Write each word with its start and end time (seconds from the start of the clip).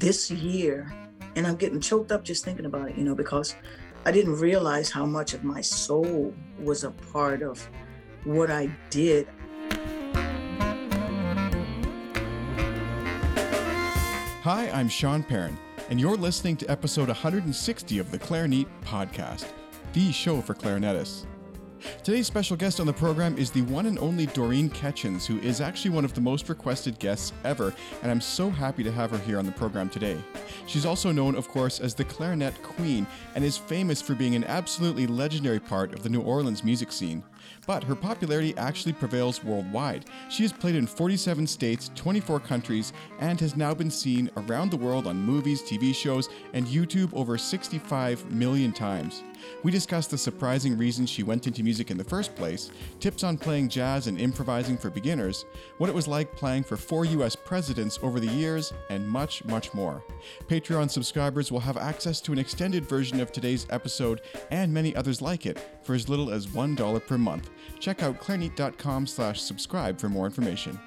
this 0.00 0.30
year, 0.30 0.90
and 1.36 1.46
I'm 1.46 1.56
getting 1.56 1.78
choked 1.78 2.10
up 2.10 2.24
just 2.24 2.42
thinking 2.42 2.64
about 2.64 2.88
it, 2.88 2.96
you 2.96 3.04
know, 3.04 3.14
because 3.14 3.54
I 4.06 4.12
didn't 4.12 4.36
realize 4.40 4.90
how 4.90 5.04
much 5.04 5.34
of 5.34 5.44
my 5.44 5.60
soul 5.60 6.34
was 6.58 6.84
a 6.84 6.90
part 6.90 7.42
of 7.42 7.68
what 8.24 8.50
I 8.50 8.74
did. 8.88 9.28
Hi, 14.42 14.70
I'm 14.72 14.88
Sean 14.88 15.22
Perrin, 15.22 15.58
and 15.90 16.00
you're 16.00 16.16
listening 16.16 16.56
to 16.56 16.70
episode 16.70 17.08
160 17.08 17.98
of 17.98 18.10
the 18.10 18.18
Clarinet 18.18 18.68
Podcast, 18.82 19.48
the 19.92 20.10
show 20.12 20.40
for 20.40 20.54
clarinetists. 20.54 21.26
Today's 22.02 22.26
special 22.26 22.56
guest 22.56 22.80
on 22.80 22.86
the 22.86 22.92
program 22.92 23.36
is 23.38 23.50
the 23.50 23.62
one 23.62 23.86
and 23.86 23.98
only 23.98 24.26
Doreen 24.26 24.68
Ketchens, 24.70 25.26
who 25.26 25.38
is 25.38 25.60
actually 25.60 25.90
one 25.90 26.04
of 26.04 26.14
the 26.14 26.20
most 26.20 26.48
requested 26.48 26.98
guests 26.98 27.32
ever, 27.44 27.74
and 28.02 28.10
I'm 28.10 28.20
so 28.20 28.50
happy 28.50 28.82
to 28.82 28.92
have 28.92 29.10
her 29.10 29.18
here 29.18 29.38
on 29.38 29.46
the 29.46 29.52
program 29.52 29.88
today. 29.88 30.18
She's 30.66 30.86
also 30.86 31.12
known, 31.12 31.34
of 31.34 31.48
course, 31.48 31.80
as 31.80 31.94
the 31.94 32.04
Clarinet 32.04 32.62
Queen 32.62 33.06
and 33.34 33.44
is 33.44 33.56
famous 33.56 34.02
for 34.02 34.14
being 34.14 34.34
an 34.34 34.44
absolutely 34.44 35.06
legendary 35.06 35.60
part 35.60 35.94
of 35.94 36.02
the 36.02 36.08
New 36.08 36.20
Orleans 36.20 36.64
music 36.64 36.92
scene. 36.92 37.22
But 37.66 37.84
her 37.84 37.94
popularity 37.94 38.56
actually 38.56 38.92
prevails 38.92 39.44
worldwide. 39.44 40.06
She 40.28 40.42
has 40.42 40.52
played 40.52 40.74
in 40.76 40.86
47 40.86 41.46
states, 41.46 41.90
24 41.94 42.40
countries, 42.40 42.92
and 43.20 43.40
has 43.40 43.56
now 43.56 43.74
been 43.74 43.90
seen 43.90 44.30
around 44.36 44.70
the 44.70 44.76
world 44.76 45.06
on 45.06 45.20
movies, 45.20 45.62
TV 45.62 45.94
shows, 45.94 46.28
and 46.52 46.66
YouTube 46.66 47.12
over 47.14 47.38
65 47.38 48.30
million 48.32 48.72
times. 48.72 49.22
We 49.62 49.70
discuss 49.70 50.06
the 50.06 50.18
surprising 50.18 50.76
reasons 50.76 51.10
she 51.10 51.22
went 51.22 51.46
into 51.46 51.62
music 51.62 51.90
in 51.90 51.96
the 51.96 52.04
first 52.04 52.34
place, 52.34 52.70
tips 52.98 53.24
on 53.24 53.38
playing 53.38 53.68
jazz 53.68 54.06
and 54.06 54.20
improvising 54.20 54.76
for 54.76 54.90
beginners, 54.90 55.44
what 55.78 55.88
it 55.88 55.94
was 55.94 56.08
like 56.08 56.34
playing 56.34 56.64
for 56.64 56.76
four 56.76 57.04
US 57.04 57.36
presidents 57.36 57.98
over 58.02 58.20
the 58.20 58.26
years, 58.26 58.72
and 58.90 59.08
much, 59.08 59.44
much 59.44 59.72
more. 59.74 60.02
Patreon 60.48 60.90
subscribers 60.90 61.50
will 61.50 61.60
have 61.60 61.76
access 61.76 62.20
to 62.22 62.32
an 62.32 62.38
extended 62.38 62.84
version 62.84 63.20
of 63.20 63.32
today's 63.32 63.66
episode 63.70 64.20
and 64.50 64.72
many 64.72 64.94
others 64.94 65.22
like 65.22 65.46
it 65.46 65.58
for 65.82 65.94
as 65.94 66.08
little 66.08 66.30
as 66.30 66.46
$1 66.46 67.06
per 67.06 67.18
month. 67.18 67.39
Check 67.78 68.02
out 68.02 68.20
clarinet.com 68.20 69.06
slash 69.06 69.40
subscribe 69.40 69.98
for 69.98 70.08
more 70.08 70.26
information. 70.26 70.78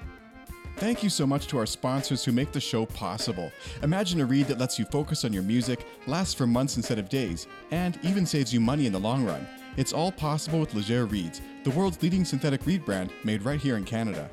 Thank 0.76 1.04
you 1.04 1.10
so 1.10 1.24
much 1.24 1.46
to 1.48 1.58
our 1.58 1.66
sponsors 1.66 2.24
who 2.24 2.32
make 2.32 2.50
the 2.50 2.60
show 2.60 2.84
possible. 2.84 3.52
Imagine 3.82 4.20
a 4.20 4.26
reed 4.26 4.48
that 4.48 4.58
lets 4.58 4.76
you 4.78 4.84
focus 4.86 5.24
on 5.24 5.32
your 5.32 5.44
music, 5.44 5.86
lasts 6.08 6.34
for 6.34 6.48
months 6.48 6.76
instead 6.76 6.98
of 6.98 7.08
days, 7.08 7.46
and 7.70 7.98
even 8.02 8.26
saves 8.26 8.52
you 8.52 8.60
money 8.60 8.86
in 8.86 8.92
the 8.92 8.98
long 8.98 9.24
run. 9.24 9.46
It's 9.76 9.92
all 9.92 10.10
possible 10.10 10.58
with 10.58 10.74
Legere 10.74 11.04
Reeds, 11.04 11.40
the 11.62 11.70
world's 11.70 12.02
leading 12.02 12.24
synthetic 12.24 12.66
reed 12.66 12.84
brand 12.84 13.10
made 13.22 13.44
right 13.44 13.60
here 13.60 13.76
in 13.76 13.84
Canada. 13.84 14.28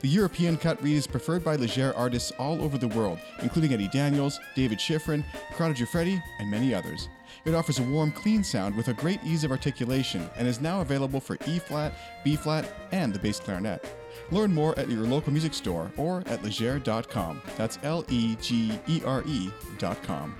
The 0.00 0.08
European 0.08 0.56
cut 0.56 0.82
reed 0.82 0.96
is 0.96 1.06
preferred 1.06 1.42
by 1.42 1.56
Legere 1.56 1.92
artists 1.94 2.32
all 2.38 2.60
over 2.62 2.78
the 2.78 2.88
world, 2.88 3.18
including 3.40 3.72
Eddie 3.72 3.88
Daniels, 3.88 4.38
David 4.54 4.78
Schifrin, 4.78 5.24
Corrado 5.52 5.74
Giuffredi, 5.74 6.22
and 6.38 6.50
many 6.50 6.74
others. 6.74 7.08
It 7.48 7.54
offers 7.54 7.78
a 7.78 7.82
warm, 7.82 8.12
clean 8.12 8.44
sound 8.44 8.76
with 8.76 8.88
a 8.88 8.92
great 8.92 9.20
ease 9.24 9.42
of 9.42 9.50
articulation 9.50 10.28
and 10.36 10.46
is 10.46 10.60
now 10.60 10.82
available 10.82 11.18
for 11.18 11.38
E 11.46 11.58
flat, 11.58 11.94
B 12.22 12.36
flat, 12.36 12.70
and 12.92 13.10
the 13.10 13.18
bass 13.18 13.40
clarinet. 13.40 13.82
Learn 14.30 14.52
more 14.52 14.78
at 14.78 14.90
your 14.90 15.06
local 15.06 15.32
music 15.32 15.54
store 15.54 15.90
or 15.96 16.22
at 16.26 16.42
legere.com. 16.42 17.40
That's 17.56 17.78
L 17.82 18.04
E 18.10 18.36
G 18.42 18.78
E 18.86 19.00
R 19.02 19.24
E.com. 19.26 20.34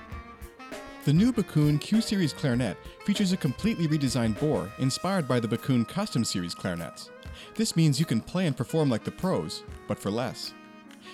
The 1.06 1.12
new 1.14 1.32
Backun 1.32 1.80
Q 1.80 2.02
Series 2.02 2.34
clarinet 2.34 2.76
features 3.06 3.32
a 3.32 3.38
completely 3.38 3.88
redesigned 3.88 4.38
bore 4.38 4.70
inspired 4.78 5.26
by 5.26 5.40
the 5.40 5.48
Backun 5.48 5.88
Custom 5.88 6.26
Series 6.26 6.54
clarinets. 6.54 7.08
This 7.54 7.74
means 7.74 7.98
you 7.98 8.04
can 8.04 8.20
play 8.20 8.46
and 8.46 8.54
perform 8.54 8.90
like 8.90 9.04
the 9.04 9.12
pros, 9.12 9.62
but 9.86 9.98
for 9.98 10.10
less. 10.10 10.52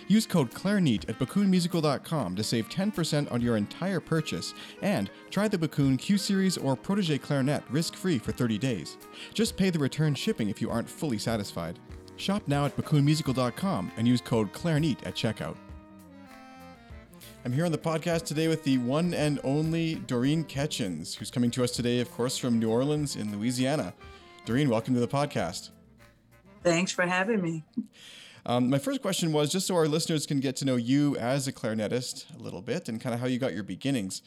Use 0.09 0.27
code 0.27 0.53
CLARINET 0.53 1.09
at 1.09 1.19
BackunMusical.com 1.19 2.37
to 2.37 2.45
save 2.45 2.69
10% 2.69 3.33
on 3.33 3.41
your 3.41 3.57
entire 3.57 4.01
purchase 4.01 4.55
and 4.83 5.11
try 5.31 5.49
the 5.49 5.59
Backun 5.59 5.99
Q 5.99 6.19
Series 6.19 6.59
or 6.59 6.77
Protege 6.77 7.19
clarinet 7.19 7.63
risk 7.71 7.95
free 7.95 8.19
for 8.19 8.33
30 8.33 8.59
days. 8.59 8.99
Just 9.33 9.57
pay 9.57 9.71
the 9.71 9.79
return 9.79 10.15
shipping 10.15 10.49
if 10.49 10.61
you 10.61 10.71
aren't 10.71 10.89
fully 10.89 11.19
satisfied. 11.19 11.79
Shop 12.17 12.43
now 12.47 12.67
at 12.67 12.77
BackunMusical.com 12.77 13.93
and 13.97 14.07
use 14.07 14.21
code 14.21 14.53
CLARINET 14.53 15.07
at 15.07 15.15
checkout. 15.15 15.57
I'm 17.45 17.53
here 17.53 17.67
on 17.67 17.73
the 17.73 17.79
podcast 17.79 18.25
today 18.25 18.49
with 18.49 18.65
the 18.65 18.79
one 18.79 19.13
and 19.13 19.39
only 19.45 19.97
Doreen 19.97 20.45
Ketchens, 20.45 21.17
who's 21.17 21.31
coming 21.31 21.51
to 21.53 21.65
us 21.65 21.73
today, 21.73 22.01
of 22.01 22.11
course, 22.11 22.39
from 22.39 22.59
New 22.59 22.71
Orleans 22.71 23.17
in 23.17 23.37
Louisiana. 23.37 23.93
Doreen, 24.47 24.71
welcome 24.71 24.95
to 24.95 25.01
the 25.01 25.09
podcast. 25.09 25.71
Thanks 26.63 26.91
for 26.91 27.03
having 27.07 27.43
me. 27.43 27.65
Um, 28.47 28.69
my 28.69 28.79
first 28.79 29.01
question 29.01 29.33
was 29.33 29.51
just 29.51 29.67
so 29.67 29.75
our 29.75 29.89
listeners 29.89 30.27
can 30.27 30.41
get 30.41 30.57
to 30.57 30.65
know 30.65 30.77
you 30.77 31.17
as 31.17 31.49
a 31.49 31.53
clarinetist 31.53 32.35
a 32.39 32.43
little 32.43 32.61
bit 32.61 32.89
and 32.89 33.01
kind 33.01 33.15
of 33.15 33.21
how 33.21 33.27
you 33.27 33.39
got 33.39 33.55
your 33.55 33.63
beginnings. 33.63 34.21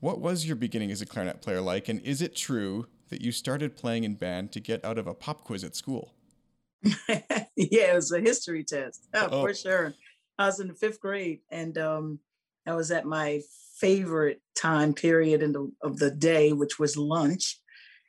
What 0.00 0.20
was 0.20 0.46
your 0.46 0.56
beginning 0.56 0.90
as 0.90 1.00
a 1.00 1.06
clarinet 1.06 1.40
player 1.40 1.60
like, 1.60 1.88
and 1.88 2.00
is 2.02 2.20
it 2.20 2.36
true 2.36 2.86
that 3.08 3.22
you 3.22 3.32
started 3.32 3.76
playing 3.76 4.04
in 4.04 4.14
band 4.14 4.52
to 4.52 4.60
get 4.60 4.84
out 4.84 4.98
of 4.98 5.06
a 5.06 5.14
pop 5.14 5.44
quiz 5.44 5.64
at 5.64 5.74
school? 5.74 6.12
yeah, 7.08 7.92
it 7.92 7.94
was 7.94 8.12
a 8.12 8.20
history 8.20 8.64
test 8.64 9.06
oh. 9.14 9.42
for 9.42 9.54
sure. 9.54 9.94
I 10.38 10.46
was 10.46 10.60
in 10.60 10.68
the 10.68 10.74
fifth 10.74 11.00
grade, 11.00 11.40
and 11.50 11.78
um, 11.78 12.18
I 12.66 12.74
was 12.74 12.90
at 12.90 13.06
my 13.06 13.40
favorite 13.78 14.40
time 14.56 14.92
period 14.92 15.42
in 15.42 15.52
the, 15.52 15.70
of 15.82 15.98
the 15.98 16.10
day, 16.10 16.52
which 16.52 16.78
was 16.78 16.96
lunch 16.96 17.60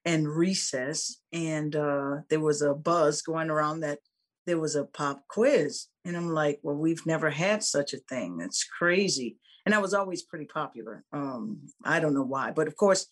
and 0.05 0.27
recess. 0.27 1.19
And 1.31 1.75
uh, 1.75 2.17
there 2.29 2.39
was 2.39 2.61
a 2.61 2.73
buzz 2.73 3.21
going 3.21 3.49
around 3.49 3.81
that 3.81 3.99
there 4.45 4.59
was 4.59 4.75
a 4.75 4.85
pop 4.85 5.23
quiz. 5.27 5.87
And 6.05 6.17
I'm 6.17 6.29
like, 6.29 6.59
well, 6.63 6.75
we've 6.75 7.05
never 7.05 7.29
had 7.29 7.63
such 7.63 7.93
a 7.93 7.99
thing. 8.09 8.37
That's 8.37 8.63
crazy. 8.63 9.37
And 9.65 9.73
I 9.73 9.79
was 9.79 9.93
always 9.93 10.23
pretty 10.23 10.45
popular. 10.45 11.03
Um, 11.13 11.61
I 11.85 11.99
don't 11.99 12.13
know 12.13 12.23
why, 12.23 12.51
but 12.51 12.67
of 12.67 12.75
course, 12.75 13.07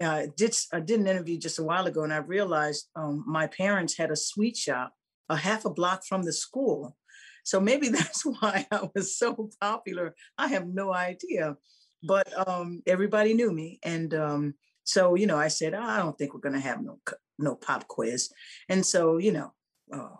uh, 0.00 0.26
did 0.36 0.54
I 0.72 0.80
did 0.80 1.00
an 1.00 1.06
interview 1.06 1.38
just 1.38 1.58
a 1.58 1.64
while 1.64 1.86
ago, 1.86 2.04
and 2.04 2.12
I 2.12 2.18
realized 2.18 2.88
um, 2.94 3.24
my 3.26 3.48
parents 3.48 3.96
had 3.96 4.10
a 4.10 4.16
sweet 4.16 4.56
shop 4.56 4.92
a 5.28 5.36
half 5.36 5.64
a 5.64 5.70
block 5.70 6.04
from 6.06 6.22
the 6.22 6.32
school. 6.32 6.96
So 7.44 7.60
maybe 7.60 7.88
that's 7.88 8.24
why 8.24 8.66
I 8.70 8.88
was 8.94 9.16
so 9.16 9.50
popular. 9.60 10.14
I 10.36 10.48
have 10.48 10.66
no 10.66 10.92
idea, 10.92 11.56
but 12.02 12.48
um, 12.48 12.82
everybody 12.86 13.34
knew 13.34 13.52
me, 13.52 13.78
and 13.82 14.14
um, 14.14 14.54
so 14.84 15.14
you 15.14 15.26
know, 15.26 15.36
I 15.36 15.48
said, 15.48 15.74
oh, 15.74 15.82
I 15.82 15.98
don't 15.98 16.16
think 16.16 16.34
we're 16.34 16.40
going 16.40 16.54
to 16.54 16.60
have 16.60 16.82
no 16.82 16.98
no 17.38 17.54
pop 17.54 17.88
quiz, 17.88 18.30
and 18.68 18.84
so 18.84 19.18
you 19.18 19.32
know, 19.32 19.52
uh, 19.92 20.16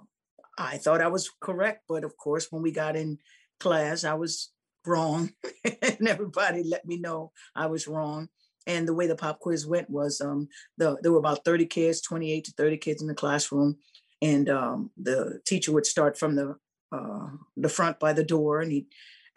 I 0.58 0.76
thought 0.76 1.00
I 1.00 1.08
was 1.08 1.30
correct, 1.40 1.84
but 1.88 2.04
of 2.04 2.16
course, 2.16 2.48
when 2.50 2.62
we 2.62 2.72
got 2.72 2.96
in 2.96 3.18
class, 3.60 4.04
I 4.04 4.14
was 4.14 4.50
wrong, 4.84 5.30
and 5.64 6.08
everybody 6.08 6.64
let 6.64 6.84
me 6.84 6.98
know 6.98 7.32
I 7.54 7.66
was 7.66 7.86
wrong. 7.86 8.28
And 8.66 8.86
the 8.86 8.94
way 8.94 9.06
the 9.06 9.16
pop 9.16 9.40
quiz 9.40 9.66
went 9.66 9.88
was 9.88 10.20
um, 10.20 10.48
the, 10.76 10.98
there 11.00 11.12
were 11.12 11.18
about 11.18 11.44
30 11.44 11.64
kids, 11.66 12.02
28 12.02 12.44
to 12.44 12.52
30 12.52 12.76
kids 12.76 13.00
in 13.00 13.08
the 13.08 13.14
classroom. 13.14 13.78
And 14.20 14.50
um, 14.50 14.90
the 14.98 15.40
teacher 15.46 15.72
would 15.72 15.86
start 15.86 16.18
from 16.18 16.36
the, 16.36 16.56
uh, 16.92 17.28
the 17.56 17.70
front 17.70 17.98
by 17.98 18.12
the 18.12 18.24
door 18.24 18.60
and 18.60 18.70
he'd 18.70 18.88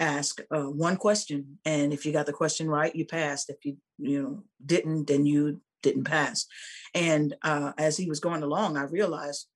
ask 0.02 0.42
uh, 0.52 0.64
one 0.64 0.98
question. 0.98 1.60
And 1.64 1.94
if 1.94 2.06
you 2.06 2.12
got 2.12 2.26
the 2.26 2.34
question 2.34 2.68
right, 2.68 2.94
you 2.94 3.06
passed. 3.06 3.50
If 3.50 3.64
you, 3.64 3.78
you 4.00 4.22
know, 4.22 4.44
didn't, 4.66 5.08
then 5.08 5.26
you 5.26 5.62
didn't 5.82 6.04
pass. 6.04 6.46
And 6.94 7.36
uh, 7.42 7.72
as 7.78 7.96
he 7.96 8.10
was 8.10 8.20
going 8.20 8.44
along, 8.44 8.76
I 8.76 8.84
realized 8.84 9.48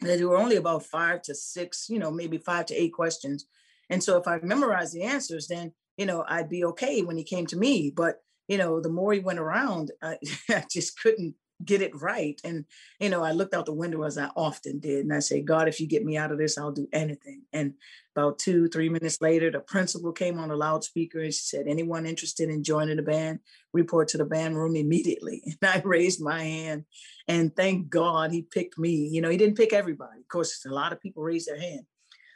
there 0.00 0.28
were 0.28 0.36
only 0.36 0.56
about 0.56 0.84
five 0.84 1.22
to 1.22 1.34
six, 1.34 1.88
you 1.88 1.98
know, 1.98 2.10
maybe 2.10 2.38
five 2.38 2.66
to 2.66 2.74
eight 2.74 2.92
questions. 2.92 3.46
And 3.90 4.02
so 4.02 4.18
if 4.18 4.28
I 4.28 4.38
memorized 4.42 4.94
the 4.94 5.02
answers, 5.02 5.48
then, 5.48 5.72
you 5.96 6.06
know, 6.06 6.24
I'd 6.28 6.48
be 6.48 6.64
okay 6.66 7.02
when 7.02 7.16
he 7.16 7.24
came 7.24 7.46
to 7.46 7.56
me. 7.56 7.92
But 7.94 8.20
you 8.48 8.56
know, 8.56 8.80
the 8.80 8.88
more 8.88 9.12
he 9.12 9.20
went 9.20 9.38
around, 9.38 9.92
I, 10.02 10.18
I 10.48 10.64
just 10.70 11.00
couldn't 11.00 11.34
get 11.64 11.82
it 11.82 12.00
right. 12.00 12.40
And, 12.44 12.64
you 13.00 13.08
know, 13.08 13.22
I 13.22 13.32
looked 13.32 13.54
out 13.54 13.66
the 13.66 13.72
window 13.72 14.02
as 14.02 14.16
I 14.16 14.30
often 14.36 14.78
did. 14.78 15.00
And 15.00 15.12
I 15.12 15.18
say, 15.18 15.40
God, 15.40 15.68
if 15.68 15.80
you 15.80 15.86
get 15.86 16.04
me 16.04 16.16
out 16.16 16.30
of 16.30 16.38
this, 16.38 16.56
I'll 16.56 16.72
do 16.72 16.88
anything. 16.92 17.42
And 17.52 17.74
about 18.14 18.38
two, 18.38 18.68
three 18.68 18.88
minutes 18.88 19.20
later, 19.20 19.50
the 19.50 19.60
principal 19.60 20.12
came 20.12 20.38
on 20.38 20.50
a 20.50 20.56
loudspeaker 20.56 21.20
and 21.20 21.34
she 21.34 21.42
said, 21.42 21.66
anyone 21.66 22.06
interested 22.06 22.48
in 22.48 22.62
joining 22.62 22.96
the 22.96 23.02
band, 23.02 23.40
report 23.72 24.08
to 24.08 24.18
the 24.18 24.24
band 24.24 24.56
room 24.56 24.76
immediately. 24.76 25.42
And 25.60 25.70
I 25.70 25.82
raised 25.84 26.20
my 26.20 26.42
hand 26.42 26.84
and 27.26 27.54
thank 27.54 27.90
God 27.90 28.30
he 28.30 28.42
picked 28.42 28.78
me. 28.78 29.08
You 29.08 29.20
know, 29.20 29.30
he 29.30 29.36
didn't 29.36 29.56
pick 29.56 29.72
everybody. 29.72 30.20
Of 30.20 30.28
course, 30.28 30.64
a 30.64 30.70
lot 30.70 30.92
of 30.92 31.00
people 31.00 31.22
raised 31.22 31.48
their 31.48 31.60
hand, 31.60 31.86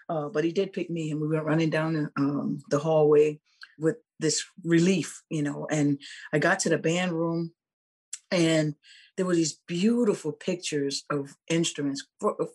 uh, 0.09 0.29
but 0.29 0.45
he 0.45 0.53
did 0.53 0.73
pick 0.73 0.91
me. 0.91 1.11
And 1.11 1.21
we 1.21 1.29
went 1.29 1.45
running 1.45 1.71
down 1.71 2.11
um, 2.17 2.59
the 2.69 2.79
hallway 2.79 3.39
with 3.79 3.97
this 4.19 4.45
relief, 4.65 5.23
you 5.31 5.43
know. 5.43 5.67
And 5.71 6.01
I 6.33 6.39
got 6.39 6.61
to 6.61 6.69
the 6.69 6.79
band 6.79 7.13
room 7.13 7.53
and 8.33 8.75
there 9.17 9.27
were 9.27 9.35
these 9.35 9.61
beautiful 9.67 10.33
pictures 10.33 11.05
of 11.11 11.37
instruments. 11.49 12.07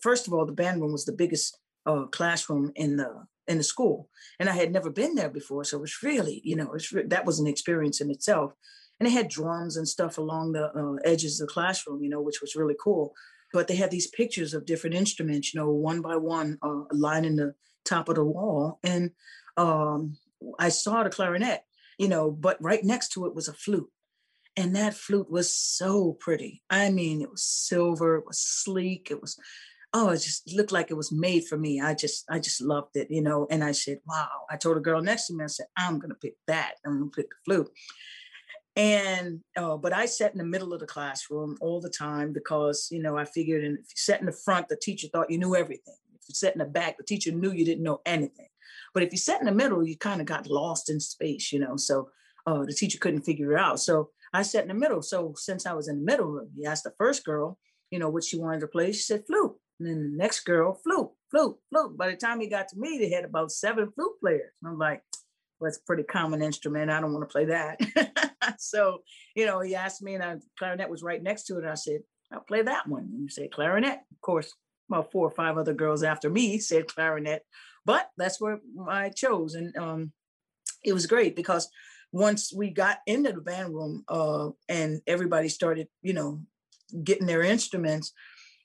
First 0.02 0.28
of 0.28 0.34
all, 0.34 0.46
the 0.46 0.52
band 0.52 0.82
room 0.82 0.92
was 0.92 1.06
the 1.06 1.12
biggest 1.12 1.58
uh, 1.86 2.06
classroom 2.06 2.72
in 2.76 2.98
the 2.98 3.26
in 3.48 3.58
the 3.58 3.64
school, 3.64 4.10
and 4.40 4.50
I 4.50 4.54
had 4.54 4.74
never 4.74 4.90
been 4.90 5.16
there 5.16 5.30
before, 5.30 5.64
so 5.64 5.78
it 5.78 5.82
was 5.82 6.04
really, 6.04 6.42
you 6.44 6.56
know, 6.56 6.66
was 6.66 6.92
re- 6.92 7.08
that 7.08 7.26
was 7.26 7.40
an 7.40 7.48
experience 7.48 8.02
in 8.02 8.12
itself. 8.12 8.54
And 9.00 9.08
they 9.08 9.14
had 9.14 9.30
drums 9.30 9.78
and 9.78 9.88
stuff 9.88 10.18
along 10.18 10.54
the 10.54 10.72
uh, 10.74 10.96
edges 11.06 11.40
of 11.40 11.48
the 11.48 11.54
classroom, 11.54 12.02
you 12.04 12.10
know, 12.10 12.20
which 12.20 12.42
was 12.42 12.56
really 12.56 12.76
cool. 12.84 13.14
But 13.54 13.68
they 13.68 13.76
had 13.76 13.92
these 13.92 14.08
pictures 14.08 14.54
of 14.56 14.66
different 14.66 14.96
instruments, 14.96 15.54
you 15.54 15.60
know, 15.60 15.70
one 15.70 16.02
by 16.02 16.16
one, 16.16 16.58
uh, 16.64 16.82
lining 16.92 17.36
the 17.36 17.54
top 17.86 18.10
of 18.10 18.16
the 18.16 18.24
wall, 18.24 18.80
and 18.84 19.12
um, 19.56 20.18
I 20.60 20.70
saw 20.70 21.04
the 21.04 21.10
clarinet, 21.10 21.62
you 21.98 22.08
know, 22.08 22.32
but 22.32 22.62
right 22.62 22.84
next 22.84 23.14
to 23.14 23.26
it 23.28 23.36
was 23.36 23.48
a 23.48 23.54
flute. 23.54 23.90
And 24.58 24.76
that 24.76 24.96
flute 24.96 25.30
was 25.30 25.54
so 25.54 26.18
pretty. 26.20 26.64
I 26.70 26.90
mean, 26.90 27.22
it 27.22 27.30
was 27.30 27.44
silver, 27.44 28.16
it 28.18 28.26
was 28.26 28.40
sleek, 28.40 29.10
it 29.12 29.22
was, 29.22 29.40
oh, 29.94 30.10
it 30.10 30.18
just 30.18 30.52
looked 30.52 30.72
like 30.72 30.90
it 30.90 30.98
was 30.98 31.12
made 31.12 31.46
for 31.46 31.58
me. 31.58 31.80
I 31.80 31.94
just, 31.94 32.26
I 32.28 32.40
just 32.40 32.60
loved 32.60 32.98
it, 32.98 33.08
you 33.12 33.22
know. 33.22 33.46
And 33.52 33.64
I 33.64 33.72
said, 33.72 34.00
wow. 34.08 34.28
I 34.50 34.58
told 34.58 34.76
a 34.76 34.82
girl 34.82 35.02
next 35.02 35.28
to 35.28 35.36
me, 35.36 35.44
I 35.44 35.48
said, 35.48 35.68
I'm 35.78 36.00
gonna 36.00 36.16
pick 36.16 36.34
that. 36.48 36.74
I'm 36.84 36.98
gonna 36.98 37.12
pick 37.12 37.30
the 37.30 37.36
flute. 37.46 37.70
And 38.76 39.42
uh, 39.56 39.78
but 39.78 39.94
I 39.94 40.06
sat 40.06 40.34
in 40.34 40.38
the 40.38 40.44
middle 40.44 40.74
of 40.74 40.80
the 40.80 40.86
classroom 40.86 41.58
all 41.62 41.82
the 41.82 41.90
time 41.90 42.32
because 42.32 42.90
you 42.92 43.02
know 43.02 43.18
I 43.18 43.26
figured, 43.26 43.64
and 43.64 43.80
if 43.80 43.86
you 43.86 43.96
sat 43.96 44.20
in 44.20 44.28
the 44.28 44.32
front, 44.32 44.70
the 44.70 44.76
teacher 44.76 45.08
thought 45.08 45.32
you 45.32 45.40
knew 45.40 45.56
everything. 45.56 45.96
If 46.14 46.30
you 46.30 46.36
sat 46.36 46.54
in 46.54 46.60
the 46.60 46.66
back, 46.66 46.98
the 46.98 47.04
teacher 47.04 47.32
knew 47.32 47.52
you 47.52 47.66
didn't 47.66 47.84
know 47.84 48.02
anything. 48.06 48.50
But 48.94 49.02
if 49.02 49.12
you 49.12 49.18
sat 49.18 49.40
in 49.40 49.48
the 49.48 49.52
middle, 49.52 49.84
you 49.84 49.98
kind 49.98 50.22
of 50.22 50.28
got 50.28 50.48
lost 50.48 50.92
in 50.92 51.00
space, 51.00 51.52
you 51.52 51.60
know. 51.60 51.76
So 51.76 52.10
uh, 52.46 52.66
the 52.66 52.74
teacher 52.74 53.00
couldn't 53.00 53.24
figure 53.24 53.54
it 53.54 53.60
out. 53.60 53.80
So 53.80 54.12
I 54.34 54.42
sat 54.42 54.64
in 54.64 54.70
the 54.70 54.74
middle. 54.74 55.02
So 55.02 55.34
since 55.36 55.66
I 55.66 55.74
was 55.74 55.88
in 55.88 56.00
the 56.00 56.06
middle, 56.06 56.46
he 56.56 56.66
asked 56.66 56.84
the 56.84 56.94
first 56.98 57.26
girl, 57.26 57.58
you 57.92 58.00
know, 58.00 58.10
what 58.10 58.24
she 58.24 58.38
wanted 58.38 58.62
to 58.62 58.68
play. 58.68 58.92
She 58.92 59.02
said 59.02 59.26
flute. 59.26 59.56
And 59.80 59.88
then 59.88 60.12
the 60.12 60.18
next 60.18 60.42
girl, 60.42 60.74
flute, 60.84 61.10
flute, 61.32 61.58
flute. 61.70 61.98
By 61.98 62.10
the 62.10 62.18
time 62.18 62.40
he 62.40 62.48
got 62.48 62.68
to 62.70 62.80
me, 62.80 62.98
they 62.98 63.10
had 63.10 63.26
about 63.26 63.52
seven 63.52 63.92
flute 63.92 64.20
players. 64.20 64.52
And 64.62 64.72
I'm 64.72 64.80
like, 64.80 65.04
well, 65.60 65.72
a 65.72 65.86
pretty 65.86 66.04
common 66.04 66.42
instrument. 66.42 66.92
I 66.92 67.00
don't 67.00 67.14
want 67.14 67.28
to 67.28 67.32
play 67.32 67.46
that. 67.46 67.80
so, 68.60 69.00
you 69.36 69.46
know, 69.46 69.60
he 69.60 69.76
asked 69.76 70.02
me, 70.02 70.16
and 70.16 70.24
the 70.24 70.42
clarinet 70.58 70.90
was 70.90 71.04
right 71.04 71.22
next 71.22 71.44
to 71.46 71.56
it. 71.56 71.64
And 71.64 71.70
I 71.70 71.76
said, 71.76 72.02
I'll 72.32 72.42
play 72.42 72.62
that 72.64 72.88
one. 72.88 73.04
And 73.04 73.22
you 73.22 73.30
say 73.30 73.48
clarinet. 73.48 74.00
Of 74.12 74.22
course, 74.22 74.54
about 74.90 75.12
four 75.12 75.28
or 75.28 75.32
five 75.32 75.58
other 75.58 75.74
girls 75.74 76.04
after 76.04 76.30
me 76.30 76.60
said 76.60 76.88
clarinet, 76.88 77.44
but 77.86 78.10
that's 78.18 78.40
where 78.40 78.60
I 78.88 79.10
chose. 79.10 79.56
And 79.56 79.76
um, 79.78 80.12
it 80.84 80.94
was 80.94 81.08
great 81.08 81.36
because 81.36 81.70
once 82.12 82.54
we 82.54 82.70
got 82.70 83.00
into 83.06 83.32
the 83.32 83.42
band 83.42 83.74
room 83.74 84.04
uh, 84.08 84.50
and 84.70 85.02
everybody 85.08 85.50
started, 85.50 85.88
you 86.02 86.14
know, 86.14 86.42
getting 87.04 87.28
their 87.28 87.42
instruments, 87.42 88.14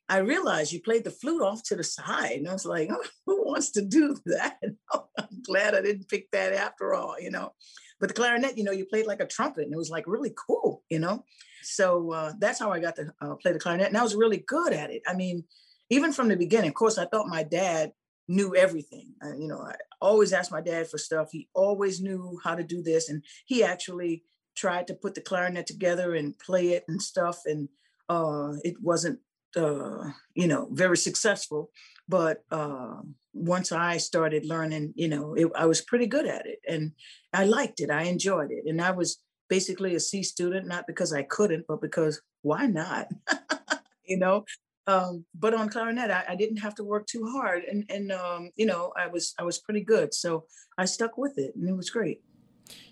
I 0.09 0.19
realized 0.19 0.73
you 0.73 0.83
played 0.83 1.05
the 1.05 1.11
flute 1.11 1.43
off 1.43 1.63
to 1.65 1.77
the 1.77 1.85
side. 1.85 2.33
And 2.33 2.49
I 2.49 2.53
was 2.53 2.67
like, 2.67 2.89
oh, 2.91 3.05
who 3.27 3.47
wants 3.47 3.71
to 3.73 3.83
do 3.83 4.17
that? 4.27 4.59
I'm 4.93 5.43
glad 5.45 5.75
I 5.75 5.83
didn't 5.83 6.09
pick 6.09 6.31
that 6.33 6.53
after 6.53 6.95
all, 6.95 7.17
you 7.21 7.31
know. 7.31 7.53
But 8.01 8.09
the 8.09 8.15
clarinet, 8.15 8.59
you 8.59 8.65
know, 8.65 8.73
you 8.73 8.85
played 8.85 9.07
like 9.07 9.21
a 9.21 9.27
trumpet 9.27 9.65
and 9.65 9.73
it 9.73 9.79
was 9.79 9.91
like 9.91 10.07
really 10.07 10.35
cool, 10.47 10.83
you 10.91 10.99
know. 10.99 11.25
So 11.63 12.13
uh, 12.13 12.33
that's 12.39 12.59
how 12.59 12.73
I 12.73 12.81
got 12.81 12.97
to 12.97 13.13
uh, 13.21 13.37
play 13.37 13.53
the 13.53 13.61
clarinet. 13.61 13.87
And 13.87 13.97
I 13.97 14.03
was 14.03 14.17
really 14.17 14.45
good 14.47 14.73
at 14.73 14.91
it. 14.91 15.03
I 15.07 15.15
mean, 15.15 15.45
even 15.89 16.13
from 16.13 16.29
the 16.29 16.37
beginning, 16.37 16.69
of 16.69 16.75
course, 16.75 16.99
I 16.99 17.07
thought 17.07 17.29
my 17.29 17.45
dad 17.45 17.93
knew 18.29 18.55
everything. 18.55 19.15
You 19.39 19.49
know, 19.49 19.61
I 19.61 19.75
always 20.01 20.33
asked 20.33 20.53
my 20.53 20.61
dad 20.61 20.89
for 20.89 20.99
stuff. 20.99 21.29
He 21.33 21.49
always 21.55 22.01
knew 22.01 22.39
how 22.45 22.55
to 22.55 22.63
do 22.63 22.83
this. 22.83 23.09
And 23.09 23.23
he 23.47 23.63
actually 23.65 24.25
tried 24.57 24.87
to 24.89 24.95
put 24.95 25.15
the 25.15 25.21
clarinet 25.21 25.67
together 25.67 26.15
and 26.15 26.39
play 26.39 26.71
it 26.71 26.85
and 26.89 27.01
stuff. 27.01 27.41
And 27.47 27.69
uh, 28.09 28.53
it 28.65 28.75
wasn't, 28.81 29.21
uh, 29.57 30.11
you 30.35 30.47
know, 30.47 30.69
very 30.73 30.97
successful. 30.97 31.71
But 32.09 32.45
uh, 32.51 33.01
once 33.33 33.73
I 33.73 33.97
started 33.97 34.45
learning, 34.45 34.93
you 34.97 35.09
know, 35.09 35.35
it, 35.35 35.49
I 35.57 35.67
was 35.67 35.81
pretty 35.81 36.07
good 36.07 36.27
at 36.27 36.47
it 36.47 36.59
and 36.69 36.93
I 37.33 37.45
liked 37.45 37.81
it. 37.81 37.91
I 37.91 38.05
enjoyed 38.05 38.51
it. 38.51 38.65
And 38.67 38.81
I 38.81 38.91
was 38.91 39.19
basically 39.49 39.95
a 39.95 40.01
C 40.01 40.23
student, 40.23 40.67
not 40.67 40.87
because 40.87 41.13
I 41.13 41.23
couldn't, 41.23 41.67
but 41.67 41.81
because 41.81 42.21
why 42.43 42.67
not? 42.67 43.09
you 44.05 44.19
know, 44.19 44.45
um, 44.87 45.25
but 45.35 45.55
on 45.55 45.69
clarinet, 45.69 46.11
I, 46.11 46.25
I, 46.31 46.35
didn't 46.35 46.57
have 46.57 46.75
to 46.77 46.85
work 46.85 47.07
too 47.07 47.25
hard, 47.27 47.63
and 47.65 47.85
and 47.89 48.11
um, 48.11 48.51
you 48.57 48.67
know, 48.67 48.93
I 48.97 49.07
was 49.07 49.35
I 49.39 49.45
was 49.45 49.59
pretty 49.59 49.83
good, 49.83 50.13
so 50.13 50.45
I 50.77 50.87
stuck 50.87 51.17
with 51.17 51.39
it, 51.39 51.55
and 51.55 51.69
it 51.69 51.77
was 51.77 51.89
great. 51.89 52.21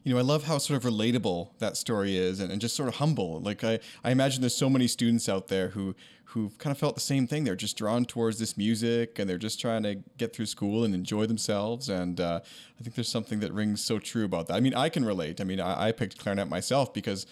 You 0.05 0.13
know, 0.13 0.19
I 0.19 0.23
love 0.23 0.45
how 0.45 0.59
sort 0.59 0.83
of 0.83 0.91
relatable 0.91 1.59
that 1.59 1.77
story 1.77 2.17
is, 2.17 2.39
and, 2.41 2.53
and 2.53 2.61
just 2.61 2.77
sort 2.77 2.89
of 2.89 2.97
humble. 2.97 3.41
Like 3.41 3.65
I, 3.65 3.81
I 4.05 4.11
imagine 4.13 4.41
there's 4.41 4.55
so 4.55 4.71
many 4.71 4.87
students 4.87 5.29
out 5.29 5.49
there 5.49 5.71
who 5.71 5.97
who've 6.27 6.57
kind 6.59 6.71
of 6.71 6.79
felt 6.79 6.95
the 6.95 7.01
same 7.01 7.27
thing. 7.27 7.43
They're 7.43 7.57
just 7.57 7.77
drawn 7.77 8.05
towards 8.05 8.39
this 8.39 8.57
music, 8.57 9.19
and 9.19 9.29
they're 9.29 9.37
just 9.37 9.61
trying 9.61 9.83
to 9.83 9.97
get 10.17 10.35
through 10.35 10.47
school 10.47 10.85
and 10.85 10.95
enjoy 10.95 11.27
themselves. 11.27 11.89
And 11.89 12.21
uh, 12.21 12.41
I 12.79 12.83
think 12.83 12.95
there's 12.95 13.09
something 13.09 13.41
that 13.41 13.53
rings 13.53 13.85
so 13.85 13.99
true 13.99 14.25
about 14.25 14.47
that. 14.47 14.55
I 14.55 14.61
mean, 14.61 14.75
I 14.75 14.91
can 14.91 15.05
relate. 15.05 15.41
I 15.41 15.45
mean, 15.45 15.61
I, 15.61 15.89
I 15.89 15.93
picked 15.93 16.19
clarinet 16.19 16.49
myself 16.49 16.95
because 16.95 17.27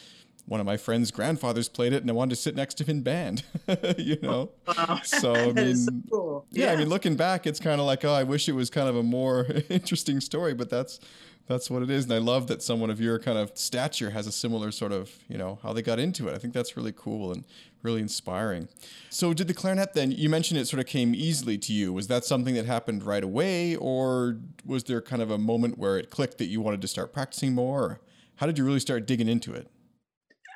one 0.49 0.61
of 0.61 0.67
my 0.67 0.77
friend's 0.77 1.11
grandfathers 1.11 1.69
played 1.69 1.93
it 1.93 2.01
and 2.03 2.11
I 2.11 2.15
wanted 2.15 2.31
to 2.31 2.37
sit 2.37 2.57
next 2.57 2.75
to 2.75 2.85
him 2.85 2.99
in 2.99 3.03
band, 3.03 3.43
you 3.99 4.19
know? 4.21 4.51
Wow. 4.67 5.01
So, 5.05 5.35
I 5.35 5.53
mean, 5.53 5.77
so 5.77 5.93
cool. 6.11 6.47
yeah. 6.51 6.67
yeah. 6.67 6.73
I 6.73 6.77
mean, 6.77 6.89
looking 6.89 7.17
back, 7.17 7.47
it's 7.47 7.61
kind 7.61 7.81
of 7.81 7.87
like, 7.87 8.05
oh, 8.05 8.13
I 8.13 8.23
wish 8.23 8.49
it 8.49 8.53
was 8.53 8.71
kind 8.71 8.89
of 8.89 8.97
a 8.97 9.03
more 9.03 9.47
interesting 9.69 10.21
story, 10.21 10.55
but 10.55 10.71
that's, 10.71 11.01
that's 11.47 11.71
what 11.71 11.83
it 11.83 11.91
is. 11.91 12.05
And 12.05 12.13
I 12.13 12.19
love 12.19 12.47
that 12.49 12.63
someone 12.63 12.91
of 12.91 13.01
your 13.01 13.19
kind 13.19 13.39
of 13.39 13.53
stature 13.57 14.11
has 14.11 14.27
a 14.27 14.33
similar 14.33 14.71
sort 14.71 14.93
of, 14.93 15.11
you 15.29 15.39
know, 15.39 15.59
how 15.63 15.73
they 15.73 15.83
got 15.83 15.99
into 15.99 16.29
it. 16.29 16.35
I 16.35 16.39
think 16.39 16.53
that's 16.53 16.77
really 16.77 16.93
cool 16.95 17.33
and 17.33 17.45
really 17.83 18.01
inspiring. 18.01 18.69
So, 19.09 19.33
did 19.33 19.49
the 19.49 19.55
clarinet 19.55 19.95
then, 19.95 20.13
you 20.13 20.29
mentioned 20.29 20.61
it 20.61 20.67
sort 20.67 20.81
of 20.81 20.87
came 20.87 21.15
easily 21.15 21.57
to 21.59 21.73
you. 21.73 21.93
Was 21.93 22.07
that 22.09 22.25
something 22.25 22.55
that 22.55 22.67
happened 22.67 23.03
right 23.03 23.25
away, 23.25 23.77
or 23.77 24.39
was 24.65 24.85
there 24.85 25.01
kind 25.01 25.23
of 25.23 25.31
a 25.31 25.39
moment 25.39 25.79
where 25.79 25.97
it 25.99 26.11
clicked 26.11 26.39
that 26.39 26.47
you 26.47 26.61
wanted 26.61 26.83
to 26.83 26.89
start 26.89 27.13
practicing 27.13 27.55
more? 27.55 28.01
How 28.37 28.47
did 28.47 28.59
you 28.59 28.65
really 28.65 28.81
start 28.81 29.07
digging 29.07 29.29
into 29.29 29.53
it? 29.55 29.69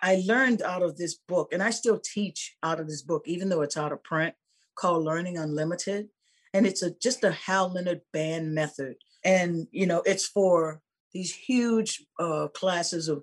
I 0.03 0.23
learned 0.27 0.63
out 0.63 0.83
of 0.83 0.97
this 0.97 1.15
book, 1.15 1.53
and 1.53 1.63
I 1.63 1.71
still 1.71 1.99
teach 1.99 2.57
out 2.63 2.81
of 2.81 2.89
this 2.89 3.03
book, 3.03 3.23
even 3.27 3.49
though 3.49 3.63
it's 3.63 3.77
out 3.77 3.93
of 3.93 4.03
print, 4.03 4.35
called 4.75 5.05
Learning 5.05 5.39
Unlimited. 5.39 6.09
And 6.53 6.67
it's 6.67 6.83
a 6.83 6.91
just 6.91 7.25
a 7.25 7.31
Hal 7.31 7.73
Leonard 7.73 8.03
band 8.13 8.55
method. 8.55 8.97
And 9.25 9.69
you 9.71 9.87
know, 9.87 10.03
it's 10.05 10.27
for 10.27 10.83
these 11.15 11.35
huge 11.35 12.05
uh, 12.19 12.49
classes 12.49 13.09
of 13.09 13.23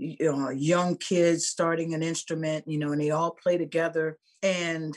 you 0.00 0.32
know, 0.32 0.48
young 0.48 0.96
kids 0.96 1.46
starting 1.46 1.92
an 1.92 2.02
instrument, 2.02 2.64
you 2.66 2.78
know, 2.78 2.92
and 2.92 3.00
they 3.00 3.10
all 3.10 3.32
play 3.32 3.58
together. 3.58 4.18
And 4.42 4.96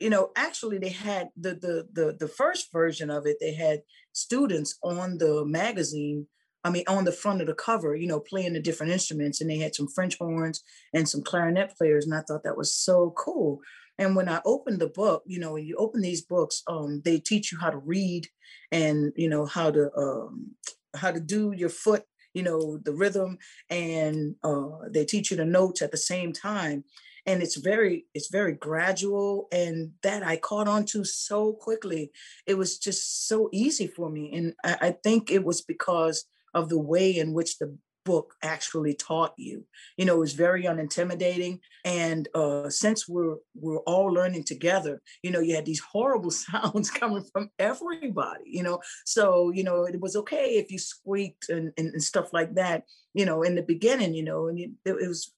you 0.00 0.10
know, 0.10 0.30
actually, 0.36 0.78
they 0.78 0.88
had 0.88 1.28
the 1.36 1.54
the 1.54 1.88
the 1.92 2.16
the 2.18 2.28
first 2.28 2.72
version 2.72 3.10
of 3.10 3.26
it. 3.26 3.36
They 3.40 3.54
had 3.54 3.82
students 4.12 4.76
on 4.82 5.18
the 5.18 5.44
magazine 5.44 6.26
I 6.64 6.70
mean, 6.70 6.84
on 6.88 7.04
the 7.04 7.12
front 7.12 7.42
of 7.42 7.46
the 7.46 7.54
cover, 7.54 7.94
you 7.94 8.06
know, 8.06 8.20
playing 8.20 8.54
the 8.54 8.60
different 8.60 8.92
instruments, 8.92 9.40
and 9.40 9.50
they 9.50 9.58
had 9.58 9.74
some 9.74 9.86
French 9.86 10.16
horns 10.18 10.62
and 10.94 11.08
some 11.08 11.22
clarinet 11.22 11.76
players, 11.76 12.06
and 12.06 12.14
I 12.14 12.22
thought 12.22 12.42
that 12.44 12.56
was 12.56 12.74
so 12.74 13.12
cool. 13.16 13.60
And 13.98 14.16
when 14.16 14.28
I 14.28 14.40
opened 14.44 14.80
the 14.80 14.88
book, 14.88 15.22
you 15.26 15.38
know, 15.38 15.52
when 15.52 15.66
you 15.66 15.76
open 15.76 16.00
these 16.00 16.22
books, 16.22 16.62
um, 16.66 17.02
they 17.04 17.18
teach 17.20 17.52
you 17.52 17.58
how 17.58 17.70
to 17.70 17.76
read, 17.76 18.28
and 18.72 19.12
you 19.14 19.28
know 19.28 19.44
how 19.44 19.70
to 19.70 19.94
um, 19.96 20.52
how 20.96 21.10
to 21.10 21.20
do 21.20 21.52
your 21.52 21.68
foot, 21.68 22.04
you 22.32 22.42
know, 22.42 22.78
the 22.78 22.92
rhythm, 22.92 23.38
and 23.68 24.36
uh, 24.42 24.88
they 24.90 25.04
teach 25.04 25.30
you 25.30 25.36
the 25.36 25.44
notes 25.44 25.82
at 25.82 25.90
the 25.90 25.98
same 25.98 26.32
time 26.32 26.84
and 27.26 27.42
it's 27.42 27.56
very 27.56 28.04
it's 28.14 28.28
very 28.28 28.52
gradual 28.52 29.48
and 29.50 29.92
that 30.02 30.22
i 30.22 30.36
caught 30.36 30.68
on 30.68 30.84
to 30.84 31.04
so 31.04 31.52
quickly 31.52 32.10
it 32.46 32.54
was 32.54 32.78
just 32.78 33.26
so 33.26 33.48
easy 33.52 33.86
for 33.86 34.10
me 34.10 34.30
and 34.32 34.54
I, 34.62 34.88
I, 34.88 34.90
think 35.02 35.30
it 35.30 35.44
was 35.44 35.62
because 35.62 36.26
of 36.54 36.68
the 36.68 36.78
way 36.78 37.16
in 37.16 37.32
which 37.32 37.58
the 37.58 37.76
book 38.04 38.34
actually 38.42 38.94
taught 38.94 39.32
you. 39.36 39.64
You 39.96 40.04
know, 40.04 40.16
it 40.16 40.20
was 40.20 40.34
very 40.34 40.64
unintimidating. 40.64 41.60
And 41.84 42.28
uh, 42.34 42.70
since 42.70 43.08
we're 43.08 43.36
we're 43.54 43.80
all 43.80 44.06
learning 44.06 44.44
together, 44.44 45.00
you 45.22 45.30
know, 45.30 45.40
you 45.40 45.54
had 45.54 45.66
these 45.66 45.80
horrible 45.80 46.30
sounds 46.52 46.90
coming 46.90 47.24
from 47.32 47.50
everybody. 47.58 48.44
You 48.46 48.62
know, 48.62 48.80
so 49.04 49.50
you 49.50 49.64
know 49.64 49.84
it 49.84 50.00
was 50.00 50.16
okay 50.16 50.56
if 50.56 50.70
you 50.70 50.78
squeaked 50.78 51.48
and, 51.48 51.72
and, 51.76 51.92
and 51.92 52.02
stuff 52.02 52.32
like 52.32 52.54
that. 52.54 52.84
You 53.14 53.26
know, 53.26 53.42
in 53.42 53.54
the 53.54 53.62
beginning, 53.62 54.14
you 54.14 54.24
know, 54.24 54.48
and 54.48 54.58
it, 54.58 54.70
it 54.84 55.08
was 55.08 55.32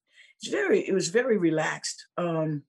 very 0.50 0.80
it 0.80 0.92
was 0.92 1.08
very 1.08 1.38
relaxed. 1.38 2.06
Um, 2.18 2.62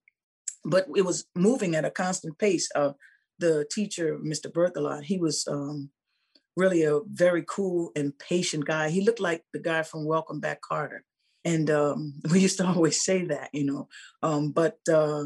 but 0.63 0.87
it 0.95 1.05
was 1.05 1.25
moving 1.35 1.75
at 1.75 1.85
a 1.85 1.91
constant 1.91 2.37
pace. 2.37 2.69
Uh, 2.75 2.91
the 3.39 3.65
teacher, 3.71 4.17
Mr. 4.17 4.51
Berthelot, 4.51 5.03
he 5.03 5.17
was 5.17 5.47
um, 5.47 5.91
really 6.57 6.83
a 6.83 6.99
very 7.05 7.45
cool 7.47 7.91
and 7.95 8.17
patient 8.17 8.65
guy. 8.65 8.89
He 8.89 9.01
looked 9.01 9.21
like 9.21 9.43
the 9.53 9.59
guy 9.59 9.83
from 9.83 10.05
Welcome 10.05 10.39
Back 10.39 10.59
Kotter. 10.69 10.99
And 11.45 11.69
um, 11.69 12.15
we 12.31 12.41
used 12.41 12.57
to 12.57 12.67
always 12.67 13.01
say 13.05 13.25
that, 13.25 13.49
you 13.53 13.63
know. 13.63 13.87
Um, 14.23 14.51
but 14.51 14.79
uh, 14.91 15.25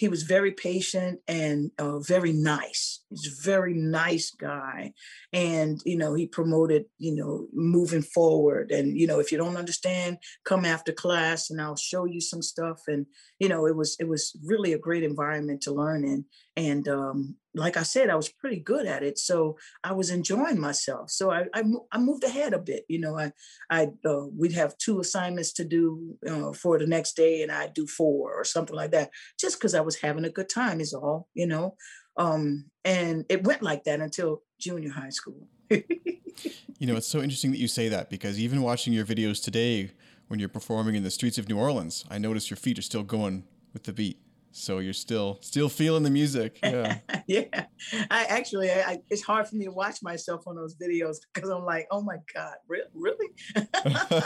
he 0.00 0.08
was 0.08 0.22
very 0.22 0.52
patient 0.52 1.20
and 1.28 1.70
uh, 1.78 1.98
very 1.98 2.32
nice. 2.32 3.04
He's 3.10 3.26
a 3.26 3.42
very 3.44 3.74
nice 3.74 4.30
guy. 4.30 4.94
And, 5.30 5.78
you 5.84 5.98
know, 5.98 6.14
he 6.14 6.26
promoted, 6.26 6.86
you 6.96 7.14
know, 7.14 7.48
moving 7.52 8.00
forward. 8.00 8.70
And, 8.70 8.98
you 8.98 9.06
know, 9.06 9.20
if 9.20 9.30
you 9.30 9.36
don't 9.36 9.58
understand, 9.58 10.16
come 10.46 10.64
after 10.64 10.90
class 10.90 11.50
and 11.50 11.60
I'll 11.60 11.76
show 11.76 12.06
you 12.06 12.22
some 12.22 12.40
stuff. 12.40 12.80
And, 12.86 13.04
you 13.38 13.50
know, 13.50 13.66
it 13.66 13.76
was, 13.76 13.94
it 14.00 14.08
was 14.08 14.34
really 14.42 14.72
a 14.72 14.78
great 14.78 15.02
environment 15.02 15.60
to 15.62 15.72
learn 15.72 16.04
in. 16.04 16.24
And 16.56 16.86
um, 16.88 17.36
like 17.54 17.76
I 17.76 17.82
said, 17.82 18.10
I 18.10 18.16
was 18.16 18.28
pretty 18.28 18.58
good 18.58 18.86
at 18.86 19.02
it. 19.02 19.18
So 19.18 19.56
I 19.84 19.92
was 19.92 20.10
enjoying 20.10 20.60
myself. 20.60 21.10
So 21.10 21.30
I, 21.30 21.46
I, 21.54 21.62
I 21.92 21.98
moved 21.98 22.24
ahead 22.24 22.52
a 22.52 22.58
bit. 22.58 22.84
You 22.88 23.00
know, 23.00 23.18
I, 23.18 23.32
I, 23.70 23.88
uh, 24.04 24.26
we'd 24.36 24.52
have 24.52 24.76
two 24.78 25.00
assignments 25.00 25.52
to 25.54 25.64
do 25.64 26.16
uh, 26.28 26.52
for 26.52 26.78
the 26.78 26.86
next 26.86 27.16
day 27.16 27.42
and 27.42 27.52
I'd 27.52 27.74
do 27.74 27.86
four 27.86 28.34
or 28.34 28.44
something 28.44 28.76
like 28.76 28.90
that, 28.92 29.10
just 29.38 29.58
because 29.58 29.74
I 29.74 29.80
was 29.80 29.96
having 29.96 30.24
a 30.24 30.30
good 30.30 30.48
time 30.48 30.80
is 30.80 30.92
all, 30.92 31.28
you 31.34 31.46
know. 31.46 31.76
Um, 32.16 32.66
and 32.84 33.24
it 33.28 33.44
went 33.44 33.62
like 33.62 33.84
that 33.84 34.00
until 34.00 34.42
junior 34.58 34.90
high 34.90 35.10
school. 35.10 35.46
you 35.70 36.86
know, 36.86 36.96
it's 36.96 37.06
so 37.06 37.20
interesting 37.20 37.52
that 37.52 37.58
you 37.58 37.68
say 37.68 37.88
that 37.88 38.10
because 38.10 38.38
even 38.38 38.62
watching 38.62 38.92
your 38.92 39.06
videos 39.06 39.42
today 39.42 39.90
when 40.28 40.38
you're 40.38 40.48
performing 40.48 40.94
in 40.94 41.02
the 41.02 41.10
streets 41.10 41.38
of 41.38 41.48
New 41.48 41.58
Orleans, 41.58 42.04
I 42.10 42.18
notice 42.18 42.50
your 42.50 42.56
feet 42.56 42.78
are 42.78 42.82
still 42.82 43.02
going 43.02 43.44
with 43.72 43.84
the 43.84 43.92
beat. 43.92 44.18
So 44.52 44.78
you're 44.78 44.92
still 44.92 45.38
still 45.40 45.68
feeling 45.68 46.02
the 46.02 46.10
music. 46.10 46.58
Yeah. 46.70 46.98
yeah. 47.26 47.66
I 48.10 48.24
actually 48.24 48.70
I, 48.70 48.98
it's 49.10 49.22
hard 49.22 49.48
for 49.48 49.56
me 49.56 49.64
to 49.64 49.72
watch 49.72 50.02
myself 50.02 50.46
on 50.46 50.56
those 50.56 50.76
videos 50.76 51.16
because 51.34 51.50
I'm 51.50 51.64
like, 51.64 51.86
oh 51.90 52.00
my 52.02 52.16
God, 52.34 52.54
really? 52.94 53.28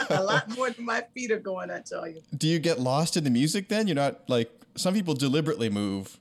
a 0.09 0.23
lot 0.23 0.49
more 0.55 0.69
than 0.69 0.85
my 0.85 1.03
feet 1.13 1.31
are 1.31 1.39
going, 1.39 1.71
I 1.71 1.81
tell 1.85 2.07
you. 2.07 2.21
Do 2.37 2.47
you 2.47 2.59
get 2.59 2.79
lost 2.79 3.17
in 3.17 3.23
the 3.23 3.29
music 3.29 3.69
then? 3.69 3.87
You're 3.87 3.95
not 3.95 4.29
like 4.29 4.51
some 4.75 4.93
people 4.93 5.13
deliberately 5.13 5.69
move, 5.69 6.19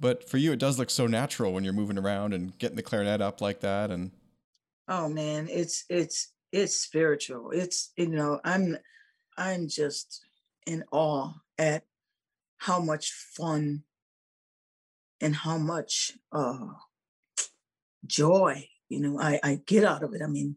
but 0.00 0.28
for 0.28 0.38
you 0.38 0.52
it 0.52 0.58
does 0.58 0.78
look 0.78 0.90
so 0.90 1.06
natural 1.06 1.52
when 1.52 1.64
you're 1.64 1.72
moving 1.72 1.98
around 1.98 2.34
and 2.34 2.56
getting 2.58 2.76
the 2.76 2.82
clarinet 2.82 3.20
up 3.20 3.40
like 3.40 3.60
that 3.60 3.90
and 3.90 4.10
Oh 4.88 5.08
man, 5.08 5.48
it's 5.50 5.84
it's 5.88 6.32
it's 6.52 6.76
spiritual. 6.76 7.50
It's 7.50 7.92
you 7.96 8.08
know, 8.08 8.40
I'm 8.44 8.76
I'm 9.36 9.68
just 9.68 10.26
in 10.66 10.84
awe 10.92 11.32
at 11.58 11.84
how 12.66 12.80
much 12.80 13.12
fun 13.12 13.82
and 15.20 15.34
how 15.36 15.58
much 15.58 16.12
uh, 16.32 16.68
joy 18.06 18.68
you 18.88 19.00
know 19.00 19.20
I, 19.20 19.40
I 19.42 19.60
get 19.66 19.84
out 19.84 20.02
of 20.02 20.14
it. 20.14 20.22
I 20.22 20.26
mean 20.26 20.56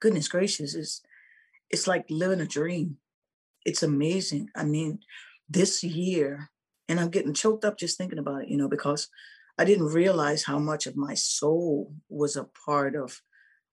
goodness 0.00 0.28
gracious 0.28 0.74
it's 0.74 1.02
it's 1.70 1.86
like 1.86 2.06
living 2.10 2.40
a 2.40 2.46
dream. 2.46 2.98
It's 3.64 3.82
amazing. 3.82 4.50
I 4.54 4.64
mean 4.64 5.00
this 5.48 5.82
year 5.84 6.50
and 6.88 6.98
i'm 7.00 7.10
getting 7.10 7.34
choked 7.34 7.64
up 7.64 7.78
just 7.78 7.96
thinking 7.96 8.18
about 8.18 8.42
it 8.42 8.48
you 8.48 8.56
know 8.56 8.68
because 8.68 9.08
i 9.58 9.64
didn't 9.64 9.86
realize 9.86 10.44
how 10.44 10.58
much 10.58 10.86
of 10.86 10.96
my 10.96 11.14
soul 11.14 11.92
was 12.08 12.36
a 12.36 12.48
part 12.66 12.94
of 12.96 13.20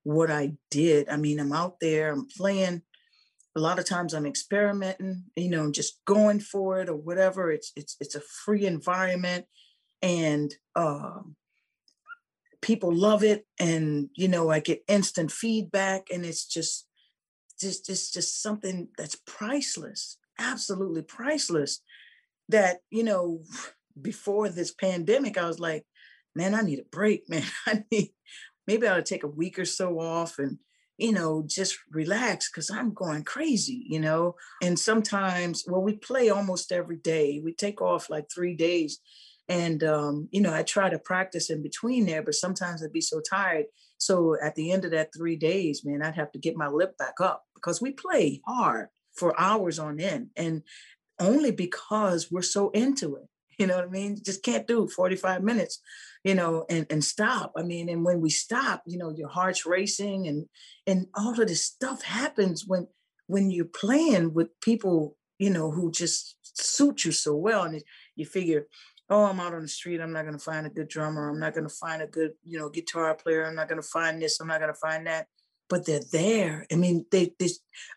what 0.03 0.29
i 0.29 0.53
did. 0.69 1.07
I 1.09 1.17
mean 1.17 1.39
i'm 1.39 1.53
out 1.53 1.79
there 1.79 2.11
i'm 2.11 2.27
playing 2.27 2.83
a 3.55 3.59
lot 3.59 3.79
of 3.79 3.85
times 3.85 4.13
I'm 4.13 4.25
experimenting, 4.25 5.25
you 5.35 5.49
know, 5.49 5.71
just 5.71 6.03
going 6.05 6.39
for 6.39 6.79
it 6.79 6.89
or 6.89 6.95
whatever. 6.95 7.51
It's 7.51 7.71
it's 7.75 7.95
it's 7.99 8.15
a 8.15 8.21
free 8.21 8.65
environment, 8.65 9.45
and 10.01 10.53
um, 10.75 11.35
people 12.61 12.93
love 12.93 13.23
it, 13.23 13.45
and 13.59 14.09
you 14.15 14.27
know, 14.27 14.49
I 14.49 14.59
get 14.59 14.83
instant 14.87 15.31
feedback, 15.31 16.07
and 16.11 16.25
it's 16.25 16.45
just 16.45 16.87
just 17.59 17.85
just 17.85 18.13
just 18.13 18.41
something 18.41 18.89
that's 18.97 19.21
priceless, 19.27 20.17
absolutely 20.39 21.03
priceless. 21.03 21.81
That 22.49 22.79
you 22.89 23.03
know, 23.03 23.41
before 24.01 24.49
this 24.49 24.73
pandemic, 24.73 25.37
I 25.37 25.47
was 25.47 25.59
like, 25.59 25.85
man, 26.35 26.55
I 26.55 26.61
need 26.61 26.79
a 26.79 26.85
break, 26.91 27.23
man. 27.29 27.45
I 27.67 27.83
need 27.91 28.09
maybe 28.67 28.87
i'll 28.87 29.03
take 29.03 29.23
a 29.23 29.27
week 29.27 29.59
or 29.59 29.65
so 29.65 29.99
off 29.99 30.39
and 30.39 30.57
you 30.97 31.11
know, 31.11 31.43
just 31.45 31.77
relax 31.91 32.49
because 32.49 32.69
I'm 32.69 32.93
going 32.93 33.23
crazy, 33.23 33.85
you 33.87 33.99
know. 33.99 34.35
And 34.61 34.77
sometimes, 34.77 35.63
well, 35.67 35.81
we 35.81 35.93
play 35.93 36.29
almost 36.29 36.71
every 36.71 36.97
day. 36.97 37.41
We 37.43 37.53
take 37.53 37.81
off 37.81 38.09
like 38.09 38.25
three 38.29 38.55
days. 38.55 38.99
And, 39.49 39.83
um, 39.83 40.29
you 40.31 40.41
know, 40.41 40.53
I 40.53 40.63
try 40.63 40.89
to 40.89 40.99
practice 40.99 41.49
in 41.49 41.61
between 41.61 42.05
there, 42.05 42.21
but 42.21 42.35
sometimes 42.35 42.83
I'd 42.83 42.93
be 42.93 43.01
so 43.01 43.21
tired. 43.21 43.65
So 43.97 44.37
at 44.41 44.55
the 44.55 44.71
end 44.71 44.85
of 44.85 44.91
that 44.91 45.13
three 45.15 45.35
days, 45.35 45.83
man, 45.83 46.01
I'd 46.01 46.15
have 46.15 46.31
to 46.33 46.39
get 46.39 46.55
my 46.55 46.67
lip 46.67 46.97
back 46.97 47.15
up 47.19 47.43
because 47.55 47.81
we 47.81 47.91
play 47.91 48.41
hard 48.45 48.87
for 49.13 49.39
hours 49.39 49.79
on 49.79 49.99
end. 49.99 50.29
And 50.35 50.63
only 51.19 51.51
because 51.51 52.31
we're 52.31 52.41
so 52.41 52.69
into 52.71 53.15
it. 53.15 53.27
You 53.57 53.67
know 53.67 53.75
what 53.75 53.85
I 53.85 53.89
mean? 53.89 54.17
Just 54.23 54.43
can't 54.43 54.67
do 54.67 54.87
45 54.87 55.43
minutes 55.43 55.79
you 56.23 56.33
know, 56.33 56.65
and, 56.69 56.85
and 56.89 57.03
stop. 57.03 57.51
I 57.57 57.63
mean, 57.63 57.89
and 57.89 58.03
when 58.05 58.21
we 58.21 58.29
stop, 58.29 58.83
you 58.85 58.97
know, 58.97 59.09
your 59.09 59.27
heart's 59.27 59.65
racing 59.65 60.27
and 60.27 60.45
and 60.87 61.07
all 61.15 61.39
of 61.39 61.47
this 61.47 61.65
stuff 61.65 62.01
happens 62.03 62.65
when 62.65 62.87
when 63.27 63.51
you're 63.51 63.65
playing 63.65 64.33
with 64.33 64.59
people, 64.61 65.17
you 65.37 65.49
know, 65.49 65.71
who 65.71 65.91
just 65.91 66.37
suit 66.41 67.05
you 67.05 67.11
so 67.11 67.35
well. 67.35 67.63
And 67.63 67.83
you 68.15 68.25
figure, 68.25 68.67
oh, 69.09 69.25
I'm 69.25 69.39
out 69.39 69.53
on 69.53 69.61
the 69.61 69.67
street, 69.67 69.99
I'm 69.99 70.13
not 70.13 70.25
gonna 70.25 70.39
find 70.39 70.65
a 70.65 70.69
good 70.69 70.87
drummer, 70.87 71.29
I'm 71.29 71.39
not 71.39 71.53
gonna 71.53 71.69
find 71.69 72.01
a 72.01 72.07
good, 72.07 72.31
you 72.43 72.57
know, 72.57 72.69
guitar 72.69 73.15
player, 73.15 73.45
I'm 73.45 73.55
not 73.55 73.67
gonna 73.67 73.81
find 73.81 74.21
this, 74.21 74.39
I'm 74.39 74.47
not 74.47 74.61
gonna 74.61 74.73
find 74.73 75.05
that 75.07 75.27
but 75.69 75.85
they're 75.85 76.01
there. 76.11 76.65
I 76.71 76.75
mean, 76.75 77.05
they, 77.11 77.33
they 77.39 77.47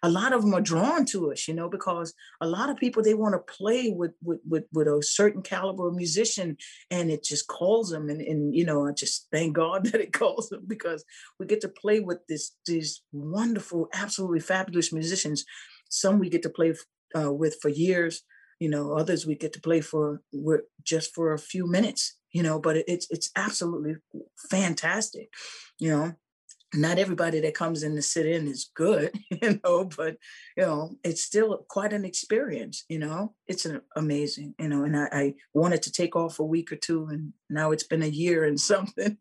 a 0.02 0.08
lot 0.08 0.32
of 0.32 0.42
them 0.42 0.54
are 0.54 0.60
drawn 0.60 1.04
to 1.06 1.32
us, 1.32 1.48
you 1.48 1.54
know, 1.54 1.68
because 1.68 2.14
a 2.40 2.46
lot 2.46 2.70
of 2.70 2.76
people 2.76 3.02
they 3.02 3.14
want 3.14 3.34
to 3.34 3.52
play 3.52 3.90
with 3.90 4.12
with 4.22 4.40
with, 4.48 4.64
with 4.72 4.86
a 4.86 5.02
certain 5.02 5.42
caliber 5.42 5.88
of 5.88 5.94
musician, 5.94 6.56
and 6.90 7.10
it 7.10 7.24
just 7.24 7.46
calls 7.48 7.90
them. 7.90 8.08
And 8.08 8.20
and 8.20 8.54
you 8.54 8.64
know, 8.64 8.86
I 8.86 8.92
just 8.92 9.28
thank 9.32 9.54
God 9.54 9.84
that 9.92 10.00
it 10.00 10.12
calls 10.12 10.48
them 10.48 10.64
because 10.66 11.04
we 11.38 11.46
get 11.46 11.60
to 11.62 11.68
play 11.68 12.00
with 12.00 12.18
this 12.28 12.52
these 12.66 13.02
wonderful, 13.12 13.88
absolutely 13.94 14.40
fabulous 14.40 14.92
musicians. 14.92 15.44
Some 15.88 16.18
we 16.18 16.30
get 16.30 16.42
to 16.42 16.50
play 16.50 16.74
uh, 17.16 17.32
with 17.32 17.56
for 17.60 17.68
years, 17.68 18.22
you 18.60 18.68
know. 18.68 18.92
Others 18.92 19.26
we 19.26 19.34
get 19.34 19.52
to 19.54 19.60
play 19.60 19.80
for 19.80 20.22
just 20.84 21.14
for 21.14 21.32
a 21.32 21.38
few 21.38 21.66
minutes, 21.66 22.16
you 22.32 22.42
know. 22.42 22.58
But 22.58 22.76
it's 22.88 23.06
it's 23.10 23.30
absolutely 23.36 23.96
fantastic, 24.50 25.30
you 25.78 25.90
know 25.90 26.14
not 26.76 26.98
everybody 26.98 27.40
that 27.40 27.54
comes 27.54 27.82
in 27.82 27.96
to 27.96 28.02
sit 28.02 28.26
in 28.26 28.46
is 28.48 28.70
good, 28.74 29.12
you 29.42 29.60
know, 29.64 29.84
but 29.96 30.16
you 30.56 30.64
know, 30.64 30.96
it's 31.04 31.22
still 31.22 31.64
quite 31.68 31.92
an 31.92 32.04
experience, 32.04 32.84
you 32.88 32.98
know. 32.98 33.34
It's 33.46 33.64
an 33.64 33.80
amazing, 33.96 34.54
you 34.58 34.68
know, 34.68 34.84
and 34.84 34.96
I, 34.96 35.08
I 35.12 35.34
wanted 35.54 35.82
to 35.82 35.92
take 35.92 36.16
off 36.16 36.38
a 36.38 36.44
week 36.44 36.72
or 36.72 36.76
two 36.76 37.06
and 37.06 37.32
now 37.50 37.70
it's 37.70 37.86
been 37.86 38.02
a 38.02 38.06
year 38.06 38.44
and 38.44 38.60
something. 38.72 39.18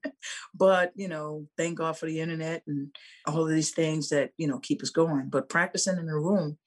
but, 0.53 0.91
you 0.95 1.07
know, 1.07 1.47
thank 1.57 1.77
God 1.77 1.97
for 1.97 2.05
the 2.05 2.19
internet 2.19 2.63
and 2.67 2.95
all 3.25 3.43
of 3.43 3.49
these 3.53 3.71
things 3.71 4.09
that, 4.09 4.31
you 4.37 4.47
know, 4.47 4.59
keep 4.59 4.81
us 4.81 4.89
going. 4.89 5.29
But 5.29 5.49
practicing 5.49 5.97
in 5.97 6.09
a 6.09 6.19
room 6.19 6.57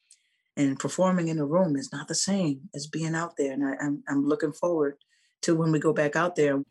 and 0.57 0.78
performing 0.78 1.28
in 1.28 1.38
a 1.38 1.47
room 1.47 1.76
is 1.76 1.92
not 1.92 2.09
the 2.09 2.14
same 2.14 2.68
as 2.75 2.87
being 2.87 3.14
out 3.14 3.35
there. 3.38 3.52
And 3.52 3.64
I, 3.64 3.75
I'm 3.80 4.02
I'm 4.09 4.26
looking 4.26 4.52
forward 4.52 4.97
to 5.42 5.54
when 5.54 5.73
we 5.73 5.78
go 5.78 5.92
back 5.92 6.16
out 6.16 6.37
there. 6.37 6.62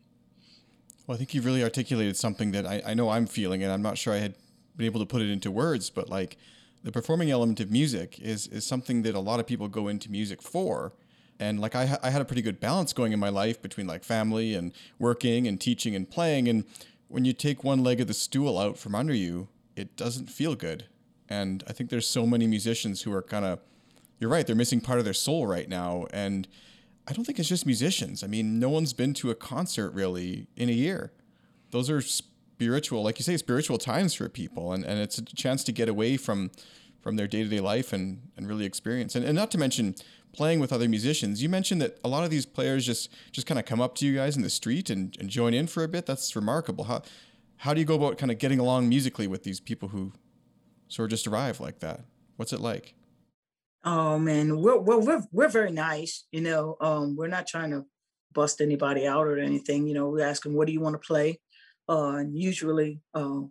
Well, 1.08 1.16
I 1.16 1.18
think 1.18 1.34
you've 1.34 1.46
really 1.46 1.64
articulated 1.64 2.18
something 2.18 2.52
that 2.52 2.66
I, 2.66 2.82
I 2.86 2.94
know 2.94 3.10
I'm 3.10 3.28
feeling, 3.28 3.64
and 3.64 3.72
I'm 3.72 3.82
not 3.82 3.98
sure 3.98 4.14
I 4.14 4.18
had 4.18 4.36
been 4.76 4.86
able 4.86 5.00
to 5.00 5.06
put 5.06 5.22
it 5.22 5.30
into 5.30 5.50
words, 5.50 5.90
but 5.90 6.10
like 6.10 6.38
the 6.84 6.92
performing 6.92 7.32
element 7.32 7.62
of 7.62 7.72
music 7.72 8.20
is 8.20 8.48
is 8.48 8.66
something 8.66 9.02
that 9.04 9.16
a 9.16 9.20
lot 9.20 9.40
of 9.40 9.48
people 9.48 9.70
go 9.70 9.88
into 9.88 10.12
music 10.12 10.42
for. 10.42 10.94
And 11.40 11.60
like 11.60 11.76
I, 11.76 11.98
I 12.04 12.10
had 12.10 12.22
a 12.22 12.26
pretty 12.26 12.42
good 12.42 12.60
balance 12.60 12.94
going 12.94 13.14
in 13.14 13.20
my 13.20 13.30
life 13.30 13.62
between 13.62 13.88
like 13.88 14.04
family 14.04 14.54
and 14.54 14.74
working 15.00 15.48
and 15.48 15.62
teaching 15.62 15.96
and 15.96 16.10
playing. 16.10 16.48
And 16.50 16.66
when 17.08 17.26
you 17.26 17.34
take 17.34 17.64
one 17.64 17.84
leg 17.84 18.02
of 18.02 18.08
the 18.08 18.14
stool 18.14 18.58
out 18.58 18.78
from 18.78 18.96
under 18.96 19.14
you, 19.14 19.48
it 19.76 19.96
doesn't 19.96 20.30
feel 20.30 20.56
good. 20.56 20.86
And 21.30 21.64
I 21.68 21.74
think 21.74 21.90
there's 21.90 22.08
so 22.08 22.26
many 22.26 22.48
musicians 22.48 23.04
who 23.04 23.14
are 23.14 23.22
kind 23.22 23.46
of, 23.46 23.60
you're 24.20 24.32
right, 24.32 24.48
they're 24.48 24.56
missing 24.56 24.82
part 24.82 24.98
of 25.00 25.06
their 25.06 25.14
soul 25.14 25.46
right 25.46 25.70
now. 25.70 26.08
And 26.12 26.48
I 27.08 27.14
don't 27.14 27.24
think 27.24 27.40
it's 27.40 27.48
just 27.48 27.66
musicians. 27.66 28.24
I 28.24 28.28
mean, 28.28 28.60
no 28.60 28.70
one's 28.70 28.94
been 28.94 29.14
to 29.16 29.30
a 29.30 29.36
concert 29.36 29.92
really 29.92 30.48
in 30.58 30.68
a 30.68 30.74
year. 30.74 31.14
Those 31.72 31.90
are 31.90 32.02
spiritual, 32.02 33.02
like 33.04 33.18
you 33.18 33.24
say, 33.24 33.38
spiritual 33.38 33.78
times 33.78 34.14
for 34.14 34.28
people, 34.28 34.74
and, 34.74 34.84
and 34.84 35.00
it's 35.00 35.18
a 35.18 35.24
chance 35.24 35.64
to 35.66 35.72
get 35.72 35.88
away 35.90 36.18
from 36.18 36.52
from 37.02 37.16
their 37.16 37.28
day 37.28 37.44
to 37.44 37.50
day 37.50 37.62
life 37.62 37.94
and 37.94 38.22
and 38.36 38.48
really 38.48 38.66
experience. 38.66 39.16
And, 39.16 39.24
and 39.24 39.36
not 39.36 39.52
to 39.52 39.58
mention 39.58 39.96
playing 40.34 40.60
with 40.60 40.74
other 40.74 40.90
musicians. 40.90 41.42
You 41.42 41.50
mentioned 41.50 41.82
that 41.82 41.98
a 42.04 42.10
lot 42.10 42.24
of 42.24 42.30
these 42.30 42.46
players 42.46 42.86
just 42.86 43.10
just 43.32 43.48
kind 43.48 43.60
of 43.60 43.66
come 43.66 43.80
up 43.82 43.96
to 43.96 44.06
you 44.06 44.16
guys 44.16 44.36
in 44.36 44.44
the 44.44 44.50
street 44.50 44.90
and, 44.90 45.16
and 45.20 45.30
join 45.30 45.54
in 45.54 45.68
for 45.68 45.84
a 45.84 45.88
bit. 45.88 46.06
That's 46.06 46.36
remarkable. 46.36 46.86
How 46.86 47.02
how 47.58 47.74
do 47.74 47.80
you 47.80 47.86
go 47.86 47.96
about 47.96 48.18
kind 48.18 48.32
of 48.32 48.38
getting 48.38 48.60
along 48.60 48.90
musically 48.90 49.28
with 49.28 49.44
these 49.44 49.60
people 49.60 49.90
who 49.90 50.12
sort 50.90 51.08
of 51.08 51.12
just 51.12 51.28
arrive 51.28 51.60
like 51.60 51.80
that? 51.80 52.02
What's 52.36 52.54
it 52.54 52.60
like? 52.60 52.94
Oh 53.90 54.20
man, 54.20 54.60
we're 54.60 54.78
we're 54.78 55.00
we're, 55.00 55.24
we're 55.32 55.48
very 55.48 55.72
nice. 55.72 56.26
You 56.34 56.42
know, 56.42 56.76
um, 56.82 57.16
we're 57.16 57.30
not 57.30 57.48
trying 57.48 57.72
to 57.72 57.86
bust 58.34 58.60
anybody 58.60 59.08
out 59.08 59.26
or 59.26 59.40
anything. 59.40 59.88
You 59.88 59.94
know, 59.94 60.10
we 60.10 60.22
ask 60.22 60.44
them, 60.44 60.56
"What 60.56 60.68
do 60.68 60.74
you 60.74 60.82
want 60.82 60.96
to 60.96 61.08
play?" 61.08 61.40
Uh, 61.88 62.16
and 62.18 62.38
usually, 62.38 63.00
uh, 63.14 63.44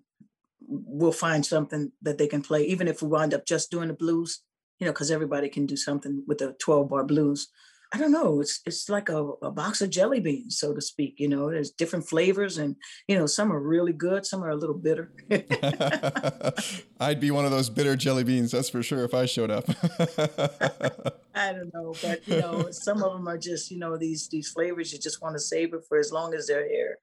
we'll 0.60 1.12
find 1.12 1.46
something 1.46 1.90
that 2.02 2.18
they 2.18 2.26
can 2.26 2.42
play, 2.42 2.64
even 2.64 2.86
if 2.86 3.00
we 3.00 3.08
wind 3.08 3.32
up 3.32 3.46
just 3.46 3.70
doing 3.70 3.88
the 3.88 3.94
blues. 3.94 4.42
You 4.78 4.84
know, 4.84 4.92
because 4.92 5.10
everybody 5.10 5.48
can 5.48 5.64
do 5.64 5.74
something 5.74 6.22
with 6.26 6.36
the 6.36 6.54
twelve 6.60 6.90
bar 6.90 7.04
blues. 7.04 7.48
I 7.92 7.98
don't 7.98 8.12
know. 8.12 8.40
It's 8.40 8.60
it's 8.66 8.88
like 8.88 9.08
a, 9.08 9.22
a 9.42 9.50
box 9.50 9.80
of 9.80 9.90
jelly 9.90 10.20
beans, 10.20 10.58
so 10.58 10.74
to 10.74 10.80
speak. 10.80 11.14
You 11.18 11.28
know, 11.28 11.50
there's 11.50 11.70
different 11.70 12.08
flavors, 12.08 12.58
and 12.58 12.76
you 13.06 13.16
know, 13.16 13.26
some 13.26 13.52
are 13.52 13.60
really 13.60 13.92
good, 13.92 14.26
some 14.26 14.42
are 14.42 14.50
a 14.50 14.56
little 14.56 14.76
bitter. 14.76 15.12
I'd 17.00 17.20
be 17.20 17.30
one 17.30 17.44
of 17.44 17.52
those 17.52 17.70
bitter 17.70 17.94
jelly 17.96 18.24
beans, 18.24 18.50
that's 18.50 18.68
for 18.68 18.82
sure, 18.82 19.04
if 19.04 19.14
I 19.14 19.26
showed 19.26 19.50
up. 19.50 19.64
I 21.34 21.52
don't 21.52 21.72
know, 21.72 21.94
but 22.02 22.26
you 22.26 22.40
know, 22.40 22.70
some 22.70 23.02
of 23.02 23.12
them 23.12 23.28
are 23.28 23.38
just 23.38 23.70
you 23.70 23.78
know 23.78 23.96
these 23.96 24.28
these 24.28 24.50
flavors 24.50 24.92
you 24.92 24.98
just 24.98 25.22
want 25.22 25.36
to 25.36 25.40
savor 25.40 25.80
for 25.88 25.98
as 25.98 26.10
long 26.10 26.34
as 26.34 26.46
they're 26.48 26.68
here. 26.68 26.98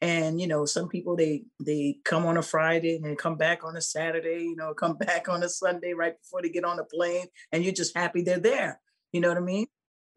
And 0.00 0.40
you 0.40 0.46
know, 0.46 0.64
some 0.64 0.88
people 0.88 1.16
they 1.16 1.42
they 1.64 1.96
come 2.04 2.26
on 2.26 2.36
a 2.36 2.42
Friday 2.42 3.00
and 3.02 3.18
come 3.18 3.36
back 3.36 3.64
on 3.64 3.76
a 3.76 3.80
Saturday. 3.80 4.44
You 4.44 4.56
know, 4.56 4.72
come 4.72 4.96
back 4.98 5.28
on 5.28 5.42
a 5.42 5.48
Sunday 5.48 5.94
right 5.94 6.14
before 6.20 6.42
they 6.42 6.48
get 6.48 6.64
on 6.64 6.76
the 6.76 6.84
plane, 6.84 7.26
and 7.50 7.64
you're 7.64 7.72
just 7.72 7.96
happy 7.96 8.22
they're 8.22 8.38
there. 8.38 8.80
You 9.12 9.20
know 9.20 9.28
what 9.28 9.38
I 9.38 9.40
mean? 9.40 9.66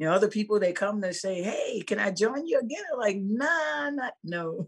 You 0.01 0.07
know, 0.07 0.13
other 0.13 0.29
people 0.29 0.59
they 0.59 0.73
come 0.73 0.99
they 0.99 1.11
say, 1.11 1.43
"Hey, 1.43 1.83
can 1.85 1.99
I 1.99 2.09
join 2.09 2.47
you 2.47 2.57
again?" 2.57 2.81
I'm 2.91 2.99
like, 2.99 3.17
nah, 3.17 3.91
not 3.91 4.13
no. 4.23 4.67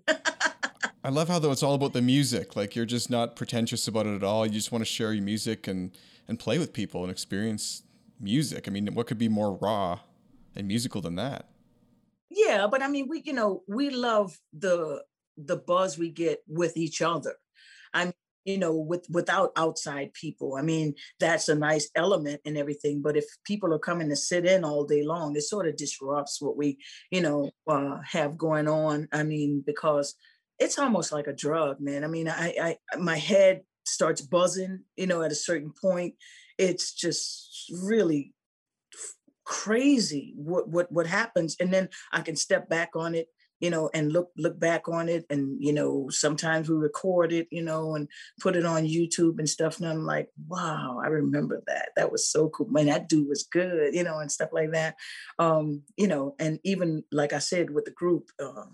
I 1.03 1.09
love 1.09 1.27
how 1.27 1.39
though 1.39 1.51
it's 1.51 1.63
all 1.63 1.73
about 1.73 1.93
the 1.93 2.03
music. 2.03 2.55
Like 2.55 2.75
you're 2.75 2.85
just 2.85 3.09
not 3.09 3.35
pretentious 3.35 3.87
about 3.87 4.05
it 4.05 4.13
at 4.13 4.23
all. 4.23 4.45
You 4.45 4.51
just 4.51 4.71
want 4.71 4.83
to 4.83 4.85
share 4.85 5.11
your 5.11 5.23
music 5.23 5.67
and 5.67 5.89
and 6.27 6.39
play 6.39 6.59
with 6.59 6.71
people 6.71 7.01
and 7.01 7.09
experience 7.09 7.81
music. 8.19 8.67
I 8.67 8.71
mean, 8.71 8.85
what 8.93 9.07
could 9.07 9.17
be 9.17 9.27
more 9.27 9.55
raw 9.55 10.01
and 10.55 10.67
musical 10.67 11.01
than 11.01 11.15
that? 11.15 11.49
Yeah, 12.29 12.67
but 12.67 12.83
I 12.83 12.87
mean, 12.87 13.07
we 13.09 13.23
you 13.25 13.33
know 13.33 13.63
we 13.67 13.89
love 13.89 14.37
the 14.55 15.03
the 15.35 15.57
buzz 15.57 15.97
we 15.97 16.11
get 16.11 16.43
with 16.47 16.77
each 16.77 17.01
other. 17.01 17.33
I 17.91 18.05
mean, 18.05 18.13
you 18.45 18.57
know, 18.57 18.75
with 18.75 19.05
without 19.09 19.51
outside 19.55 20.13
people. 20.13 20.55
I 20.55 20.61
mean, 20.61 20.95
that's 21.19 21.49
a 21.49 21.55
nice 21.55 21.89
element 21.95 22.41
and 22.45 22.57
everything. 22.57 23.01
But 23.01 23.17
if 23.17 23.25
people 23.45 23.73
are 23.73 23.79
coming 23.79 24.09
to 24.09 24.15
sit 24.15 24.45
in 24.45 24.63
all 24.63 24.85
day 24.85 25.03
long, 25.03 25.35
it 25.35 25.41
sort 25.41 25.67
of 25.67 25.77
disrupts 25.77 26.41
what 26.41 26.57
we, 26.57 26.77
you 27.11 27.21
know, 27.21 27.51
uh, 27.67 27.97
have 28.05 28.37
going 28.37 28.67
on. 28.67 29.07
I 29.11 29.23
mean, 29.23 29.63
because 29.65 30.15
it's 30.59 30.79
almost 30.79 31.11
like 31.11 31.27
a 31.27 31.33
drug, 31.33 31.79
man. 31.79 32.03
I 32.03 32.07
mean, 32.07 32.27
I, 32.29 32.77
I 32.91 32.97
my 32.97 33.17
head 33.17 33.61
starts 33.85 34.21
buzzing, 34.21 34.81
you 34.95 35.07
know, 35.07 35.21
at 35.21 35.31
a 35.31 35.35
certain 35.35 35.73
point. 35.79 36.15
It's 36.57 36.93
just 36.93 37.71
really 37.83 38.33
crazy 39.45 40.33
what 40.37 40.69
what 40.69 40.89
what 40.89 41.05
happens 41.05 41.57
and 41.59 41.73
then 41.73 41.89
i 42.13 42.21
can 42.21 42.35
step 42.35 42.69
back 42.69 42.91
on 42.95 43.13
it 43.13 43.27
you 43.63 43.69
know 43.69 43.89
and 43.93 44.11
look 44.11 44.29
look 44.37 44.59
back 44.59 44.89
on 44.89 45.07
it 45.07 45.25
and 45.29 45.55
you 45.63 45.71
know 45.71 46.07
sometimes 46.09 46.69
we 46.69 46.75
record 46.75 47.31
it 47.31 47.47
you 47.49 47.63
know 47.63 47.95
and 47.95 48.09
put 48.41 48.57
it 48.57 48.65
on 48.65 48.83
youtube 48.83 49.39
and 49.39 49.47
stuff 49.47 49.79
and 49.79 49.87
i'm 49.87 50.05
like 50.05 50.27
wow 50.49 50.99
i 51.01 51.07
remember 51.07 51.63
that 51.65 51.91
that 51.95 52.11
was 52.11 52.29
so 52.29 52.49
cool 52.49 52.67
man 52.67 52.87
that 52.87 53.07
dude 53.07 53.29
was 53.29 53.43
good 53.43 53.95
you 53.95 54.03
know 54.03 54.19
and 54.19 54.29
stuff 54.29 54.49
like 54.51 54.71
that 54.73 54.95
um 55.39 55.81
you 55.95 56.07
know 56.07 56.35
and 56.39 56.59
even 56.65 57.05
like 57.13 57.31
i 57.31 57.39
said 57.39 57.69
with 57.69 57.85
the 57.85 57.91
group 57.91 58.25
uh, 58.43 58.65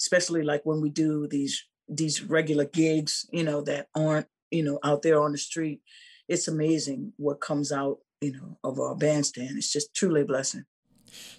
especially 0.00 0.42
like 0.42 0.62
when 0.64 0.80
we 0.80 0.90
do 0.90 1.28
these 1.28 1.64
these 1.88 2.24
regular 2.24 2.64
gigs 2.64 3.24
you 3.32 3.44
know 3.44 3.60
that 3.60 3.86
aren't 3.94 4.26
you 4.50 4.64
know 4.64 4.80
out 4.82 5.02
there 5.02 5.22
on 5.22 5.30
the 5.30 5.38
street 5.38 5.80
it's 6.28 6.48
amazing 6.48 7.12
what 7.16 7.40
comes 7.40 7.70
out 7.70 7.98
you 8.22 8.32
know, 8.32 8.56
of 8.62 8.78
our 8.78 8.94
bandstand. 8.94 9.58
It's 9.58 9.72
just 9.72 9.94
truly 9.94 10.22
a 10.22 10.24
blessing. 10.24 10.64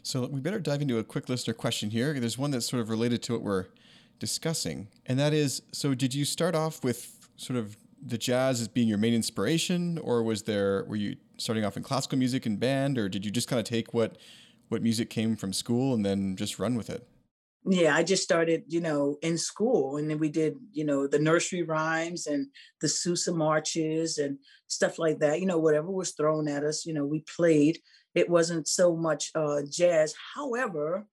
So 0.03 0.25
we 0.27 0.39
better 0.39 0.59
dive 0.59 0.81
into 0.81 0.97
a 0.97 1.03
quick 1.03 1.29
listener 1.29 1.53
question 1.53 1.89
here. 1.89 2.19
There's 2.19 2.37
one 2.37 2.51
that's 2.51 2.69
sort 2.69 2.81
of 2.81 2.89
related 2.89 3.21
to 3.23 3.33
what 3.33 3.41
we're 3.41 3.65
discussing, 4.19 4.87
and 5.05 5.19
that 5.19 5.33
is: 5.33 5.61
so 5.71 5.93
did 5.93 6.13
you 6.13 6.25
start 6.25 6.55
off 6.55 6.83
with 6.83 7.27
sort 7.37 7.57
of 7.57 7.77
the 8.05 8.17
jazz 8.17 8.61
as 8.61 8.67
being 8.67 8.87
your 8.87 8.97
main 8.97 9.13
inspiration, 9.13 9.97
or 9.99 10.23
was 10.23 10.43
there 10.43 10.85
were 10.85 10.95
you 10.95 11.15
starting 11.37 11.65
off 11.65 11.77
in 11.77 11.83
classical 11.83 12.17
music 12.17 12.45
and 12.45 12.59
band, 12.59 12.97
or 12.97 13.09
did 13.09 13.25
you 13.25 13.31
just 13.31 13.47
kind 13.47 13.59
of 13.59 13.65
take 13.65 13.93
what 13.93 14.17
what 14.69 14.81
music 14.81 15.09
came 15.09 15.35
from 15.35 15.53
school 15.53 15.93
and 15.93 16.05
then 16.05 16.35
just 16.35 16.59
run 16.59 16.75
with 16.75 16.89
it? 16.89 17.07
yeah 17.65 17.95
i 17.95 18.03
just 18.03 18.23
started 18.23 18.63
you 18.67 18.81
know 18.81 19.17
in 19.21 19.37
school 19.37 19.97
and 19.97 20.09
then 20.09 20.19
we 20.19 20.29
did 20.29 20.55
you 20.73 20.83
know 20.83 21.07
the 21.07 21.19
nursery 21.19 21.63
rhymes 21.63 22.27
and 22.27 22.47
the 22.81 22.89
sousa 22.89 23.31
marches 23.31 24.17
and 24.17 24.37
stuff 24.67 24.99
like 24.99 25.19
that 25.19 25.39
you 25.39 25.45
know 25.45 25.57
whatever 25.57 25.89
was 25.89 26.11
thrown 26.11 26.47
at 26.47 26.63
us 26.63 26.85
you 26.85 26.93
know 26.93 27.05
we 27.05 27.23
played 27.35 27.79
it 28.15 28.29
wasn't 28.29 28.67
so 28.67 28.95
much 28.95 29.31
uh, 29.35 29.61
jazz. 29.69 30.15
However 30.35 31.07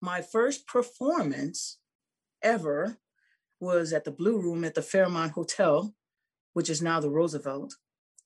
my 0.00 0.20
first 0.20 0.66
performance 0.66 1.78
ever 2.42 2.98
was 3.60 3.92
at 3.92 4.04
the 4.04 4.10
blue 4.10 4.38
room 4.38 4.64
at 4.64 4.74
the 4.74 4.82
fairmont 4.82 5.32
hotel 5.32 5.94
which 6.52 6.70
is 6.70 6.80
now 6.80 7.00
the 7.00 7.10
roosevelt. 7.10 7.74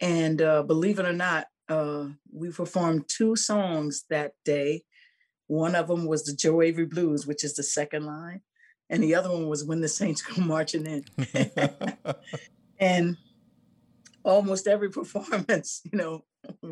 And 0.01 0.41
uh, 0.43 0.63
believe 0.63 0.99
it 0.99 1.07
or 1.07 1.13
not 1.13 1.47
uh, 1.69 2.07
we 2.33 2.51
performed 2.51 3.09
two 3.09 3.37
songs 3.37 4.05
that 4.11 4.33
day. 4.45 4.85
One 5.47 5.75
of 5.75 5.89
them 5.89 6.07
was 6.07 6.25
the 6.25 6.35
Joe 6.35 6.63
Avery 6.63 6.87
Blues, 6.87 7.27
which 7.27 7.45
is 7.45 7.55
the 7.55 7.63
second 7.63 8.05
line, 8.05 8.43
and 8.91 9.03
the 9.03 9.15
other 9.15 9.31
one 9.31 9.49
was 9.49 9.65
When 9.65 9.81
the 9.81 9.89
Saints 9.89 10.23
Go 10.23 10.43
Marching 10.45 10.87
In. 10.87 11.05
and 12.79 13.17
almost 14.25 14.67
every 14.67 14.91
performance, 14.91 15.81
you 15.91 15.99
know, 15.99 16.25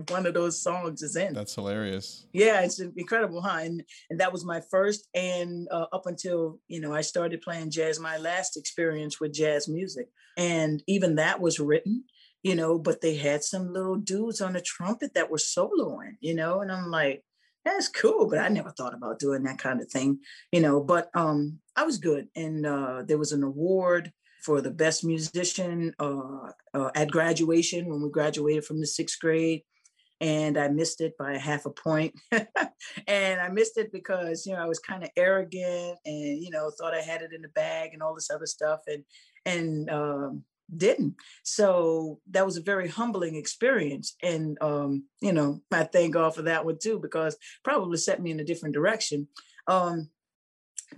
one 0.09 0.27
of 0.27 0.35
those 0.35 0.63
songs 0.63 1.03
is 1.03 1.17
in. 1.17 1.33
That's 1.33 1.55
hilarious. 1.55 2.27
Yeah, 2.33 2.61
it's 2.61 2.81
incredible, 2.81 3.41
huh? 3.41 3.61
And, 3.61 3.83
and 4.11 4.21
that 4.21 4.33
was 4.33 4.45
my 4.45 4.61
first, 4.71 5.09
and 5.15 5.69
uh, 5.71 5.87
up 5.93 6.07
until 6.07 6.59
you 6.69 6.81
know 6.81 6.95
I 6.95 7.01
started 7.01 7.43
playing 7.43 7.71
jazz, 7.71 7.99
my 8.01 8.17
last 8.19 8.57
experience 8.57 9.21
with 9.21 9.33
jazz 9.33 9.69
music, 9.69 10.09
and 10.37 10.83
even 10.87 11.17
that 11.17 11.41
was 11.41 11.59
written, 11.61 12.05
you 12.43 12.55
know. 12.55 12.79
But 12.79 13.01
they 13.01 13.17
had 13.17 13.43
some 13.43 13.73
little 13.73 13.97
dudes 13.97 14.41
on 14.41 14.53
the 14.53 14.61
trumpet 14.61 15.15
that 15.15 15.31
were 15.31 15.39
soloing, 15.39 16.17
you 16.21 16.35
know, 16.35 16.61
and 16.61 16.71
I'm 16.71 16.91
like, 16.91 17.25
that's 17.65 17.89
cool, 17.89 18.29
but 18.29 18.39
I 18.39 18.49
never 18.49 18.71
thought 18.71 18.95
about 18.95 19.19
doing 19.19 19.43
that 19.43 19.59
kind 19.59 19.81
of 19.81 19.91
thing, 19.91 20.21
you 20.53 20.61
know. 20.61 20.81
But 20.81 21.11
um, 21.15 21.59
I 21.75 21.85
was 21.85 21.99
good, 21.99 22.29
and 22.37 22.65
uh, 22.65 23.03
there 23.07 23.19
was 23.19 23.33
an 23.33 23.43
award 23.43 24.13
for 24.47 24.61
the 24.61 24.71
best 24.71 25.05
musician 25.05 25.93
uh, 25.99 26.51
uh, 26.73 26.91
at 26.95 27.11
graduation 27.11 27.89
when 27.89 28.01
we 28.01 28.09
graduated 28.09 28.65
from 28.65 28.81
the 28.81 28.87
sixth 28.87 29.19
grade, 29.21 29.63
and 30.21 30.57
I 30.57 30.69
missed 30.69 31.01
it 31.01 31.17
by 31.19 31.33
a 31.33 31.39
half 31.39 31.67
a 31.67 31.71
point, 31.71 32.15
and 32.33 33.41
I 33.41 33.49
missed 33.49 33.79
it 33.79 33.93
because 33.93 34.47
you 34.47 34.53
know 34.53 34.63
I 34.63 34.67
was 34.67 34.79
kind 34.79 35.03
of 35.03 35.11
arrogant 35.17 35.99
and 36.05 36.43
you 36.43 36.51
know 36.51 36.71
thought 36.71 36.95
I 36.95 37.01
had 37.01 37.23
it 37.23 37.33
in 37.33 37.43
the 37.43 37.49
bag 37.49 37.91
and 37.93 38.03
all 38.03 38.15
this 38.15 38.31
other 38.31 38.47
stuff, 38.47 38.81
and 38.87 39.05
and 39.45 39.91
um, 39.91 40.45
didn't. 40.75 41.15
So 41.43 42.21
that 42.31 42.45
was 42.45 42.57
a 42.57 42.63
very 42.63 42.89
humbling 42.89 43.37
experience. 43.37 44.17
And, 44.23 44.59
um, 44.61 45.05
you 45.21 45.33
know, 45.33 45.61
I 45.73 45.85
thank 45.85 46.15
God 46.15 46.35
for 46.35 46.43
that 46.43 46.65
one 46.65 46.79
too, 46.83 46.99
because 46.99 47.37
probably 47.65 47.99
set 47.99 48.23
me 48.23 48.31
in 48.31 48.41
a 48.41 48.45
different 48.45 48.75
direction. 48.75 49.29
Um, 49.67 50.11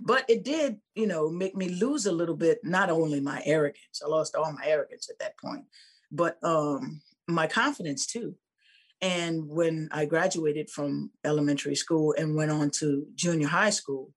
but 0.01 0.25
it 0.29 0.43
did, 0.43 0.77
you 0.95 1.07
know, 1.07 1.29
make 1.29 1.55
me 1.55 1.69
lose 1.69 2.05
a 2.05 2.11
little 2.11 2.35
bit, 2.35 2.59
not 2.63 2.89
only 2.89 3.19
my 3.19 3.41
arrogance, 3.45 4.01
I 4.03 4.07
lost 4.07 4.35
all 4.35 4.51
my 4.51 4.65
arrogance 4.65 5.09
at 5.09 5.19
that 5.19 5.37
point, 5.37 5.65
but 6.11 6.37
um, 6.43 7.01
my 7.27 7.47
confidence 7.47 8.05
too. 8.05 8.35
And 9.01 9.47
when 9.47 9.87
I 9.91 10.05
graduated 10.05 10.69
from 10.69 11.11
elementary 11.23 11.75
school 11.75 12.13
and 12.17 12.35
went 12.35 12.51
on 12.51 12.69
to 12.79 13.05
junior 13.15 13.47
high 13.47 13.69
school, 13.69 14.13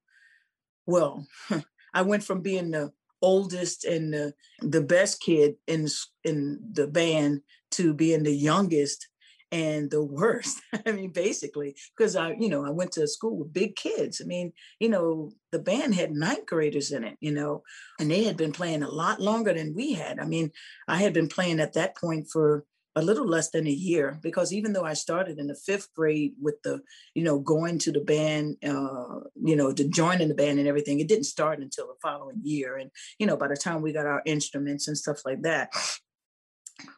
well, 0.86 1.26
I 1.94 2.02
went 2.02 2.24
from 2.24 2.40
being 2.40 2.70
the 2.72 2.92
oldest 3.20 3.84
and 3.84 4.12
the, 4.12 4.34
the 4.60 4.82
best 4.82 5.22
kid 5.22 5.54
in 5.68 5.86
in 6.24 6.58
the 6.72 6.88
band 6.88 7.42
to 7.72 7.94
being 7.94 8.24
the 8.24 8.34
youngest 8.34 9.06
and 9.52 9.90
the 9.90 10.02
worst. 10.02 10.60
I 10.86 10.92
mean, 10.92 11.10
basically, 11.10 11.76
because 11.96 12.16
I, 12.16 12.32
you 12.32 12.48
know, 12.48 12.64
I 12.64 12.70
went 12.70 12.92
to 12.92 13.06
school 13.06 13.36
with 13.36 13.52
big 13.52 13.76
kids. 13.76 14.20
I 14.20 14.26
mean, 14.26 14.52
you 14.80 14.88
know, 14.88 15.32
the 15.52 15.58
band 15.58 15.94
had 15.94 16.10
ninth 16.10 16.46
graders 16.46 16.90
in 16.90 17.04
it, 17.04 17.16
you 17.20 17.32
know, 17.32 17.62
and 18.00 18.10
they 18.10 18.24
had 18.24 18.36
been 18.36 18.52
playing 18.52 18.82
a 18.82 18.90
lot 18.90 19.20
longer 19.20 19.52
than 19.52 19.74
we 19.74 19.92
had. 19.92 20.18
I 20.18 20.24
mean, 20.24 20.50
I 20.88 20.96
had 20.96 21.12
been 21.12 21.28
playing 21.28 21.60
at 21.60 21.74
that 21.74 21.96
point 21.96 22.28
for 22.32 22.64
a 22.94 23.02
little 23.02 23.26
less 23.26 23.50
than 23.50 23.66
a 23.66 23.70
year 23.70 24.18
because 24.22 24.52
even 24.52 24.72
though 24.72 24.84
I 24.84 24.92
started 24.92 25.38
in 25.38 25.46
the 25.46 25.54
fifth 25.54 25.88
grade 25.94 26.34
with 26.40 26.56
the, 26.62 26.82
you 27.14 27.24
know, 27.24 27.38
going 27.38 27.78
to 27.78 27.92
the 27.92 28.00
band, 28.00 28.56
uh, 28.64 29.20
you 29.42 29.56
know, 29.56 29.72
to 29.72 29.88
join 29.88 30.20
in 30.20 30.28
the 30.28 30.34
band 30.34 30.58
and 30.58 30.68
everything, 30.68 31.00
it 31.00 31.08
didn't 31.08 31.24
start 31.24 31.60
until 31.60 31.86
the 31.86 31.94
following 32.02 32.40
year. 32.42 32.76
And, 32.76 32.90
you 33.18 33.26
know, 33.26 33.36
by 33.36 33.48
the 33.48 33.56
time 33.56 33.80
we 33.80 33.92
got 33.92 34.06
our 34.06 34.22
instruments 34.26 34.88
and 34.88 34.98
stuff 34.98 35.24
like 35.24 35.42
that. 35.42 35.70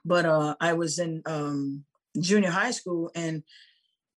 But 0.05 0.25
uh, 0.25 0.57
I 0.61 0.73
was 0.73 0.99
in 0.99 1.23
um, 1.27 1.85
junior 2.21 2.51
high 2.51 2.73
school 2.73 3.11
and 3.15 3.45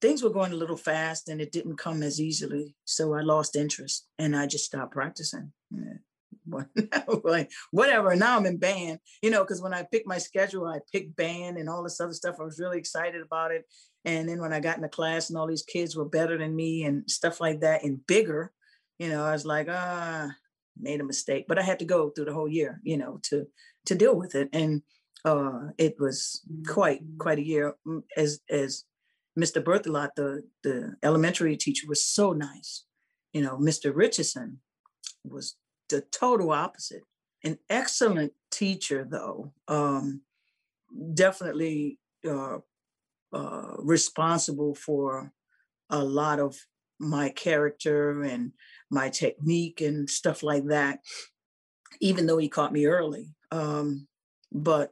things 0.01 0.23
were 0.23 0.29
going 0.29 0.53
a 0.53 0.57
little 0.57 0.77
fast 0.77 1.27
and 1.27 1.41
it 1.41 1.51
didn't 1.51 1.77
come 1.77 2.03
as 2.03 2.21
easily. 2.21 2.75
So 2.85 3.13
I 3.15 3.21
lost 3.21 3.55
interest 3.55 4.07
and 4.17 4.35
I 4.35 4.47
just 4.47 4.65
stopped 4.65 4.93
practicing. 4.93 5.51
Yeah. 5.71 5.97
whatever. 7.71 8.15
Now 8.15 8.38
I'm 8.38 8.45
in 8.45 8.58
band, 8.58 8.99
you 9.21 9.29
know, 9.29 9.43
because 9.43 9.62
when 9.62 9.73
I 9.73 9.86
picked 9.91 10.08
my 10.08 10.17
schedule, 10.17 10.65
I 10.65 10.79
picked 10.91 11.15
band 11.15 11.58
and 11.58 11.69
all 11.69 11.84
this 11.84 11.99
other 11.99 12.13
stuff. 12.13 12.36
I 12.39 12.43
was 12.43 12.60
really 12.60 12.77
excited 12.77 13.21
about 13.21 13.51
it. 13.51 13.65
And 14.05 14.29
then 14.29 14.39
when 14.39 14.53
I 14.53 14.60
got 14.60 14.75
in 14.75 14.84
the 14.84 14.89
class 14.89 15.29
and 15.29 15.38
all 15.38 15.47
these 15.47 15.63
kids 15.63 15.95
were 15.95 16.05
better 16.05 16.38
than 16.38 16.55
me 16.55 16.84
and 16.84 17.10
stuff 17.10 17.41
like 17.41 17.62
that 17.62 17.84
and 17.84 18.05
bigger, 18.05 18.51
you 18.99 19.10
know, 19.10 19.25
I 19.25 19.31
was 19.31 19.45
like, 19.45 19.67
ah, 19.69 20.29
made 20.79 21.01
a 21.01 21.05
mistake. 21.05 21.45
But 21.47 21.60
I 21.60 21.63
had 21.63 21.79
to 21.79 21.86
go 21.86 22.10
through 22.10 22.25
the 22.25 22.34
whole 22.34 22.47
year, 22.47 22.79
you 22.84 22.97
know, 22.97 23.19
to 23.23 23.47
to 23.88 23.95
deal 23.95 24.15
with 24.15 24.36
it. 24.36 24.49
And 24.53 24.81
uh, 25.23 25.69
it 25.77 25.95
was 25.99 26.41
quite 26.67 27.01
quite 27.17 27.39
a 27.39 27.45
year. 27.45 27.73
Mm, 27.88 28.03
as 28.15 28.39
as 28.49 28.84
Mr. 29.38 29.63
Berthelot, 29.63 30.10
the 30.15 30.43
the 30.63 30.95
elementary 31.03 31.58
teacher, 31.58 31.88
was 31.88 32.05
so 32.05 32.31
nice. 32.31 32.86
You 33.34 33.41
know, 33.41 33.58
Mr. 33.58 33.91
Richardson 33.93 34.60
was 35.23 35.58
the 35.95 36.01
total 36.12 36.51
opposite. 36.51 37.03
An 37.43 37.58
excellent 37.69 38.34
teacher, 38.51 39.08
though, 39.10 39.53
um, 39.67 40.21
definitely 41.13 41.99
uh, 42.27 42.58
uh, 43.31 43.73
responsible 43.77 44.75
for 44.75 45.31
a 45.89 46.03
lot 46.03 46.39
of 46.39 46.58
my 46.99 47.29
character 47.29 48.23
and 48.23 48.51
my 48.89 49.10
technique 49.10 49.79
and 49.79 50.10
stuff 50.10 50.43
like 50.43 50.65
that, 50.65 50.99
even 52.01 52.25
though 52.25 52.39
he 52.39 52.49
caught 52.49 52.73
me 52.73 52.86
early. 52.88 53.36
Um, 53.51 54.08
but 54.51 54.91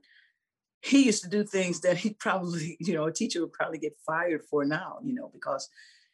he 0.82 1.06
used 1.06 1.24
to 1.24 1.30
do 1.30 1.44
things 1.44 1.82
that 1.82 1.98
he 1.98 2.14
probably, 2.20 2.78
you 2.80 2.94
know, 2.94 3.06
a 3.06 3.14
teacher 3.14 3.42
would 3.42 3.54
probably 3.54 3.80
get 3.80 3.98
fired 4.06 4.44
for 4.50 4.64
now, 4.64 5.00
you 5.04 5.14
know, 5.14 5.30
because 5.34 5.68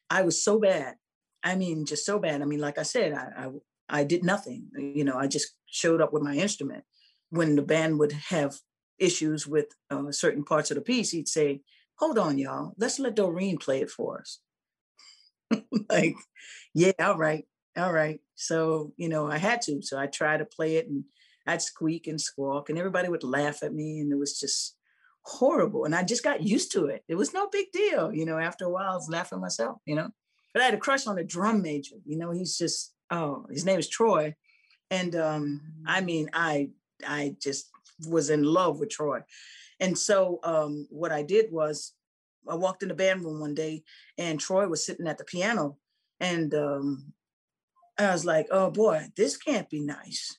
I 0.09 0.23
was 0.23 0.43
so 0.43 0.59
bad. 0.59 0.95
I 1.43 1.55
mean, 1.55 1.85
just 1.85 2.05
so 2.05 2.17
bad. 2.17 2.41
I 2.41 2.45
mean, 2.45 2.59
like 2.59 2.77
I 2.79 2.83
said, 2.83 3.13
I, 3.13 3.49
I 3.89 4.03
did 4.03 4.23
nothing. 4.23 4.67
You 4.77 5.03
know, 5.03 5.17
I 5.17 5.27
just 5.27 5.53
showed 5.65 6.01
up 6.01 6.13
with 6.13 6.23
my 6.23 6.35
instrument. 6.35 6.83
When 7.29 7.55
the 7.55 7.61
band 7.61 7.99
would 7.99 8.11
have 8.11 8.55
issues 8.97 9.47
with 9.47 9.67
uh, 9.89 10.11
certain 10.11 10.43
parts 10.43 10.71
of 10.71 10.75
the 10.75 10.81
piece, 10.81 11.11
he'd 11.11 11.27
say, 11.27 11.61
"Hold 11.95 12.17
on, 12.17 12.37
y'all. 12.37 12.73
Let's 12.77 12.99
let 12.99 13.15
Doreen 13.15 13.57
play 13.57 13.81
it 13.81 13.89
for 13.89 14.19
us." 14.19 14.39
like, 15.89 16.15
yeah, 16.73 16.91
all 16.99 17.17
right, 17.17 17.45
all 17.77 17.93
right. 17.93 18.19
So 18.35 18.93
you 18.97 19.09
know, 19.09 19.29
I 19.29 19.37
had 19.37 19.61
to. 19.63 19.81
So 19.81 19.99
I 19.99 20.07
tried 20.07 20.37
to 20.37 20.45
play 20.45 20.77
it, 20.77 20.87
and 20.87 21.03
I'd 21.47 21.61
squeak 21.61 22.07
and 22.07 22.19
squawk, 22.19 22.69
and 22.69 22.77
everybody 22.77 23.09
would 23.09 23.23
laugh 23.23 23.63
at 23.63 23.73
me, 23.73 23.99
and 23.99 24.11
it 24.11 24.17
was 24.17 24.39
just 24.39 24.75
horrible. 25.23 25.85
And 25.85 25.95
I 25.95 26.03
just 26.03 26.23
got 26.23 26.43
used 26.43 26.71
to 26.73 26.85
it. 26.85 27.03
It 27.07 27.15
was 27.15 27.33
no 27.33 27.47
big 27.51 27.71
deal, 27.71 28.11
you 28.13 28.25
know. 28.25 28.39
After 28.39 28.65
a 28.65 28.69
while, 28.69 28.91
I 28.91 28.95
was 28.95 29.09
laughing 29.09 29.39
myself, 29.39 29.77
you 29.85 29.95
know. 29.95 30.09
But 30.53 30.63
I 30.63 30.65
had 30.65 30.73
a 30.73 30.77
crush 30.77 31.05
on 31.05 31.19
a 31.19 31.23
drum 31.23 31.61
major. 31.61 31.95
You 32.05 32.17
know, 32.17 32.31
he's 32.31 32.57
just 32.57 32.93
oh, 33.11 33.45
his 33.49 33.65
name 33.65 33.79
is 33.79 33.89
Troy, 33.89 34.35
and 34.91 35.15
um, 35.15 35.61
I 35.85 36.01
mean, 36.01 36.29
I 36.33 36.69
I 37.05 37.35
just 37.41 37.69
was 38.07 38.29
in 38.29 38.43
love 38.43 38.79
with 38.79 38.89
Troy. 38.89 39.21
And 39.79 39.97
so 39.97 40.39
um, 40.43 40.87
what 40.89 41.11
I 41.11 41.23
did 41.23 41.51
was 41.51 41.93
I 42.47 42.55
walked 42.55 42.83
in 42.83 42.89
the 42.89 42.95
band 42.95 43.23
room 43.23 43.39
one 43.39 43.53
day 43.53 43.83
and 44.17 44.39
Troy 44.39 44.67
was 44.67 44.85
sitting 44.85 45.07
at 45.07 45.17
the 45.17 45.23
piano 45.23 45.77
and 46.19 46.53
um, 46.53 47.13
I 47.97 48.11
was 48.11 48.25
like, 48.25 48.47
oh 48.51 48.71
boy, 48.71 49.07
this 49.15 49.37
can't 49.37 49.69
be 49.69 49.79
nice. 49.79 50.37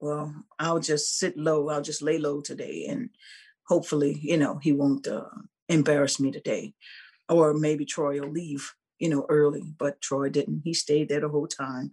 Well, 0.00 0.34
I'll 0.58 0.80
just 0.80 1.18
sit 1.18 1.36
low. 1.36 1.68
I'll 1.68 1.82
just 1.82 2.02
lay 2.02 2.18
low 2.18 2.40
today 2.40 2.86
and 2.88 3.10
hopefully, 3.66 4.18
you 4.22 4.36
know, 4.36 4.58
he 4.58 4.72
won't 4.72 5.06
uh, 5.06 5.24
embarrass 5.68 6.20
me 6.20 6.30
today. 6.30 6.74
Or 7.28 7.54
maybe 7.54 7.86
Troy 7.86 8.20
will 8.20 8.30
leave, 8.30 8.74
you 8.98 9.08
know, 9.08 9.26
early, 9.28 9.62
but 9.78 10.00
Troy 10.00 10.28
didn't. 10.28 10.62
He 10.64 10.74
stayed 10.74 11.08
there 11.08 11.20
the 11.20 11.28
whole 11.28 11.46
time. 11.46 11.90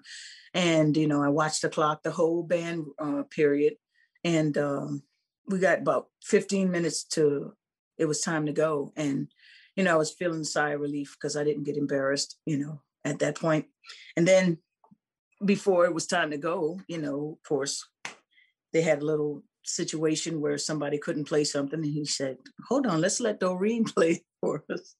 And, 0.53 0.95
you 0.95 1.07
know, 1.07 1.23
I 1.23 1.29
watched 1.29 1.61
the 1.61 1.69
clock 1.69 2.03
the 2.03 2.11
whole 2.11 2.43
band 2.43 2.85
uh, 2.99 3.23
period. 3.29 3.75
And 4.23 4.57
um, 4.57 5.03
we 5.47 5.59
got 5.59 5.79
about 5.79 6.07
15 6.23 6.69
minutes 6.69 7.03
to, 7.15 7.53
it 7.97 8.05
was 8.05 8.21
time 8.21 8.45
to 8.45 8.51
go. 8.51 8.93
And, 8.95 9.27
you 9.75 9.83
know, 9.83 9.93
I 9.93 9.97
was 9.97 10.11
feeling 10.11 10.43
sigh 10.43 10.71
of 10.71 10.81
relief 10.81 11.15
because 11.19 11.35
I 11.35 11.43
didn't 11.43 11.63
get 11.63 11.77
embarrassed, 11.77 12.37
you 12.45 12.57
know, 12.57 12.81
at 13.05 13.19
that 13.19 13.39
point. 13.39 13.65
And 14.15 14.27
then 14.27 14.57
before 15.43 15.85
it 15.85 15.93
was 15.93 16.05
time 16.05 16.31
to 16.31 16.37
go, 16.37 16.79
you 16.87 16.97
know, 16.97 17.37
of 17.39 17.47
course, 17.47 17.87
they 18.73 18.81
had 18.81 19.01
a 19.01 19.05
little 19.05 19.43
situation 19.63 20.41
where 20.41 20.57
somebody 20.57 20.97
couldn't 20.97 21.27
play 21.27 21.43
something. 21.43 21.79
And 21.79 21.93
he 21.93 22.05
said, 22.05 22.37
hold 22.67 22.87
on, 22.87 23.01
let's 23.01 23.19
let 23.19 23.39
Doreen 23.39 23.83
play 23.95 24.23
for 24.41 24.63
us. 24.71 24.95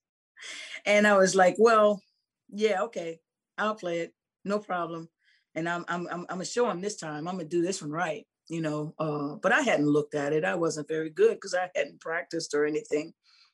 And 0.86 1.08
I 1.08 1.18
was 1.18 1.36
like, 1.36 1.56
well, 1.60 2.02
yeah, 2.50 2.84
okay, 2.84 3.20
I'll 3.58 3.76
play 3.76 4.00
it. 4.00 4.14
No 4.44 4.60
problem 4.60 5.10
and 5.56 5.68
I'm 5.68 5.86
I'm 5.88 6.08
I'm, 6.08 6.20
I'm 6.22 6.26
gonna 6.38 6.46
show 6.46 6.70
him 6.70 6.82
this 6.82 6.96
time. 6.98 7.28
I'm 7.28 7.36
gonna 7.36 7.48
do 7.48 7.62
this 7.62 7.82
one 7.82 7.92
right, 7.92 8.26
you 8.50 8.62
know. 8.62 8.94
Uh, 9.00 9.36
but 9.42 9.52
I 9.52 9.62
hadn't 9.62 9.88
looked 9.88 10.16
at 10.16 10.34
it. 10.34 10.46
I 10.46 10.56
wasn't 10.56 10.88
very 10.88 11.10
good 11.10 11.36
because 11.36 11.54
I 11.54 11.70
hadn't 11.76 12.02
practiced 12.02 12.54
or 12.54 12.66
anything. 12.66 13.14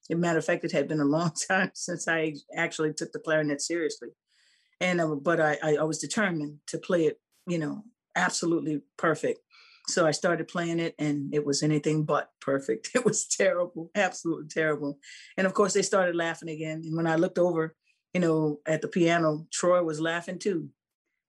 As 0.09 0.15
a 0.15 0.17
matter 0.19 0.39
of 0.39 0.45
fact, 0.45 0.63
it 0.63 0.71
had 0.71 0.87
been 0.87 0.99
a 0.99 1.05
long 1.17 1.31
time 1.47 1.71
since 1.73 2.07
I 2.07 2.35
actually 2.55 2.93
took 2.93 3.11
the 3.11 3.19
clarinet 3.19 3.61
seriously. 3.61 4.09
And 4.79 5.01
uh, 5.01 5.15
but 5.15 5.39
I, 5.39 5.57
I 5.63 5.77
I 5.77 5.83
was 5.83 5.99
determined 5.99 6.59
to 6.67 6.77
play 6.77 7.05
it, 7.05 7.19
you 7.47 7.57
know, 7.57 7.83
absolutely 8.15 8.81
perfect. 8.97 9.39
So 9.89 10.05
I 10.05 10.11
started 10.11 10.47
playing 10.47 10.79
it, 10.79 10.95
and 10.99 11.33
it 11.33 11.45
was 11.45 11.63
anything 11.63 12.03
but 12.03 12.29
perfect. 12.41 12.91
It 12.95 13.05
was 13.05 13.25
terrible, 13.27 13.89
absolutely 13.95 14.49
terrible. 14.49 14.99
And 15.37 15.47
of 15.47 15.53
course, 15.53 15.73
they 15.73 15.81
started 15.81 16.15
laughing 16.15 16.49
again. 16.49 16.81
And 16.85 16.95
when 16.95 17.07
I 17.07 17.15
looked 17.15 17.39
over, 17.39 17.75
you 18.13 18.19
know, 18.19 18.59
at 18.65 18.81
the 18.81 18.87
piano, 18.87 19.47
Troy 19.51 19.81
was 19.83 20.01
laughing 20.01 20.39
too 20.39 20.69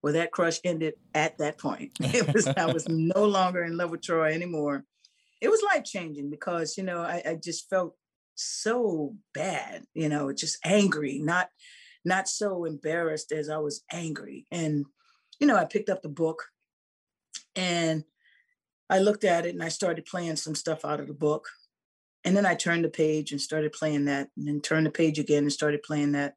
well, 0.02 0.12
that 0.12 0.32
crush 0.32 0.60
ended 0.64 0.94
at 1.14 1.38
that 1.38 1.58
point. 1.58 1.92
It 2.00 2.32
was 2.32 2.46
I 2.46 2.66
was 2.72 2.86
no 2.88 3.24
longer 3.24 3.64
in 3.64 3.76
love 3.76 3.90
with 3.90 4.02
Troy 4.02 4.32
anymore. 4.32 4.84
It 5.40 5.48
was 5.48 5.62
life 5.62 5.84
changing 5.84 6.30
because 6.30 6.76
you 6.76 6.84
know 6.84 7.00
I, 7.00 7.22
I 7.26 7.34
just 7.34 7.68
felt 7.68 7.96
so 8.34 9.16
bad, 9.34 9.84
you 9.94 10.08
know, 10.08 10.32
just 10.32 10.58
angry, 10.64 11.18
not 11.18 11.48
not 12.04 12.28
so 12.28 12.64
embarrassed 12.64 13.32
as 13.32 13.50
I 13.50 13.58
was 13.58 13.82
angry. 13.92 14.46
And 14.50 14.86
you 15.40 15.46
know, 15.46 15.56
I 15.56 15.64
picked 15.64 15.90
up 15.90 16.02
the 16.02 16.08
book 16.08 16.44
and 17.54 18.04
I 18.90 18.98
looked 18.98 19.24
at 19.24 19.46
it 19.46 19.54
and 19.54 19.62
I 19.62 19.68
started 19.68 20.06
playing 20.06 20.36
some 20.36 20.54
stuff 20.54 20.84
out 20.84 21.00
of 21.00 21.06
the 21.06 21.14
book. 21.14 21.48
And 22.24 22.36
then 22.36 22.46
I 22.46 22.54
turned 22.54 22.84
the 22.84 22.88
page 22.88 23.30
and 23.30 23.40
started 23.40 23.72
playing 23.72 24.06
that, 24.06 24.28
and 24.36 24.48
then 24.48 24.60
turned 24.60 24.86
the 24.86 24.90
page 24.90 25.18
again 25.18 25.44
and 25.44 25.52
started 25.52 25.82
playing 25.82 26.12
that. 26.12 26.34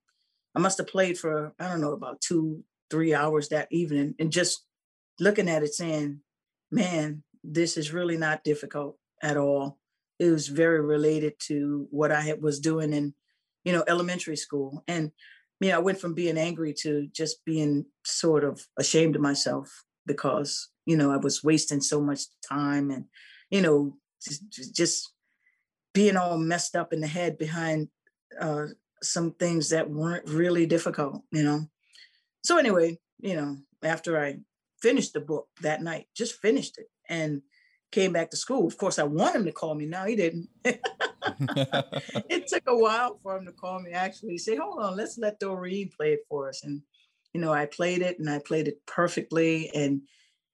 I 0.55 0.59
must 0.59 0.77
have 0.77 0.87
played 0.87 1.17
for, 1.17 1.53
I 1.59 1.67
don't 1.67 1.81
know, 1.81 1.93
about 1.93 2.21
two, 2.21 2.63
three 2.89 3.13
hours 3.13 3.49
that 3.49 3.67
evening 3.71 4.15
and 4.19 4.31
just 4.31 4.65
looking 5.19 5.49
at 5.49 5.63
it 5.63 5.73
saying, 5.73 6.19
man, 6.71 7.23
this 7.43 7.77
is 7.77 7.93
really 7.93 8.17
not 8.17 8.43
difficult 8.43 8.97
at 9.23 9.37
all. 9.37 9.79
It 10.19 10.29
was 10.29 10.47
very 10.47 10.81
related 10.81 11.33
to 11.47 11.87
what 11.89 12.11
I 12.11 12.33
was 12.39 12.59
doing 12.59 12.93
in, 12.93 13.13
you 13.63 13.73
know, 13.73 13.83
elementary 13.87 14.35
school. 14.35 14.83
And, 14.87 15.11
you 15.59 15.69
know, 15.69 15.77
I 15.77 15.79
went 15.79 15.99
from 15.99 16.13
being 16.13 16.37
angry 16.37 16.73
to 16.81 17.07
just 17.13 17.43
being 17.45 17.85
sort 18.05 18.43
of 18.43 18.65
ashamed 18.77 19.15
of 19.15 19.21
myself 19.21 19.83
because, 20.05 20.69
you 20.91 20.97
know, 20.97 21.09
I 21.09 21.17
was 21.17 21.41
wasting 21.41 21.79
so 21.79 22.01
much 22.01 22.23
time 22.45 22.91
and, 22.91 23.05
you 23.49 23.61
know, 23.61 23.95
just, 24.21 24.75
just 24.75 25.13
being 25.93 26.17
all 26.17 26.37
messed 26.37 26.75
up 26.75 26.91
in 26.91 26.99
the 26.99 27.07
head 27.07 27.37
behind 27.37 27.87
uh, 28.39 28.65
some 29.01 29.31
things 29.31 29.69
that 29.69 29.89
weren't 29.89 30.27
really 30.27 30.65
difficult, 30.65 31.23
you 31.31 31.43
know. 31.43 31.61
So 32.43 32.57
anyway, 32.57 32.99
you 33.19 33.35
know, 33.35 33.55
after 33.81 34.21
I 34.21 34.39
finished 34.81 35.13
the 35.13 35.21
book 35.21 35.47
that 35.61 35.81
night, 35.81 36.07
just 36.13 36.41
finished 36.41 36.77
it 36.77 36.87
and 37.07 37.41
came 37.89 38.11
back 38.11 38.31
to 38.31 38.37
school. 38.37 38.67
Of 38.67 38.77
course, 38.77 38.99
I 38.99 39.03
want 39.03 39.35
him 39.35 39.45
to 39.45 39.53
call 39.53 39.73
me. 39.73 39.85
Now 39.85 40.05
he 40.05 40.17
didn't. 40.17 40.49
it 40.65 42.47
took 42.47 42.63
a 42.67 42.75
while 42.75 43.17
for 43.23 43.37
him 43.37 43.45
to 43.45 43.53
call 43.53 43.79
me. 43.79 43.91
Actually, 43.91 44.37
said, 44.39 44.57
"Hold 44.57 44.83
on, 44.83 44.97
let's 44.97 45.17
let 45.17 45.39
Doreen 45.39 45.89
play 45.95 46.13
it 46.13 46.25
for 46.27 46.49
us." 46.49 46.65
And 46.65 46.81
you 47.33 47.39
know, 47.39 47.53
I 47.53 47.65
played 47.65 48.01
it 48.01 48.19
and 48.19 48.29
I 48.29 48.39
played 48.39 48.67
it 48.67 48.85
perfectly. 48.85 49.69
And 49.73 50.01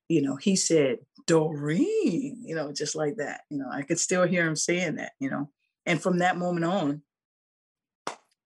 you 0.09 0.21
know, 0.21 0.35
he 0.35 0.55
said, 0.55 0.99
"Doreen," 1.25 2.41
you 2.43 2.55
know, 2.55 2.71
just 2.71 2.95
like 2.95 3.17
that. 3.17 3.41
You 3.49 3.57
know, 3.57 3.69
I 3.71 3.81
could 3.81 3.99
still 3.99 4.23
hear 4.23 4.47
him 4.47 4.55
saying 4.55 4.95
that. 4.95 5.13
You 5.19 5.29
know, 5.29 5.49
and 5.85 6.01
from 6.01 6.19
that 6.19 6.37
moment 6.37 6.65
on, 6.65 7.01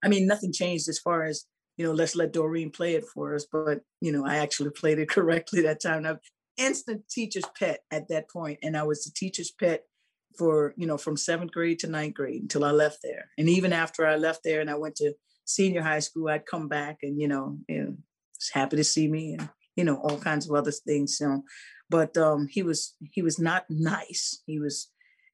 I 0.03 0.07
mean, 0.07 0.27
nothing 0.27 0.51
changed 0.51 0.89
as 0.89 0.99
far 0.99 1.23
as 1.23 1.45
you 1.77 1.87
know, 1.87 1.93
let's 1.93 2.15
let 2.15 2.33
Doreen 2.33 2.69
play 2.69 2.93
it 2.93 3.05
for 3.05 3.33
us. 3.33 3.47
But, 3.51 3.81
you 4.01 4.11
know, 4.11 4.25
I 4.25 4.37
actually 4.37 4.69
played 4.75 4.99
it 4.99 5.09
correctly 5.09 5.61
that 5.63 5.81
time. 5.81 6.05
I 6.05 6.15
instant 6.57 7.09
teacher's 7.09 7.45
pet 7.57 7.79
at 7.91 8.07
that 8.09 8.29
point, 8.29 8.59
And 8.61 8.77
I 8.77 8.83
was 8.83 9.03
the 9.03 9.11
teacher's 9.15 9.51
pet 9.51 9.83
for, 10.37 10.73
you 10.77 10.85
know, 10.85 10.97
from 10.97 11.17
seventh 11.17 11.51
grade 11.51 11.79
to 11.79 11.87
ninth 11.87 12.13
grade 12.13 12.41
until 12.41 12.63
I 12.63 12.71
left 12.71 12.99
there. 13.01 13.29
And 13.37 13.49
even 13.49 13.73
after 13.73 14.05
I 14.05 14.15
left 14.15 14.41
there 14.43 14.61
and 14.61 14.69
I 14.69 14.75
went 14.75 14.95
to 14.97 15.13
senior 15.45 15.81
high 15.81 15.99
school, 15.99 16.29
I'd 16.29 16.45
come 16.45 16.67
back 16.67 16.99
and, 17.01 17.19
you 17.19 17.27
know, 17.27 17.57
know 17.67 17.95
was 18.37 18.51
happy 18.53 18.77
to 18.77 18.83
see 18.83 19.07
me 19.07 19.33
and, 19.33 19.49
you 19.75 19.83
know, 19.83 19.97
all 19.97 20.17
kinds 20.17 20.49
of 20.49 20.55
other 20.55 20.71
things. 20.71 21.17
You 21.19 21.27
know. 21.27 21.43
But 21.89 22.15
um, 22.17 22.47
he 22.49 22.63
was 22.63 22.95
he 22.99 23.21
was 23.21 23.39
not 23.39 23.65
nice. 23.69 24.41
He 24.45 24.59
was 24.59 24.89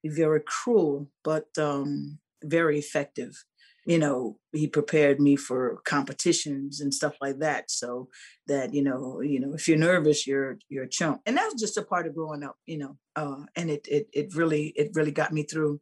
very 0.05 0.41
cruel, 0.45 1.09
but 1.23 1.47
um, 1.57 2.19
very 2.43 2.77
effective 2.79 3.43
you 3.87 3.97
know 3.97 4.37
he 4.51 4.67
prepared 4.67 5.19
me 5.19 5.35
for 5.35 5.79
competitions 5.85 6.81
and 6.81 6.93
stuff 6.93 7.15
like 7.21 7.39
that 7.39 7.71
so 7.71 8.09
that 8.45 8.73
you 8.73 8.83
know 8.83 9.21
you 9.21 9.39
know 9.39 9.53
if 9.53 9.67
you're 9.67 9.77
nervous 9.77 10.27
you're 10.27 10.59
you're 10.69 10.83
a 10.83 10.89
chump 10.89 11.21
and 11.25 11.37
that 11.37 11.45
was 11.51 11.59
just 11.59 11.77
a 11.77 11.81
part 11.81 12.05
of 12.05 12.13
growing 12.13 12.43
up 12.43 12.57
you 12.65 12.77
know 12.77 12.97
uh, 13.15 13.43
and 13.55 13.71
it, 13.71 13.87
it 13.89 14.07
it 14.13 14.35
really 14.35 14.73
it 14.75 14.91
really 14.93 15.11
got 15.11 15.31
me 15.31 15.41
through 15.41 15.79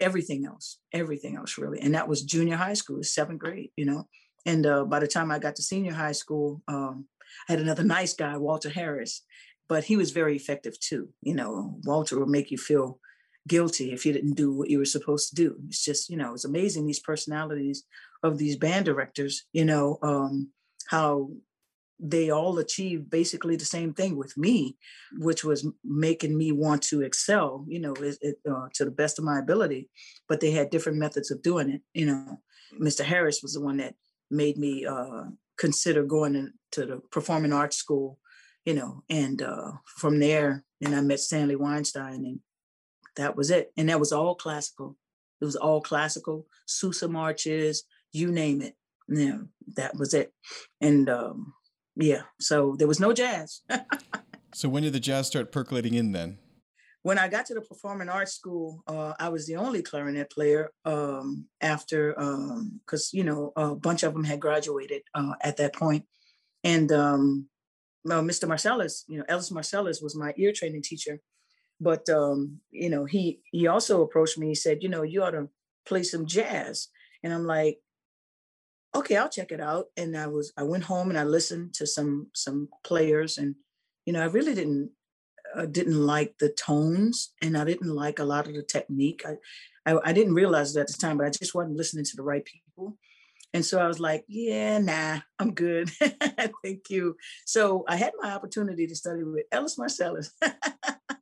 everything 0.00 0.44
else 0.44 0.78
everything 0.92 1.36
else 1.36 1.58
really 1.58 1.80
and 1.80 1.94
that 1.94 2.08
was 2.08 2.22
junior 2.22 2.56
high 2.56 2.74
school 2.74 3.02
seventh 3.02 3.38
grade 3.38 3.70
you 3.76 3.84
know 3.84 4.08
and 4.46 4.66
uh, 4.66 4.84
by 4.84 4.98
the 4.98 5.06
time 5.06 5.30
i 5.30 5.38
got 5.38 5.54
to 5.54 5.62
senior 5.62 5.92
high 5.92 6.12
school 6.12 6.62
um, 6.66 7.06
i 7.48 7.52
had 7.52 7.60
another 7.60 7.84
nice 7.84 8.14
guy 8.14 8.36
walter 8.36 8.70
harris 8.70 9.24
but 9.68 9.84
he 9.84 9.96
was 9.96 10.10
very 10.10 10.36
effective 10.36 10.78
too 10.80 11.08
you 11.22 11.34
know 11.34 11.78
walter 11.84 12.18
would 12.18 12.28
make 12.28 12.50
you 12.50 12.58
feel 12.58 12.98
guilty 13.48 13.92
if 13.92 14.06
you 14.06 14.12
didn't 14.12 14.34
do 14.34 14.52
what 14.52 14.70
you 14.70 14.78
were 14.78 14.84
supposed 14.84 15.30
to 15.30 15.34
do. 15.34 15.56
It's 15.68 15.84
just, 15.84 16.08
you 16.08 16.16
know, 16.16 16.34
it's 16.34 16.44
amazing 16.44 16.86
these 16.86 17.00
personalities 17.00 17.84
of 18.22 18.38
these 18.38 18.56
band 18.56 18.84
directors, 18.84 19.44
you 19.52 19.64
know, 19.64 19.98
um, 20.02 20.50
how 20.88 21.30
they 21.98 22.30
all 22.30 22.58
achieved 22.58 23.10
basically 23.10 23.56
the 23.56 23.64
same 23.64 23.94
thing 23.94 24.16
with 24.16 24.36
me, 24.36 24.76
which 25.18 25.44
was 25.44 25.66
making 25.84 26.36
me 26.36 26.50
want 26.50 26.82
to 26.82 27.02
excel, 27.02 27.64
you 27.68 27.80
know, 27.80 27.94
it, 27.94 28.16
it, 28.20 28.36
uh, 28.48 28.66
to 28.74 28.84
the 28.84 28.90
best 28.90 29.18
of 29.18 29.24
my 29.24 29.38
ability. 29.38 29.88
But 30.28 30.40
they 30.40 30.50
had 30.50 30.70
different 30.70 30.98
methods 30.98 31.30
of 31.30 31.42
doing 31.42 31.70
it. 31.70 31.82
You 31.94 32.06
know, 32.06 32.40
Mr. 32.80 33.04
Harris 33.04 33.40
was 33.42 33.54
the 33.54 33.60
one 33.60 33.76
that 33.78 33.94
made 34.30 34.56
me 34.56 34.84
uh, 34.84 35.24
consider 35.62 36.02
going 36.02 36.52
to 36.72 36.84
the 36.84 37.00
performing 37.12 37.52
arts 37.52 37.76
school, 37.76 38.18
you 38.64 38.74
know, 38.74 39.04
and 39.08 39.40
uh, 39.40 39.70
from 39.86 40.18
there, 40.18 40.64
and 40.80 40.92
I 40.92 41.00
met 41.00 41.20
Stanley 41.20 41.54
Weinstein, 41.54 42.26
and 42.26 42.40
that 43.14 43.36
was 43.36 43.52
it. 43.52 43.70
And 43.76 43.88
that 43.88 44.00
was 44.00 44.10
all 44.10 44.34
classical. 44.34 44.96
It 45.40 45.44
was 45.44 45.54
all 45.54 45.80
classical, 45.80 46.48
Sousa 46.66 47.06
marches, 47.06 47.84
you 48.10 48.32
name 48.32 48.60
it. 48.60 48.74
Yeah, 49.08 49.42
that 49.76 49.96
was 49.96 50.14
it. 50.14 50.32
And 50.80 51.08
um, 51.08 51.54
yeah, 51.94 52.22
so 52.40 52.74
there 52.76 52.88
was 52.88 52.98
no 52.98 53.12
jazz. 53.12 53.60
So 54.54 54.68
when 54.68 54.82
did 54.82 54.92
the 54.92 55.00
jazz 55.00 55.28
start 55.28 55.50
percolating 55.50 55.94
in 55.94 56.12
then? 56.12 56.36
When 57.02 57.18
I 57.18 57.28
got 57.28 57.46
to 57.46 57.54
the 57.54 57.60
performing 57.60 58.08
arts 58.08 58.34
school, 58.34 58.82
uh, 58.86 59.14
I 59.18 59.28
was 59.28 59.46
the 59.46 59.56
only 59.56 59.82
clarinet 59.82 60.30
player 60.30 60.70
um, 60.84 61.46
after, 61.60 62.12
because, 62.14 63.10
um, 63.12 63.18
you 63.18 63.24
know, 63.24 63.52
a 63.56 63.74
bunch 63.74 64.04
of 64.04 64.12
them 64.12 64.22
had 64.22 64.38
graduated 64.38 65.02
uh, 65.14 65.32
at 65.40 65.56
that 65.56 65.74
point. 65.74 66.04
And 66.62 66.92
um, 66.92 67.48
Mr. 68.06 68.48
Marsalis, 68.48 69.02
you 69.08 69.18
know, 69.18 69.24
Ellis 69.28 69.50
Marsalis 69.50 70.02
was 70.02 70.14
my 70.14 70.32
ear 70.36 70.52
training 70.54 70.82
teacher. 70.82 71.20
But, 71.80 72.08
um, 72.08 72.60
you 72.70 72.88
know, 72.88 73.04
he, 73.04 73.40
he 73.50 73.66
also 73.66 74.02
approached 74.02 74.38
me. 74.38 74.46
He 74.48 74.54
said, 74.54 74.84
you 74.84 74.88
know, 74.88 75.02
you 75.02 75.24
ought 75.24 75.32
to 75.32 75.48
play 75.84 76.04
some 76.04 76.26
jazz. 76.26 76.86
And 77.24 77.32
I'm 77.32 77.44
like, 77.44 77.78
okay, 78.94 79.16
I'll 79.16 79.28
check 79.28 79.50
it 79.50 79.60
out. 79.60 79.86
And 79.96 80.16
I 80.16 80.28
was, 80.28 80.52
I 80.56 80.62
went 80.62 80.84
home 80.84 81.10
and 81.10 81.18
I 81.18 81.24
listened 81.24 81.74
to 81.74 81.86
some, 81.86 82.28
some 82.34 82.68
players 82.84 83.38
and, 83.38 83.56
you 84.06 84.12
know, 84.12 84.22
I 84.22 84.26
really 84.26 84.54
didn't 84.54 84.90
uh, 85.56 85.66
didn't 85.66 86.00
like 86.00 86.38
the 86.38 86.48
tones 86.48 87.32
and 87.42 87.56
I 87.56 87.64
didn't 87.64 87.94
like 87.94 88.18
a 88.18 88.24
lot 88.24 88.46
of 88.46 88.54
the 88.54 88.62
technique. 88.62 89.22
I, 89.26 89.36
I, 89.90 89.98
I 90.04 90.12
didn't 90.12 90.34
realize 90.34 90.74
it 90.76 90.80
at 90.80 90.88
the 90.88 90.94
time, 90.94 91.18
but 91.18 91.26
I 91.26 91.30
just 91.30 91.54
wasn't 91.54 91.76
listening 91.76 92.04
to 92.04 92.16
the 92.16 92.22
right 92.22 92.44
people. 92.44 92.98
And 93.54 93.64
so 93.64 93.78
I 93.78 93.86
was 93.86 94.00
like, 94.00 94.24
yeah, 94.28 94.78
nah, 94.78 95.20
I'm 95.38 95.52
good. 95.52 95.90
Thank 96.64 96.88
you. 96.88 97.16
So 97.44 97.84
I 97.86 97.96
had 97.96 98.12
my 98.20 98.32
opportunity 98.32 98.86
to 98.86 98.96
study 98.96 99.24
with 99.24 99.44
Ellis 99.52 99.76
Marsalis 99.78 100.30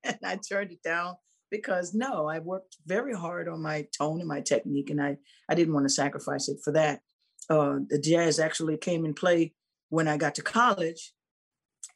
and 0.04 0.18
I 0.24 0.38
turned 0.48 0.70
it 0.70 0.82
down 0.82 1.16
because 1.50 1.92
no, 1.92 2.28
I 2.28 2.38
worked 2.38 2.76
very 2.86 3.14
hard 3.14 3.48
on 3.48 3.60
my 3.60 3.86
tone 3.98 4.20
and 4.20 4.28
my 4.28 4.40
technique 4.40 4.90
and 4.90 5.02
I, 5.02 5.16
I 5.48 5.54
didn't 5.56 5.74
want 5.74 5.86
to 5.86 5.92
sacrifice 5.92 6.48
it 6.48 6.58
for 6.62 6.72
that. 6.72 7.00
Uh, 7.48 7.80
the 7.88 7.98
jazz 7.98 8.38
actually 8.38 8.76
came 8.76 9.04
in 9.04 9.12
play 9.12 9.54
when 9.88 10.06
I 10.06 10.16
got 10.16 10.36
to 10.36 10.42
college 10.42 11.12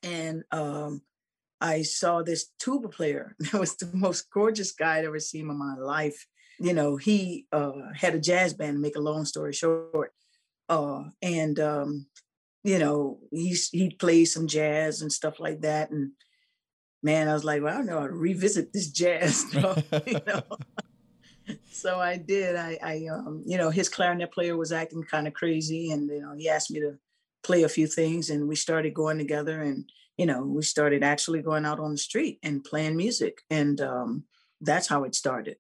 and 0.02 0.42
um, 0.50 1.02
I 1.64 1.80
saw 1.80 2.22
this 2.22 2.50
tuba 2.58 2.88
player. 2.88 3.34
That 3.50 3.58
was 3.58 3.74
the 3.76 3.90
most 3.94 4.30
gorgeous 4.30 4.72
guy 4.72 4.98
I'd 4.98 5.06
ever 5.06 5.18
seen 5.18 5.48
in 5.48 5.58
my 5.58 5.76
life. 5.76 6.26
You 6.60 6.74
know, 6.74 6.96
he 6.96 7.46
uh, 7.52 7.72
had 7.96 8.14
a 8.14 8.20
jazz 8.20 8.52
band. 8.52 8.80
make 8.80 8.96
a 8.96 9.00
long 9.10 9.24
story 9.24 9.54
short, 9.54 10.12
uh, 10.68 11.04
and 11.22 11.58
um, 11.58 12.06
you 12.62 12.78
know, 12.78 13.18
he's 13.30 13.70
he 13.70 13.90
played 13.90 14.26
some 14.26 14.46
jazz 14.46 15.00
and 15.00 15.10
stuff 15.10 15.40
like 15.40 15.62
that. 15.62 15.90
And 15.90 16.12
man, 17.02 17.28
I 17.28 17.34
was 17.34 17.44
like, 17.44 17.62
well, 17.62 17.74
I 17.74 17.78
don't 17.78 17.86
know 17.86 18.00
how 18.00 18.06
to 18.06 18.12
revisit 18.12 18.72
this 18.72 18.90
jazz 18.90 19.46
you 19.54 20.20
know. 20.26 20.42
so 21.72 21.98
I 21.98 22.18
did. 22.18 22.56
I, 22.56 22.78
I 22.82 23.06
um, 23.10 23.42
you 23.46 23.56
know, 23.56 23.70
his 23.70 23.88
clarinet 23.88 24.32
player 24.32 24.56
was 24.56 24.70
acting 24.70 25.02
kind 25.10 25.26
of 25.26 25.32
crazy, 25.32 25.90
and 25.92 26.08
you 26.10 26.20
know, 26.20 26.34
he 26.36 26.48
asked 26.48 26.70
me 26.70 26.80
to 26.80 26.98
play 27.42 27.62
a 27.62 27.68
few 27.68 27.86
things, 27.86 28.30
and 28.30 28.46
we 28.46 28.54
started 28.54 28.92
going 28.92 29.18
together 29.18 29.62
and 29.62 29.88
you 30.16 30.26
know, 30.26 30.42
we 30.42 30.62
started 30.62 31.02
actually 31.02 31.42
going 31.42 31.64
out 31.64 31.80
on 31.80 31.92
the 31.92 31.98
street 31.98 32.38
and 32.42 32.62
playing 32.62 32.96
music. 32.96 33.42
And 33.50 33.80
um, 33.80 34.24
that's 34.60 34.86
how 34.86 35.04
it 35.04 35.14
started. 35.14 35.56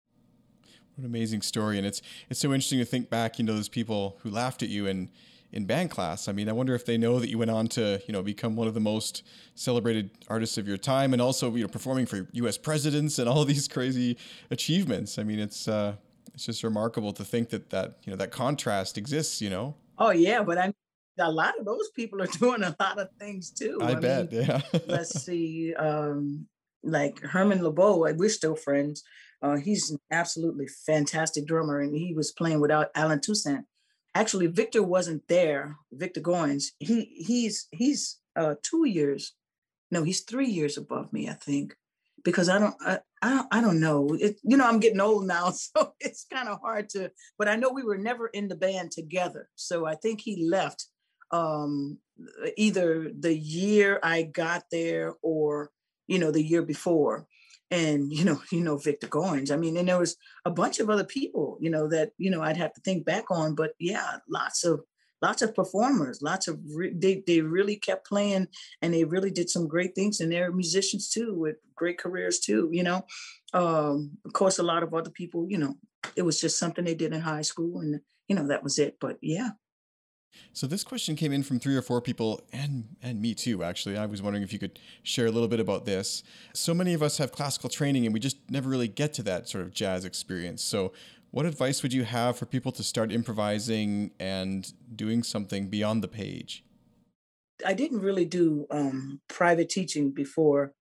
What 0.94 1.00
an 1.00 1.06
amazing 1.06 1.42
story. 1.42 1.76
And 1.76 1.86
it's 1.86 2.02
it's 2.30 2.40
so 2.40 2.52
interesting 2.52 2.78
to 2.78 2.84
think 2.84 3.10
back, 3.10 3.38
you 3.38 3.44
know, 3.44 3.54
those 3.54 3.68
people 3.68 4.18
who 4.22 4.30
laughed 4.30 4.62
at 4.62 4.68
you 4.68 4.86
in 4.86 5.10
in 5.52 5.64
band 5.64 5.90
class. 5.90 6.28
I 6.28 6.32
mean, 6.32 6.48
I 6.48 6.52
wonder 6.52 6.74
if 6.74 6.84
they 6.84 6.98
know 6.98 7.20
that 7.20 7.28
you 7.28 7.38
went 7.38 7.50
on 7.50 7.68
to, 7.68 8.00
you 8.06 8.12
know, 8.12 8.22
become 8.22 8.56
one 8.56 8.66
of 8.66 8.74
the 8.74 8.80
most 8.80 9.24
celebrated 9.54 10.10
artists 10.28 10.58
of 10.58 10.66
your 10.66 10.76
time 10.76 11.12
and 11.12 11.22
also, 11.22 11.54
you 11.54 11.62
know, 11.62 11.68
performing 11.68 12.06
for 12.06 12.28
US 12.32 12.58
presidents 12.58 13.18
and 13.18 13.28
all 13.28 13.44
these 13.54 13.66
crazy 13.66 14.16
achievements. 14.50 15.18
I 15.18 15.24
mean, 15.24 15.40
it's 15.40 15.66
uh 15.66 15.96
it's 16.32 16.46
just 16.46 16.62
remarkable 16.62 17.12
to 17.12 17.24
think 17.24 17.50
that 17.50 17.70
that, 17.70 17.98
you 18.04 18.10
know, 18.10 18.16
that 18.16 18.30
contrast 18.30 18.96
exists, 18.96 19.42
you 19.42 19.50
know. 19.50 19.74
Oh 19.98 20.10
yeah, 20.10 20.42
but 20.42 20.58
I 20.58 20.72
a 21.18 21.30
lot 21.30 21.58
of 21.58 21.64
those 21.64 21.90
people 21.94 22.22
are 22.22 22.26
doing 22.38 22.62
a 22.62 22.74
lot 22.78 22.98
of 22.98 23.08
things 23.18 23.50
too. 23.50 23.78
I, 23.80 23.92
I 23.92 23.94
bet, 23.94 24.32
mean, 24.32 24.42
yeah. 24.42 24.60
let's 24.86 25.24
see, 25.24 25.74
um, 25.74 26.46
like 26.82 27.20
Herman 27.20 27.60
LeBeaux, 27.60 28.16
we're 28.16 28.28
still 28.28 28.56
friends. 28.56 29.02
Uh, 29.42 29.56
he's 29.56 29.90
an 29.90 29.98
absolutely 30.10 30.66
fantastic 30.86 31.46
drummer, 31.46 31.80
and 31.80 31.94
he 31.94 32.14
was 32.14 32.32
playing 32.32 32.60
without 32.60 32.88
Allen 32.94 33.20
Toussaint. 33.20 33.66
Actually, 34.14 34.46
Victor 34.46 34.82
wasn't 34.82 35.26
there. 35.28 35.76
Victor 35.92 36.20
Goines. 36.20 36.66
He 36.78 37.04
he's 37.26 37.68
he's 37.72 38.20
uh, 38.36 38.54
two 38.62 38.86
years, 38.86 39.34
no, 39.90 40.02
he's 40.02 40.22
three 40.22 40.48
years 40.48 40.76
above 40.76 41.12
me, 41.12 41.28
I 41.28 41.34
think, 41.34 41.76
because 42.24 42.48
I 42.48 42.58
don't 42.58 42.74
I, 42.80 43.00
I 43.22 43.30
don't 43.30 43.48
I 43.52 43.60
don't 43.60 43.80
know. 43.80 44.16
It, 44.18 44.40
you 44.42 44.56
know, 44.56 44.66
I'm 44.66 44.80
getting 44.80 45.00
old 45.00 45.26
now, 45.26 45.50
so 45.50 45.94
it's 46.00 46.26
kind 46.32 46.48
of 46.48 46.60
hard 46.60 46.88
to. 46.90 47.10
But 47.38 47.48
I 47.48 47.56
know 47.56 47.70
we 47.70 47.84
were 47.84 47.98
never 47.98 48.28
in 48.28 48.48
the 48.48 48.56
band 48.56 48.92
together, 48.92 49.48
so 49.54 49.86
I 49.86 49.94
think 49.94 50.20
he 50.20 50.48
left 50.48 50.86
um, 51.30 51.98
either 52.56 53.10
the 53.18 53.34
year 53.36 53.98
I 54.02 54.22
got 54.22 54.64
there 54.70 55.14
or 55.22 55.70
you 56.06 56.18
know 56.18 56.30
the 56.30 56.42
year 56.42 56.62
before. 56.62 57.26
And 57.70 58.12
you 58.12 58.24
know 58.24 58.40
you 58.52 58.60
know 58.60 58.76
victor 58.76 59.08
goines 59.08 59.50
i 59.50 59.56
mean 59.56 59.76
and 59.78 59.88
there 59.88 59.98
was 59.98 60.16
a 60.44 60.50
bunch 60.50 60.78
of 60.78 60.90
other 60.90 61.02
people 61.02 61.56
you 61.60 61.70
know 61.70 61.88
that 61.88 62.10
you 62.18 62.30
know 62.30 62.42
i'd 62.42 62.58
have 62.58 62.74
to 62.74 62.80
think 62.82 63.06
back 63.06 63.30
on 63.30 63.54
but 63.54 63.72
yeah 63.80 64.18
lots 64.28 64.64
of 64.64 64.82
lots 65.22 65.40
of 65.40 65.54
performers 65.54 66.20
lots 66.20 66.46
of 66.46 66.60
re- 66.74 66.92
they, 66.94 67.22
they 67.26 67.40
really 67.40 67.76
kept 67.76 68.06
playing 68.06 68.46
and 68.82 68.92
they 68.92 69.02
really 69.04 69.30
did 69.30 69.48
some 69.48 69.66
great 69.66 69.94
things 69.94 70.20
and 70.20 70.30
they're 70.30 70.52
musicians 70.52 71.08
too 71.08 71.34
with 71.34 71.56
great 71.74 71.98
careers 71.98 72.38
too 72.38 72.68
you 72.70 72.82
know. 72.82 73.02
Um 73.54 74.18
of 74.26 74.34
course 74.34 74.58
a 74.58 74.62
lot 74.62 74.82
of 74.82 74.92
other 74.92 75.10
people 75.10 75.46
you 75.48 75.58
know 75.58 75.74
it 76.16 76.22
was 76.22 76.40
just 76.40 76.58
something 76.58 76.84
they 76.84 76.94
did 76.94 77.14
in 77.14 77.20
high 77.22 77.42
school 77.42 77.80
and 77.80 78.00
you 78.28 78.36
know 78.36 78.46
that 78.48 78.62
was 78.62 78.78
it 78.78 78.98
but 79.00 79.16
yeah 79.22 79.50
so 80.52 80.66
this 80.66 80.84
question 80.84 81.16
came 81.16 81.32
in 81.32 81.42
from 81.42 81.58
three 81.58 81.76
or 81.76 81.82
four 81.82 82.00
people 82.00 82.40
and 82.52 82.84
and 83.02 83.20
me 83.20 83.34
too 83.34 83.64
actually. 83.64 83.96
I 83.96 84.06
was 84.06 84.22
wondering 84.22 84.42
if 84.42 84.52
you 84.52 84.58
could 84.58 84.78
share 85.02 85.26
a 85.26 85.30
little 85.30 85.48
bit 85.48 85.60
about 85.60 85.84
this. 85.84 86.22
So 86.52 86.74
many 86.74 86.94
of 86.94 87.02
us 87.02 87.18
have 87.18 87.32
classical 87.32 87.68
training 87.68 88.04
and 88.04 88.14
we 88.14 88.20
just 88.20 88.38
never 88.50 88.68
really 88.68 88.88
get 88.88 89.12
to 89.14 89.22
that 89.24 89.48
sort 89.48 89.64
of 89.64 89.72
jazz 89.72 90.04
experience. 90.04 90.62
So 90.62 90.92
what 91.30 91.46
advice 91.46 91.82
would 91.82 91.92
you 91.92 92.04
have 92.04 92.36
for 92.36 92.46
people 92.46 92.70
to 92.72 92.84
start 92.84 93.10
improvising 93.10 94.12
and 94.20 94.72
doing 94.94 95.24
something 95.24 95.68
beyond 95.68 96.02
the 96.02 96.08
page? 96.08 96.64
I 97.66 97.74
didn't 97.74 98.00
really 98.00 98.24
do 98.24 98.66
um, 98.70 99.20
private 99.28 99.68
teaching 99.68 100.12
before 100.12 100.74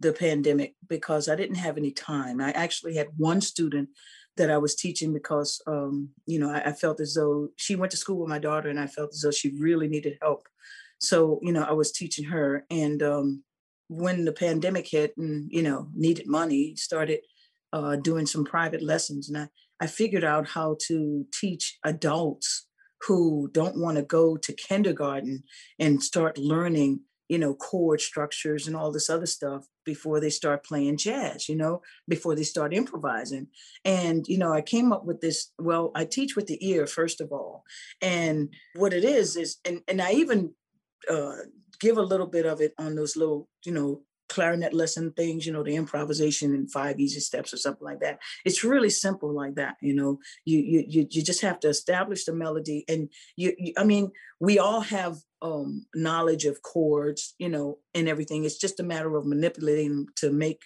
the 0.00 0.12
pandemic 0.12 0.74
because 0.88 1.28
I 1.28 1.36
didn't 1.36 1.56
have 1.56 1.76
any 1.76 1.90
time. 1.90 2.40
I 2.40 2.50
actually 2.52 2.96
had 2.96 3.08
one 3.16 3.40
student 3.40 3.90
that 4.36 4.50
I 4.50 4.58
was 4.58 4.74
teaching 4.74 5.12
because, 5.12 5.60
um, 5.66 6.10
you 6.26 6.38
know, 6.38 6.50
I, 6.50 6.70
I, 6.70 6.72
felt 6.72 7.00
as 7.00 7.14
though 7.14 7.48
she 7.56 7.76
went 7.76 7.90
to 7.90 7.98
school 7.98 8.18
with 8.20 8.30
my 8.30 8.38
daughter 8.38 8.70
and 8.70 8.80
I 8.80 8.86
felt 8.86 9.10
as 9.12 9.20
though 9.20 9.30
she 9.30 9.52
really 9.58 9.88
needed 9.88 10.18
help. 10.22 10.48
So, 10.98 11.38
you 11.42 11.52
know, 11.52 11.64
I 11.64 11.72
was 11.72 11.92
teaching 11.92 12.24
her. 12.26 12.64
And 12.70 13.02
um, 13.02 13.42
when 13.88 14.24
the 14.24 14.32
pandemic 14.32 14.88
hit 14.88 15.12
and, 15.18 15.48
you 15.50 15.62
know, 15.62 15.88
needed 15.94 16.26
money, 16.26 16.76
started 16.76 17.20
uh, 17.72 17.96
doing 17.96 18.26
some 18.26 18.44
private 18.44 18.82
lessons. 18.82 19.28
And 19.28 19.38
I, 19.38 19.48
I 19.80 19.86
figured 19.86 20.24
out 20.24 20.48
how 20.48 20.76
to 20.86 21.26
teach 21.32 21.78
adults 21.84 22.66
who 23.02 23.50
don't 23.52 23.80
want 23.80 23.96
to 23.96 24.02
go 24.02 24.36
to 24.36 24.52
kindergarten 24.52 25.42
and 25.78 26.02
start 26.02 26.38
learning 26.38 27.00
you 27.28 27.38
know, 27.38 27.54
chord 27.54 28.00
structures 28.00 28.66
and 28.66 28.76
all 28.76 28.92
this 28.92 29.08
other 29.08 29.26
stuff 29.26 29.66
before 29.84 30.20
they 30.20 30.30
start 30.30 30.64
playing 30.64 30.96
jazz, 30.96 31.48
you 31.48 31.56
know, 31.56 31.82
before 32.08 32.34
they 32.34 32.42
start 32.42 32.74
improvising. 32.74 33.48
And, 33.84 34.26
you 34.28 34.38
know, 34.38 34.52
I 34.52 34.60
came 34.60 34.92
up 34.92 35.04
with 35.04 35.20
this, 35.20 35.50
well, 35.58 35.90
I 35.94 36.04
teach 36.04 36.36
with 36.36 36.46
the 36.46 36.58
ear, 36.66 36.86
first 36.86 37.20
of 37.20 37.32
all. 37.32 37.64
And 38.00 38.52
what 38.74 38.92
it 38.92 39.04
is, 39.04 39.36
is, 39.36 39.58
and, 39.64 39.80
and 39.88 40.00
I 40.00 40.12
even 40.12 40.52
uh, 41.10 41.36
give 41.80 41.96
a 41.96 42.02
little 42.02 42.26
bit 42.26 42.46
of 42.46 42.60
it 42.60 42.74
on 42.78 42.94
those 42.94 43.16
little, 43.16 43.48
you 43.64 43.72
know, 43.72 44.02
clarinet 44.32 44.72
lesson 44.72 45.12
things, 45.12 45.44
you 45.44 45.52
know, 45.52 45.62
the 45.62 45.76
improvisation 45.76 46.54
in 46.54 46.66
five 46.66 46.98
easy 46.98 47.20
steps 47.20 47.52
or 47.52 47.58
something 47.58 47.84
like 47.84 48.00
that. 48.00 48.18
It's 48.46 48.64
really 48.64 48.88
simple 48.88 49.32
like 49.34 49.56
that, 49.56 49.76
you 49.82 49.94
know. 49.94 50.18
You 50.44 50.58
you 50.58 51.06
you, 51.10 51.22
just 51.22 51.42
have 51.42 51.60
to 51.60 51.68
establish 51.68 52.24
the 52.24 52.32
melody, 52.32 52.84
and 52.88 53.10
you, 53.36 53.54
you 53.58 53.74
I 53.76 53.84
mean, 53.84 54.10
we 54.40 54.58
all 54.58 54.80
have 54.80 55.18
um, 55.42 55.84
knowledge 55.94 56.46
of 56.46 56.62
chords, 56.62 57.34
you 57.38 57.50
know, 57.50 57.78
and 57.94 58.08
everything. 58.08 58.44
It's 58.44 58.58
just 58.58 58.80
a 58.80 58.84
matter 58.84 59.14
of 59.16 59.26
manipulating 59.26 60.06
to 60.16 60.32
make, 60.32 60.62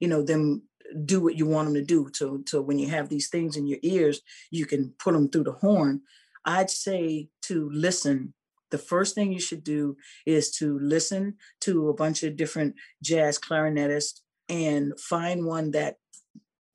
you 0.00 0.08
know, 0.08 0.22
them 0.22 0.62
do 1.04 1.20
what 1.20 1.36
you 1.36 1.46
want 1.46 1.66
them 1.66 1.74
to 1.74 1.84
do. 1.84 2.08
So, 2.14 2.42
so 2.46 2.60
when 2.60 2.78
you 2.78 2.88
have 2.88 3.08
these 3.08 3.28
things 3.28 3.56
in 3.56 3.66
your 3.66 3.78
ears, 3.82 4.20
you 4.50 4.64
can 4.64 4.94
put 4.98 5.12
them 5.12 5.28
through 5.28 5.44
the 5.44 5.52
horn. 5.52 6.02
I'd 6.44 6.70
say 6.70 7.28
to 7.42 7.68
listen 7.72 8.32
the 8.70 8.78
first 8.78 9.14
thing 9.14 9.32
you 9.32 9.40
should 9.40 9.64
do 9.64 9.96
is 10.26 10.50
to 10.58 10.78
listen 10.78 11.34
to 11.62 11.88
a 11.88 11.94
bunch 11.94 12.22
of 12.22 12.36
different 12.36 12.74
jazz 13.02 13.38
clarinetists 13.38 14.20
and 14.48 14.98
find 14.98 15.44
one 15.44 15.70
that 15.72 15.96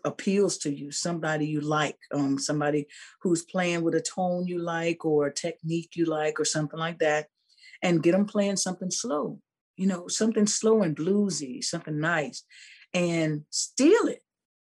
appeals 0.05 0.57
to 0.57 0.73
you 0.73 0.91
somebody 0.91 1.45
you 1.45 1.61
like 1.61 1.97
um, 2.13 2.37
somebody 2.37 2.85
who's 3.21 3.43
playing 3.43 3.81
with 3.83 3.95
a 3.95 4.01
tone 4.01 4.45
you 4.45 4.59
like 4.59 5.05
or 5.05 5.27
a 5.27 5.33
technique 5.33 5.91
you 5.95 6.05
like 6.05 6.39
or 6.39 6.45
something 6.45 6.79
like 6.79 6.99
that 6.99 7.27
and 7.81 8.03
get 8.03 8.11
them 8.11 8.25
playing 8.25 8.57
something 8.57 8.91
slow 8.91 9.39
you 9.77 9.87
know 9.87 10.07
something 10.07 10.45
slow 10.45 10.83
and 10.83 10.97
bluesy 10.97 11.63
something 11.63 11.99
nice 11.99 12.43
and 12.93 13.43
steal 13.49 14.07
it. 14.07 14.21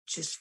Just 0.07 0.41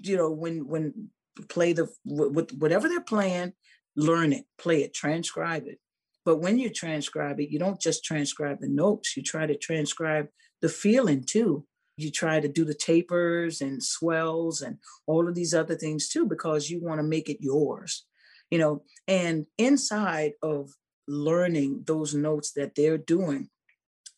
you 0.00 0.16
know 0.16 0.30
when 0.30 0.66
when 0.66 1.10
play 1.48 1.72
the 1.72 1.88
with 2.04 2.50
whatever 2.52 2.88
they're 2.88 3.00
playing 3.00 3.52
learn 3.94 4.32
it 4.32 4.44
play 4.58 4.82
it 4.82 4.94
transcribe 4.94 5.66
it 5.66 5.78
but 6.26 6.40
when 6.40 6.58
you 6.58 6.70
transcribe 6.70 7.38
it, 7.38 7.50
you 7.50 7.58
don't 7.60 7.80
just 7.80 8.04
transcribe 8.04 8.58
the 8.60 8.68
notes, 8.68 9.16
you 9.16 9.22
try 9.22 9.46
to 9.46 9.56
transcribe 9.56 10.26
the 10.60 10.68
feeling 10.68 11.22
too. 11.24 11.64
You 11.96 12.10
try 12.10 12.40
to 12.40 12.48
do 12.48 12.64
the 12.64 12.74
tapers 12.74 13.60
and 13.60 13.82
swells 13.82 14.60
and 14.60 14.78
all 15.06 15.28
of 15.28 15.36
these 15.36 15.54
other 15.54 15.76
things 15.76 16.08
too, 16.08 16.26
because 16.26 16.68
you 16.68 16.82
want 16.82 16.98
to 16.98 17.06
make 17.06 17.30
it 17.30 17.38
yours, 17.40 18.04
you 18.50 18.58
know. 18.58 18.82
And 19.06 19.46
inside 19.56 20.32
of 20.42 20.70
learning 21.06 21.84
those 21.86 22.12
notes 22.12 22.52
that 22.56 22.74
they're 22.74 22.98
doing, 22.98 23.48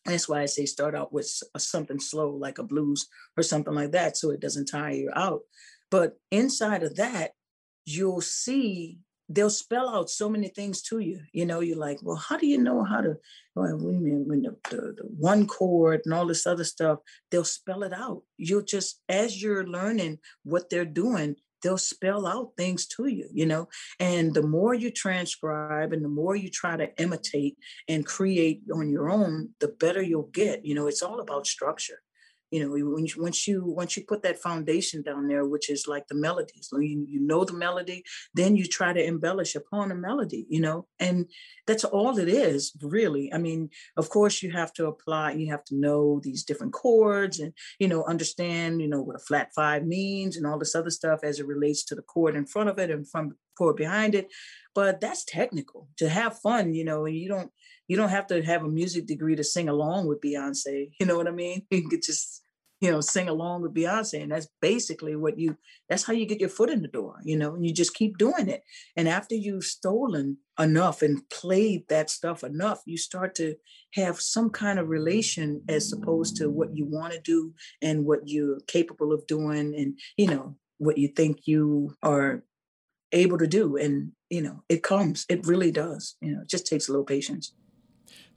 that's 0.03 0.27
why 0.27 0.41
I 0.41 0.47
say 0.47 0.65
start 0.65 0.95
out 0.95 1.13
with 1.13 1.31
uh, 1.53 1.59
something 1.59 1.99
slow, 1.99 2.31
like 2.31 2.57
a 2.57 2.63
blues 2.63 3.07
or 3.37 3.43
something 3.43 3.75
like 3.75 3.91
that, 3.91 4.17
so 4.17 4.31
it 4.31 4.39
doesn't 4.39 4.65
tire 4.65 4.93
you 4.93 5.11
out. 5.15 5.41
But 5.91 6.17
inside 6.31 6.81
of 6.81 6.95
that, 6.95 7.33
you'll 7.85 8.21
see 8.21 8.99
they'll 9.29 9.49
spell 9.49 9.87
out 9.87 10.09
so 10.09 10.27
many 10.27 10.47
things 10.47 10.81
to 10.81 10.99
you. 10.99 11.21
You 11.31 11.45
know, 11.45 11.59
you're 11.59 11.77
like, 11.77 11.99
well, 12.01 12.17
how 12.17 12.37
do 12.37 12.47
you 12.47 12.57
know 12.57 12.83
how 12.83 13.01
to, 13.01 13.11
oh, 13.11 13.17
well, 13.55 13.77
when, 13.77 14.27
when 14.27 14.41
the, 14.41 14.55
the, 14.69 14.77
the, 14.97 15.03
one 15.03 15.45
chord 15.45 16.01
and 16.03 16.13
all 16.13 16.25
this 16.25 16.47
other 16.47 16.63
stuff, 16.63 16.99
they'll 17.29 17.43
spell 17.43 17.83
it 17.83 17.93
out. 17.93 18.23
You'll 18.37 18.63
just, 18.63 19.01
as 19.07 19.41
you're 19.41 19.67
learning 19.67 20.17
what 20.43 20.69
they're 20.69 20.83
doing, 20.83 21.35
they'll 21.61 21.77
spell 21.77 22.25
out 22.25 22.53
things 22.57 22.87
to 22.87 23.07
you, 23.07 23.29
you 23.31 23.45
know. 23.45 23.67
And 23.99 24.33
the 24.33 24.41
more 24.41 24.73
you 24.73 24.89
transcribe 24.89 25.93
and 25.93 26.03
the 26.03 26.09
more 26.09 26.35
you 26.35 26.49
try 26.49 26.75
to 26.77 26.89
imitate 26.99 27.57
and 27.87 28.05
create 28.05 28.63
on 28.73 28.89
your 28.89 29.09
own, 29.11 29.49
the 29.59 29.67
better 29.67 30.01
you'll 30.01 30.29
get. 30.33 30.65
You 30.65 30.73
know, 30.73 30.87
it's 30.87 31.03
all 31.03 31.19
about 31.19 31.45
structure 31.45 32.01
you 32.51 32.65
know 32.65 32.75
you, 32.75 32.89
once 33.17 33.47
you 33.47 33.63
once 33.65 33.95
you 33.95 34.03
put 34.07 34.23
that 34.23 34.39
foundation 34.39 35.01
down 35.01 35.27
there 35.27 35.45
which 35.45 35.69
is 35.69 35.87
like 35.87 36.07
the 36.07 36.15
melodies 36.15 36.69
you, 36.73 37.05
you 37.07 37.19
know 37.19 37.43
the 37.43 37.53
melody 37.53 38.03
then 38.33 38.55
you 38.55 38.65
try 38.65 38.93
to 38.93 39.05
embellish 39.05 39.55
upon 39.55 39.91
a 39.91 39.95
melody 39.95 40.45
you 40.49 40.59
know 40.59 40.87
and 40.99 41.27
that's 41.67 41.83
all 41.83 42.17
it 42.17 42.27
is 42.27 42.73
really. 42.81 43.31
I 43.33 43.37
mean 43.37 43.69
of 43.97 44.09
course 44.09 44.41
you 44.41 44.51
have 44.51 44.73
to 44.73 44.87
apply 44.87 45.33
you 45.33 45.51
have 45.51 45.63
to 45.65 45.75
know 45.75 46.19
these 46.23 46.43
different 46.43 46.73
chords 46.73 47.39
and 47.39 47.53
you 47.79 47.87
know 47.87 48.03
understand 48.05 48.81
you 48.81 48.87
know 48.87 49.01
what 49.01 49.15
a 49.15 49.19
flat 49.19 49.49
five 49.55 49.85
means 49.85 50.35
and 50.35 50.45
all 50.47 50.57
this 50.57 50.75
other 50.75 50.89
stuff 50.89 51.19
as 51.23 51.39
it 51.39 51.47
relates 51.47 51.83
to 51.85 51.95
the 51.95 52.01
chord 52.01 52.35
in 52.35 52.45
front 52.45 52.69
of 52.69 52.79
it 52.79 52.89
and 52.89 53.09
from 53.09 53.35
chord 53.57 53.75
behind 53.75 54.15
it. 54.15 54.27
But 54.73 55.01
that's 55.01 55.25
technical. 55.25 55.89
To 55.97 56.09
have 56.09 56.39
fun 56.39 56.73
you 56.73 56.85
know 56.85 57.05
and 57.05 57.15
you 57.15 57.29
don't 57.29 57.51
you 57.89 57.97
don't 57.97 58.09
have 58.09 58.27
to 58.27 58.41
have 58.43 58.63
a 58.63 58.69
music 58.69 59.07
degree 59.07 59.35
to 59.35 59.43
sing 59.43 59.67
along 59.67 60.07
with 60.07 60.21
Beyonce. 60.21 60.91
You 60.99 61.05
know 61.05 61.17
what 61.17 61.27
I 61.27 61.31
mean? 61.31 61.65
You 61.71 61.89
could 61.89 62.03
just, 62.03 62.43
you 62.81 62.91
know, 62.91 63.01
sing 63.01 63.27
along 63.27 63.63
with 63.63 63.73
Beyonce. 63.73 64.21
And 64.21 64.31
that's 64.31 64.47
basically 64.61 65.15
what 65.15 65.39
you, 65.39 65.57
that's 65.89 66.03
how 66.03 66.13
you 66.13 66.27
get 66.27 66.39
your 66.39 66.49
foot 66.49 66.69
in 66.69 66.83
the 66.83 66.87
door, 66.87 67.15
you 67.23 67.35
know, 67.35 67.55
and 67.55 67.65
you 67.65 67.73
just 67.73 67.95
keep 67.95 68.17
doing 68.19 68.47
it. 68.47 68.63
And 68.95 69.09
after 69.09 69.33
you've 69.33 69.63
stolen 69.63 70.37
enough 70.59 71.01
and 71.01 71.27
played 71.29 71.89
that 71.89 72.11
stuff 72.11 72.43
enough, 72.43 72.83
you 72.85 72.95
start 72.95 73.33
to 73.35 73.55
have 73.95 74.21
some 74.21 74.51
kind 74.51 74.77
of 74.77 74.87
relation 74.87 75.63
as 75.67 75.91
opposed 75.91 76.37
to 76.37 76.49
what 76.49 76.77
you 76.77 76.85
want 76.85 77.13
to 77.13 77.19
do 77.19 77.53
and 77.81 78.05
what 78.05 78.27
you're 78.27 78.59
capable 78.67 79.11
of 79.11 79.25
doing 79.25 79.73
and, 79.75 79.97
you 80.15 80.27
know, 80.27 80.55
what 80.77 80.99
you 80.99 81.07
think 81.07 81.47
you 81.47 81.95
are 82.03 82.43
able 83.11 83.39
to 83.39 83.47
do. 83.47 83.77
And, 83.77 84.11
you 84.29 84.43
know, 84.43 84.63
it 84.69 84.83
comes, 84.83 85.25
it 85.27 85.47
really 85.47 85.71
does. 85.71 86.17
You 86.21 86.33
know, 86.33 86.41
it 86.41 86.49
just 86.49 86.67
takes 86.67 86.87
a 86.87 86.91
little 86.91 87.05
patience. 87.05 87.53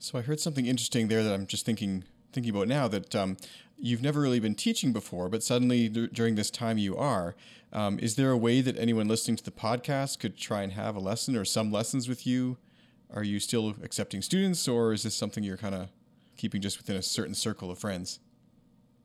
So 0.03 0.19
I 0.19 0.21
heard 0.21 0.41
something 0.41 0.65
interesting 0.65 1.07
there 1.07 1.23
that 1.23 1.33
I'm 1.33 1.47
just 1.47 1.65
thinking 1.65 2.03
thinking 2.33 2.53
about 2.53 2.67
now 2.67 2.89
that 2.89 3.15
um, 3.15 3.37
you've 3.77 4.01
never 4.01 4.19
really 4.19 4.41
been 4.41 4.53
teaching 4.53 4.91
before, 4.91 5.29
but 5.29 5.43
suddenly 5.43 5.87
during 5.87 6.35
this 6.35 6.51
time 6.51 6.77
you 6.77 6.97
are. 6.97 7.35
Um, 7.71 7.99
is 7.99 8.15
there 8.15 8.31
a 8.31 8.37
way 8.37 8.59
that 8.59 8.77
anyone 8.77 9.07
listening 9.07 9.37
to 9.37 9.43
the 9.45 9.51
podcast 9.51 10.19
could 10.19 10.35
try 10.35 10.61
and 10.61 10.73
have 10.73 10.97
a 10.97 10.99
lesson 10.99 11.37
or 11.37 11.45
some 11.45 11.71
lessons 11.71 12.09
with 12.09 12.27
you? 12.27 12.57
Are 13.13 13.23
you 13.23 13.39
still 13.39 13.75
accepting 13.81 14.21
students, 14.21 14.67
or 14.67 14.91
is 14.91 15.03
this 15.03 15.15
something 15.15 15.41
you're 15.41 15.55
kind 15.55 15.75
of 15.75 15.87
keeping 16.35 16.61
just 16.61 16.79
within 16.79 16.97
a 16.97 17.01
certain 17.01 17.33
circle 17.33 17.71
of 17.71 17.79
friends? 17.79 18.19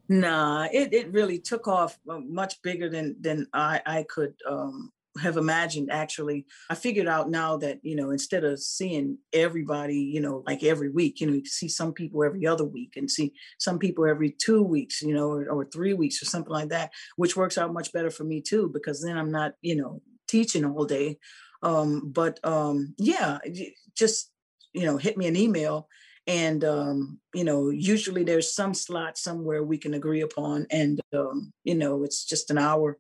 Nah, 0.09 0.67
it, 0.73 0.93
it 0.93 1.13
really 1.13 1.39
took 1.39 1.69
off 1.69 1.97
uh, 2.11 2.19
much 2.19 2.61
bigger 2.63 2.89
than 2.89 3.15
than 3.21 3.47
I 3.53 3.81
I 3.87 4.03
could 4.09 4.35
um, 4.49 4.91
have 5.18 5.37
imagined 5.37 5.90
actually 5.90 6.46
i 6.70 6.74
figured 6.74 7.09
out 7.09 7.31
now 7.31 7.57
that 7.57 7.78
you 7.83 7.94
know 7.94 8.11
instead 8.11 8.44
of 8.44 8.61
seeing 8.61 9.18
everybody 9.33 9.98
you 9.98 10.20
know 10.20 10.42
like 10.46 10.62
every 10.62 10.90
week 10.90 11.20
you 11.20 11.26
know 11.26 11.35
you 11.35 11.44
see 11.44 11.68
some 11.68 11.92
people 11.92 12.24
every 12.24 12.46
other 12.46 12.64
week 12.64 12.94
and 12.96 13.11
see 13.11 13.33
some 13.59 13.78
people 13.78 14.07
every 14.07 14.31
two 14.31 14.62
weeks 14.62 15.02
you 15.02 15.14
know 15.14 15.31
or, 15.31 15.48
or 15.50 15.64
three 15.64 15.94
weeks 15.94 16.22
or 16.22 16.24
something 16.24 16.52
like 16.52 16.68
that 16.68 16.90
which 17.16 17.37
works 17.37 17.59
out 17.59 17.72
much 17.72 17.92
better 17.92 18.11
for 18.11 18.24
me 18.24 18.40
too 18.40 18.70
because 18.72 19.02
then 19.02 19.16
i'm 19.16 19.31
not 19.31 19.52
you 19.61 19.76
know 19.76 20.00
teaching 20.28 20.64
all 20.64 20.85
day. 20.85 21.18
Um 21.62 22.12
but 22.12 22.38
um 22.44 22.94
yeah 22.98 23.38
just 23.96 24.31
you 24.72 24.87
know 24.87 24.96
hit 24.96 25.16
me 25.16 25.26
an 25.26 25.35
email 25.35 25.88
and 26.28 26.62
um, 26.62 27.18
you 27.35 27.42
know 27.42 27.70
usually 27.70 28.22
there's 28.22 28.54
some 28.54 28.74
slot 28.74 29.18
somewhere 29.18 29.64
we 29.64 29.78
can 29.78 29.94
agree 29.94 30.20
upon 30.20 30.66
and 30.70 31.00
um, 31.12 31.52
you 31.64 31.74
know 31.74 32.04
it's 32.04 32.24
just 32.24 32.50
an 32.50 32.59
hour 32.59 32.98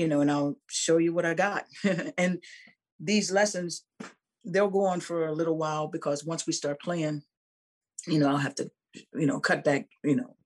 you 0.00 0.08
know, 0.08 0.22
and 0.22 0.30
I'll 0.30 0.56
show 0.70 0.96
you 0.96 1.12
what 1.12 1.26
I 1.26 1.34
got. 1.34 1.66
and 2.16 2.42
these 2.98 3.30
lessons, 3.30 3.84
they'll 4.46 4.70
go 4.70 4.86
on 4.86 5.00
for 5.00 5.26
a 5.26 5.32
little 5.34 5.58
while 5.58 5.88
because 5.88 6.24
once 6.24 6.46
we 6.46 6.54
start 6.54 6.80
playing, 6.80 7.22
you 8.06 8.18
know, 8.18 8.30
I'll 8.30 8.38
have 8.38 8.54
to, 8.54 8.70
you 9.12 9.26
know, 9.26 9.40
cut 9.40 9.62
back, 9.62 9.88
you 10.02 10.16
know, 10.16 10.36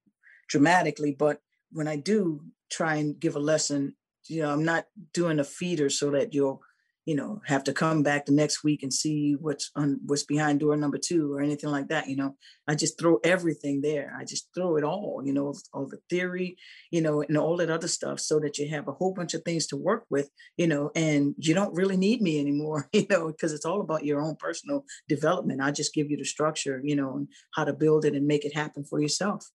dramatically. 0.49 1.15
But 1.17 1.41
when 1.71 1.87
I 1.87 1.95
do 1.95 2.41
try 2.69 2.97
and 2.97 3.19
give 3.21 3.37
a 3.37 3.39
lesson, 3.39 3.95
you 4.27 4.43
know, 4.43 4.51
I'm 4.51 4.65
not 4.65 4.87
doing 5.13 5.39
a 5.39 5.45
feeder 5.45 5.89
so 5.89 6.11
that 6.11 6.35
you'll 6.35 6.61
you 7.05 7.15
know 7.15 7.41
have 7.47 7.65
to 7.65 7.73
come 7.73 8.03
back 8.03 8.27
the 8.27 8.33
next 8.33 8.65
week 8.65 8.83
and 8.83 8.93
see 8.93 9.37
what's 9.39 9.71
on 9.77 10.01
what's 10.07 10.25
behind 10.25 10.61
door 10.61 10.77
number 10.77 10.99
two 10.99 11.33
or 11.33 11.41
anything 11.41 11.71
like 11.71 11.89
that 11.89 12.09
you 12.09 12.17
know? 12.17 12.37
I 12.67 12.75
just 12.75 12.99
throw 12.99 13.19
everything 13.23 13.83
there. 13.83 14.17
I 14.19 14.25
just 14.25 14.49
throw 14.55 14.77
it 14.77 14.85
all 14.85 15.23
you 15.25 15.33
know 15.33 15.55
all 15.73 15.87
the 15.87 15.99
theory 16.09 16.57
you 16.91 17.01
know 17.01 17.23
and 17.23 17.37
all 17.37 17.57
that 17.59 17.71
other 17.71 17.89
stuff 17.89 18.21
so 18.21 18.41
that 18.41 18.59
you 18.59 18.69
have 18.69 18.89
a 18.89 18.93
whole 18.93 19.13
bunch 19.13 19.35
of 19.35 19.43
things 19.43 19.67
to 19.69 19.77
work 19.77 20.05
with 20.11 20.31
you 20.57 20.67
know 20.67 20.91
and 20.95 21.35
you 21.39 21.55
don't 21.55 21.75
really 21.75 21.97
need 21.97 22.23
me 22.23 22.41
anymore 22.41 22.89
you 22.93 23.07
know 23.11 23.29
because 23.29 23.53
it's 23.53 23.65
all 23.65 23.81
about 23.81 24.05
your 24.05 24.23
own 24.23 24.37
personal 24.37 24.85
development. 25.09 25.61
I 25.61 25.71
just 25.71 25.95
give 25.95 26.11
you 26.11 26.17
the 26.17 26.25
structure 26.25 26.81
you 26.83 26.97
know 26.97 27.17
and 27.17 27.29
how 27.55 27.65
to 27.65 27.73
build 27.73 28.05
it 28.05 28.15
and 28.15 28.27
make 28.27 28.45
it 28.45 28.55
happen 28.55 28.85
for 28.85 29.01
yourself. 29.01 29.51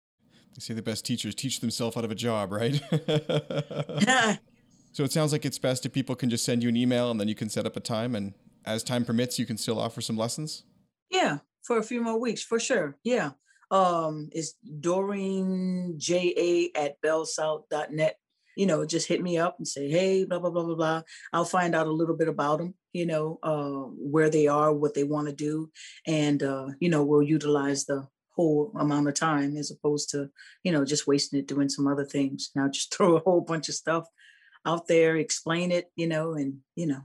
They 0.56 0.62
say 0.62 0.74
the 0.74 0.82
best 0.82 1.06
teachers 1.06 1.36
teach 1.36 1.60
themselves 1.60 1.96
out 1.96 2.06
of 2.06 2.12
a 2.12 2.16
job 2.16 2.52
right? 2.52 2.82
Yeah 4.02 4.38
So 5.00 5.06
it 5.06 5.14
sounds 5.14 5.32
like 5.32 5.46
it's 5.46 5.58
best 5.58 5.86
if 5.86 5.94
people 5.94 6.14
can 6.14 6.30
just 6.30 6.44
send 6.44 6.62
you 6.62 6.68
an 6.68 6.76
email 6.76 7.10
and 7.10 7.18
then 7.18 7.30
you 7.30 7.34
can 7.34 7.48
set 7.48 7.66
up 7.66 7.78
a 7.78 7.80
time 7.80 8.16
and 8.16 8.34
as 8.66 8.84
time 8.84 9.06
permits, 9.06 9.40
you 9.40 9.46
can 9.46 9.56
still 9.56 9.80
offer 9.80 10.02
some 10.02 10.18
lessons? 10.18 10.66
Yeah, 11.10 11.38
for 11.64 11.78
a 11.78 11.84
few 11.84 12.02
more 12.02 12.20
weeks, 12.20 12.44
for 12.44 12.60
sure. 12.60 12.98
Yeah. 13.06 13.30
Um, 13.72 14.28
it's 14.34 14.56
Doreen 14.82 15.94
J 15.98 16.34
A 16.76 16.78
at 16.78 17.02
bellsouth.net. 17.02 18.18
You 18.58 18.66
know, 18.66 18.86
just 18.86 19.08
hit 19.08 19.24
me 19.24 19.38
up 19.38 19.56
and 19.58 19.66
say, 19.66 19.90
hey, 19.90 20.26
blah, 20.26 20.40
blah, 20.40 20.50
blah, 20.50 20.66
blah, 20.66 20.76
blah. 20.76 21.02
I'll 21.32 21.46
find 21.46 21.76
out 21.76 21.88
a 21.88 21.94
little 21.94 22.18
bit 22.18 22.28
about 22.28 22.58
them, 22.58 22.74
you 22.92 23.06
know, 23.06 23.40
uh, 23.42 23.88
where 23.98 24.30
they 24.30 24.48
are, 24.48 24.74
what 24.74 24.96
they 24.96 25.06
want 25.06 25.30
to 25.30 25.34
do. 25.34 25.72
And, 26.08 26.44
uh, 26.44 26.72
you 26.82 26.90
know, 26.90 27.06
we'll 27.06 27.24
utilize 27.24 27.86
the 27.86 28.06
whole 28.36 28.74
amount 28.78 29.08
of 29.08 29.14
time 29.14 29.56
as 29.56 29.72
opposed 29.72 30.10
to, 30.10 30.30
you 30.66 30.74
know, 30.74 30.84
just 30.84 31.08
wasting 31.08 31.40
it 31.40 31.48
doing 31.48 31.70
some 31.70 31.88
other 31.88 32.04
things. 32.04 32.52
Now 32.54 32.68
just 32.68 32.94
throw 32.98 33.16
a 33.16 33.22
whole 33.22 33.40
bunch 33.40 33.70
of 33.70 33.76
stuff 33.76 34.06
out 34.70 34.88
there, 34.88 35.18
explain 35.18 35.72
it, 35.72 35.92
you 35.96 36.08
know, 36.08 36.34
and, 36.34 36.60
you 36.76 36.86
know. 36.86 37.02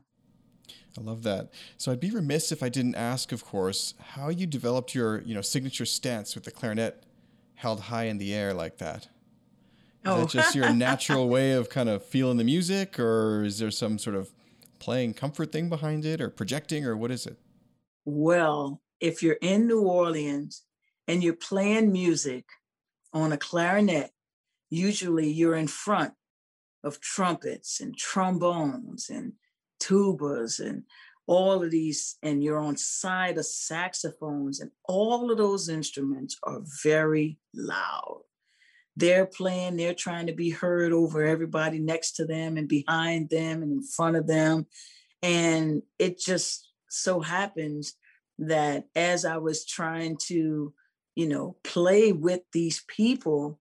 I 0.97 1.01
love 1.01 1.23
that. 1.25 1.51
So 1.77 1.91
I'd 1.91 2.01
be 2.01 2.11
remiss 2.11 2.53
if 2.53 2.63
I 2.63 2.69
didn't 2.69 2.95
ask, 2.95 3.33
of 3.33 3.45
course, 3.45 3.95
how 4.15 4.29
you 4.29 4.47
developed 4.47 4.95
your, 4.95 5.23
you 5.23 5.35
know, 5.35 5.41
signature 5.41 5.87
stance 5.87 6.35
with 6.35 6.45
the 6.45 6.51
clarinet 6.51 7.03
held 7.55 7.81
high 7.81 8.05
in 8.05 8.19
the 8.19 8.33
air 8.33 8.55
like 8.55 8.79
that. 8.79 9.05
Is 9.05 9.09
oh. 10.07 10.21
that 10.21 10.29
just 10.29 10.55
your 10.55 10.73
natural 10.87 11.29
way 11.29 11.53
of 11.53 11.69
kind 11.69 11.89
of 11.89 12.05
feeling 12.05 12.37
the 12.37 12.45
music, 12.45 13.01
or 13.01 13.45
is 13.45 13.59
there 13.59 13.71
some 13.71 13.99
sort 13.99 14.15
of 14.15 14.31
playing 14.79 15.15
comfort 15.15 15.51
thing 15.51 15.69
behind 15.69 16.05
it, 16.05 16.21
or 16.21 16.29
projecting, 16.29 16.85
or 16.85 16.97
what 16.97 17.11
is 17.11 17.27
it? 17.27 17.39
Well, 18.05 18.83
if 19.01 19.23
you're 19.23 19.39
in 19.41 19.67
New 19.67 19.83
Orleans 19.83 20.63
and 21.09 21.23
you're 21.25 21.35
playing 21.35 21.91
music 21.91 22.45
on 23.13 23.33
a 23.33 23.39
clarinet, 23.39 24.11
usually 24.71 25.31
you're 25.31 25.57
in 25.57 25.69
front 25.69 26.13
of 26.85 27.01
trumpets 27.01 27.81
and 27.81 27.97
trombones 27.97 29.11
and 29.11 29.33
tubas 29.81 30.61
and 30.61 30.85
all 31.27 31.63
of 31.63 31.71
these, 31.71 32.17
and 32.23 32.45
you're 32.45 32.61
on 32.61 32.77
side 32.77 33.39
of 33.39 33.47
saxophones, 33.47 34.61
and 34.61 34.71
all 34.85 35.31
of 35.31 35.39
those 35.39 35.71
instruments 35.71 36.37
are 36.43 36.61
very 36.83 37.39
loud. 37.55 38.21
They're 38.97 39.27
playing, 39.27 39.77
they're 39.77 39.95
trying 39.95 40.27
to 40.27 40.35
be 40.35 40.51
heard 40.51 40.93
over 40.93 41.25
everybody 41.25 41.79
next 41.79 42.13
to 42.17 42.27
them 42.27 42.57
and 42.57 42.69
behind 42.69 43.31
them 43.31 43.63
and 43.63 43.73
in 43.73 43.83
front 43.83 44.17
of 44.17 44.27
them. 44.27 44.67
And 45.23 45.83
it 45.99 46.19
just 46.19 46.69
so 46.91 47.21
happens 47.21 47.95
that 48.39 48.85
as 48.95 49.25
I 49.25 49.39
was 49.39 49.65
trying 49.65 50.19
to, 50.27 50.75
you 51.17 51.29
know, 51.29 51.57
play 51.65 52.13
with 52.13 52.43
these 52.53 52.85
people, 52.87 53.59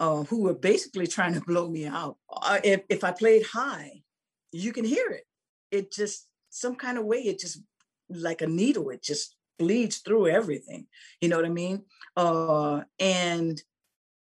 uh, 0.00 0.22
who 0.24 0.42
were 0.42 0.54
basically 0.54 1.06
trying 1.06 1.34
to 1.34 1.40
blow 1.40 1.68
me 1.68 1.86
out. 1.86 2.16
Uh, 2.30 2.58
if, 2.62 2.82
if 2.88 3.04
I 3.04 3.12
played 3.12 3.44
high, 3.44 4.02
you 4.52 4.72
can 4.72 4.84
hear 4.84 5.08
it. 5.10 5.24
It 5.70 5.92
just, 5.92 6.26
some 6.50 6.76
kind 6.76 6.98
of 6.98 7.04
way, 7.04 7.18
it 7.18 7.38
just 7.38 7.60
like 8.08 8.42
a 8.42 8.46
needle, 8.46 8.90
it 8.90 9.02
just 9.02 9.36
bleeds 9.58 9.98
through 9.98 10.28
everything. 10.28 10.86
You 11.20 11.28
know 11.28 11.36
what 11.36 11.46
I 11.46 11.50
mean? 11.50 11.82
Uh, 12.16 12.82
and 12.98 13.60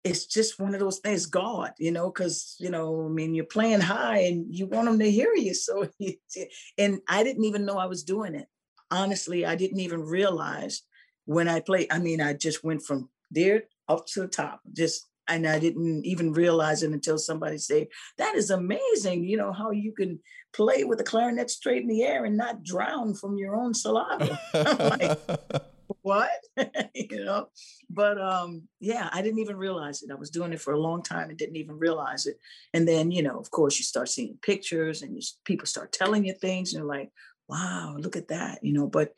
it's 0.03 0.25
just 0.25 0.59
one 0.59 0.73
of 0.73 0.79
those 0.79 0.99
things, 0.99 1.25
God, 1.25 1.71
you 1.77 1.91
know, 1.91 2.09
because, 2.09 2.55
you 2.59 2.69
know, 2.69 3.05
I 3.05 3.09
mean, 3.09 3.35
you're 3.35 3.45
playing 3.45 3.81
high 3.81 4.19
and 4.19 4.45
you 4.49 4.65
want 4.65 4.85
them 4.87 4.99
to 4.99 5.09
hear 5.09 5.33
you. 5.35 5.53
So, 5.53 5.87
and 6.77 6.99
I 7.07 7.23
didn't 7.23 7.45
even 7.45 7.65
know 7.65 7.77
I 7.77 7.85
was 7.85 8.03
doing 8.03 8.35
it. 8.35 8.47
Honestly, 8.89 9.45
I 9.45 9.55
didn't 9.55 9.79
even 9.79 10.01
realize 10.01 10.81
when 11.25 11.47
I 11.47 11.59
played. 11.59 11.87
I 11.91 11.99
mean, 11.99 12.19
I 12.19 12.33
just 12.33 12.63
went 12.63 12.83
from 12.83 13.09
there 13.29 13.63
up 13.87 14.05
to 14.07 14.21
the 14.21 14.27
top, 14.27 14.61
just, 14.73 15.07
and 15.35 15.47
I 15.47 15.59
didn't 15.59 16.05
even 16.05 16.33
realize 16.33 16.83
it 16.83 16.91
until 16.91 17.17
somebody 17.17 17.57
said, 17.57 17.87
that 18.17 18.35
is 18.35 18.49
amazing. 18.49 19.25
You 19.25 19.37
know, 19.37 19.51
how 19.51 19.71
you 19.71 19.93
can 19.93 20.19
play 20.53 20.83
with 20.83 20.99
a 20.99 21.03
clarinet 21.03 21.49
straight 21.49 21.81
in 21.81 21.87
the 21.87 22.03
air 22.03 22.25
and 22.25 22.37
not 22.37 22.63
drown 22.63 23.13
from 23.13 23.37
your 23.37 23.55
own 23.55 23.73
saliva. 23.73 24.39
like, 24.53 25.19
what 26.01 26.29
you 26.95 27.23
know 27.23 27.47
but 27.89 28.19
um 28.19 28.63
yeah 28.79 29.09
i 29.11 29.21
didn't 29.21 29.39
even 29.39 29.55
realize 29.55 30.01
it 30.01 30.11
i 30.11 30.15
was 30.15 30.29
doing 30.29 30.53
it 30.53 30.61
for 30.61 30.73
a 30.73 30.79
long 30.79 31.03
time 31.03 31.29
and 31.29 31.37
didn't 31.37 31.55
even 31.55 31.77
realize 31.77 32.25
it 32.25 32.37
and 32.73 32.87
then 32.87 33.11
you 33.11 33.21
know 33.21 33.37
of 33.37 33.51
course 33.51 33.77
you 33.77 33.83
start 33.83 34.09
seeing 34.09 34.37
pictures 34.41 35.01
and 35.01 35.15
you, 35.15 35.21
people 35.45 35.67
start 35.67 35.91
telling 35.91 36.25
you 36.25 36.33
things 36.33 36.73
and 36.73 36.79
you're 36.79 36.87
like 36.87 37.09
wow 37.47 37.95
look 37.97 38.15
at 38.15 38.29
that 38.29 38.59
you 38.63 38.73
know 38.73 38.87
but 38.87 39.13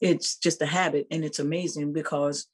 it's 0.00 0.36
just 0.36 0.62
a 0.62 0.66
habit 0.66 1.06
and 1.10 1.24
it's 1.24 1.38
amazing 1.38 1.92
because 1.92 2.46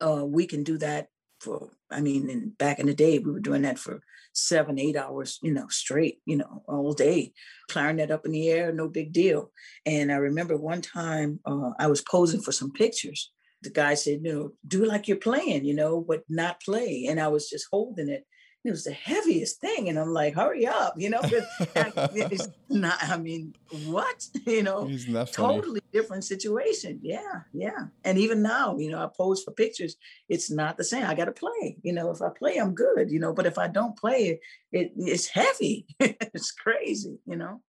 uh 0.00 0.24
we 0.24 0.46
can 0.46 0.64
do 0.64 0.78
that 0.78 1.08
for 1.44 1.70
i 1.90 2.00
mean 2.00 2.28
in, 2.28 2.50
back 2.50 2.78
in 2.78 2.86
the 2.86 2.94
day 2.94 3.18
we 3.18 3.30
were 3.30 3.40
doing 3.48 3.62
that 3.62 3.78
for 3.78 4.00
seven, 4.34 4.78
eight 4.78 4.96
hours, 4.96 5.38
you 5.42 5.52
know, 5.52 5.66
straight, 5.68 6.18
you 6.26 6.36
know, 6.36 6.62
all 6.66 6.92
day, 6.92 7.32
clarinet 7.70 8.10
up 8.10 8.26
in 8.26 8.32
the 8.32 8.48
air, 8.50 8.72
no 8.72 8.88
big 8.88 9.12
deal. 9.12 9.50
And 9.86 10.12
I 10.12 10.16
remember 10.16 10.56
one 10.56 10.82
time 10.82 11.40
uh, 11.46 11.70
I 11.78 11.86
was 11.86 12.02
posing 12.02 12.42
for 12.42 12.52
some 12.52 12.72
pictures. 12.72 13.30
The 13.62 13.70
guy 13.70 13.94
said, 13.94 14.20
you 14.22 14.32
know, 14.32 14.52
do 14.66 14.84
like 14.84 15.08
you're 15.08 15.16
playing, 15.16 15.64
you 15.64 15.74
know, 15.74 16.00
but 16.06 16.24
not 16.28 16.60
play. 16.60 17.06
And 17.08 17.18
I 17.18 17.28
was 17.28 17.48
just 17.48 17.66
holding 17.70 18.08
it 18.08 18.26
it 18.64 18.70
was 18.70 18.84
the 18.84 18.92
heaviest 18.92 19.60
thing. 19.60 19.90
And 19.90 19.98
I'm 19.98 20.12
like, 20.12 20.34
hurry 20.34 20.66
up, 20.66 20.94
you 20.96 21.10
know, 21.10 21.20
it's 21.22 22.48
not, 22.70 22.96
I 23.02 23.18
mean, 23.18 23.54
what, 23.84 24.26
you 24.46 24.62
know, 24.62 24.90
totally 25.32 25.82
different 25.92 26.24
situation. 26.24 26.98
Yeah. 27.02 27.42
Yeah. 27.52 27.86
And 28.04 28.16
even 28.16 28.42
now, 28.42 28.76
you 28.78 28.90
know, 28.90 29.04
I 29.04 29.08
pose 29.14 29.44
for 29.44 29.50
pictures. 29.50 29.96
It's 30.30 30.50
not 30.50 30.78
the 30.78 30.84
same. 30.84 31.04
I 31.04 31.14
got 31.14 31.26
to 31.26 31.32
play, 31.32 31.76
you 31.82 31.92
know, 31.92 32.10
if 32.10 32.22
I 32.22 32.30
play, 32.30 32.56
I'm 32.56 32.74
good, 32.74 33.10
you 33.10 33.20
know, 33.20 33.34
but 33.34 33.46
if 33.46 33.58
I 33.58 33.68
don't 33.68 33.96
play 33.98 34.40
it, 34.72 34.92
it's 34.96 35.26
heavy. 35.26 35.86
it's 36.00 36.50
crazy, 36.50 37.18
you 37.26 37.36
know? 37.36 37.60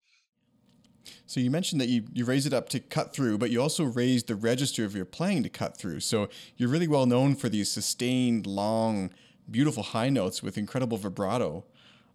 So 1.28 1.40
you 1.40 1.52
mentioned 1.52 1.82
that 1.82 1.90
you, 1.90 2.06
you 2.14 2.26
raise 2.26 2.46
it 2.46 2.54
up 2.54 2.70
to 2.70 2.80
cut 2.80 3.14
through, 3.14 3.38
but 3.38 3.52
you 3.52 3.62
also 3.62 3.84
raise 3.84 4.24
the 4.24 4.36
register 4.36 4.86
of 4.86 4.96
your 4.96 5.06
playing 5.06 5.44
to 5.44 5.50
cut 5.50 5.78
through. 5.78 6.00
So 6.00 6.30
you're 6.56 6.70
really 6.70 6.88
well 6.88 7.06
known 7.06 7.36
for 7.36 7.50
these 7.50 7.70
sustained, 7.70 8.48
long, 8.48 9.12
beautiful 9.50 9.84
high 9.84 10.10
notes 10.10 10.42
with 10.42 10.58
incredible 10.58 10.98
vibrato. 10.98 11.64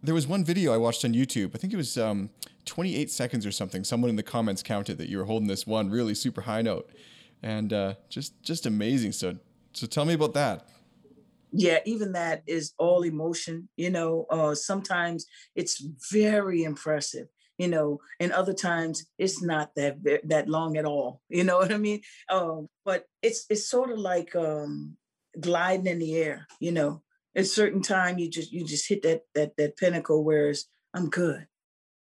There 0.03 0.15
was 0.15 0.27
one 0.27 0.45
video 0.45 0.73
I 0.73 0.79
watched 0.79 1.05
on 1.05 1.13
YouTube. 1.13 1.55
I 1.55 1.59
think 1.59 1.73
it 1.73 1.77
was 1.77 1.99
um, 1.99 2.31
28 2.65 3.11
seconds 3.11 3.45
or 3.45 3.53
something. 3.53 3.85
Someone 3.85 4.11
in 4.11 4.17
the 4.17 4.23
comments 4.23 4.63
counted 4.63 4.99
that 4.99 5.09
you 5.09 5.19
were 5.19 5.25
holding 5.25 5.49
this 5.49 5.67
one 5.67 5.91
really 5.91 6.15
super 6.15 6.43
high 6.43 6.63
note, 6.63 6.91
and 7.43 7.73
uh, 7.73 7.95
just 8.09 8.43
just 8.43 8.67
amazing. 8.67 9.13
So 9.13 9.37
so 9.73 9.87
tell 9.87 10.05
me 10.05 10.15
about 10.15 10.35
that. 10.35 10.67
Yeah, 11.53 11.79
even 11.85 12.13
that 12.13 12.43
is 12.47 12.73
all 12.79 13.03
emotion. 13.03 13.69
You 13.77 13.91
know, 13.91 14.27
uh, 14.31 14.55
sometimes 14.55 15.27
it's 15.55 15.85
very 16.11 16.63
impressive. 16.63 17.27
You 17.59 17.69
know, 17.69 17.99
and 18.19 18.33
other 18.33 18.55
times 18.55 19.05
it's 19.19 19.43
not 19.43 19.75
that 19.77 19.99
that 20.25 20.49
long 20.49 20.79
at 20.79 20.87
all. 20.87 21.21
You 21.29 21.45
know 21.45 21.59
what 21.59 21.73
I 21.73 21.77
mean? 21.77 22.01
Um, 22.31 22.69
but 22.85 23.05
it's 23.21 23.45
it's 23.51 23.69
sort 23.69 23.91
of 23.91 23.99
like 23.99 24.35
um, 24.35 24.97
gliding 25.39 25.87
in 25.87 25.99
the 25.99 26.17
air. 26.17 26.47
You 26.59 26.73
know, 26.73 27.03
at 27.37 27.43
a 27.43 27.47
certain 27.47 27.83
time 27.83 28.19
you 28.19 28.29
just 28.29 28.53
you 28.53 28.65
just 28.65 28.89
hit 28.89 29.03
that 29.03 29.23
that 29.35 29.57
that 29.57 29.77
pinnacle 29.77 30.25
whereas 30.25 30.67
i'm 30.95 31.09
good. 31.09 31.47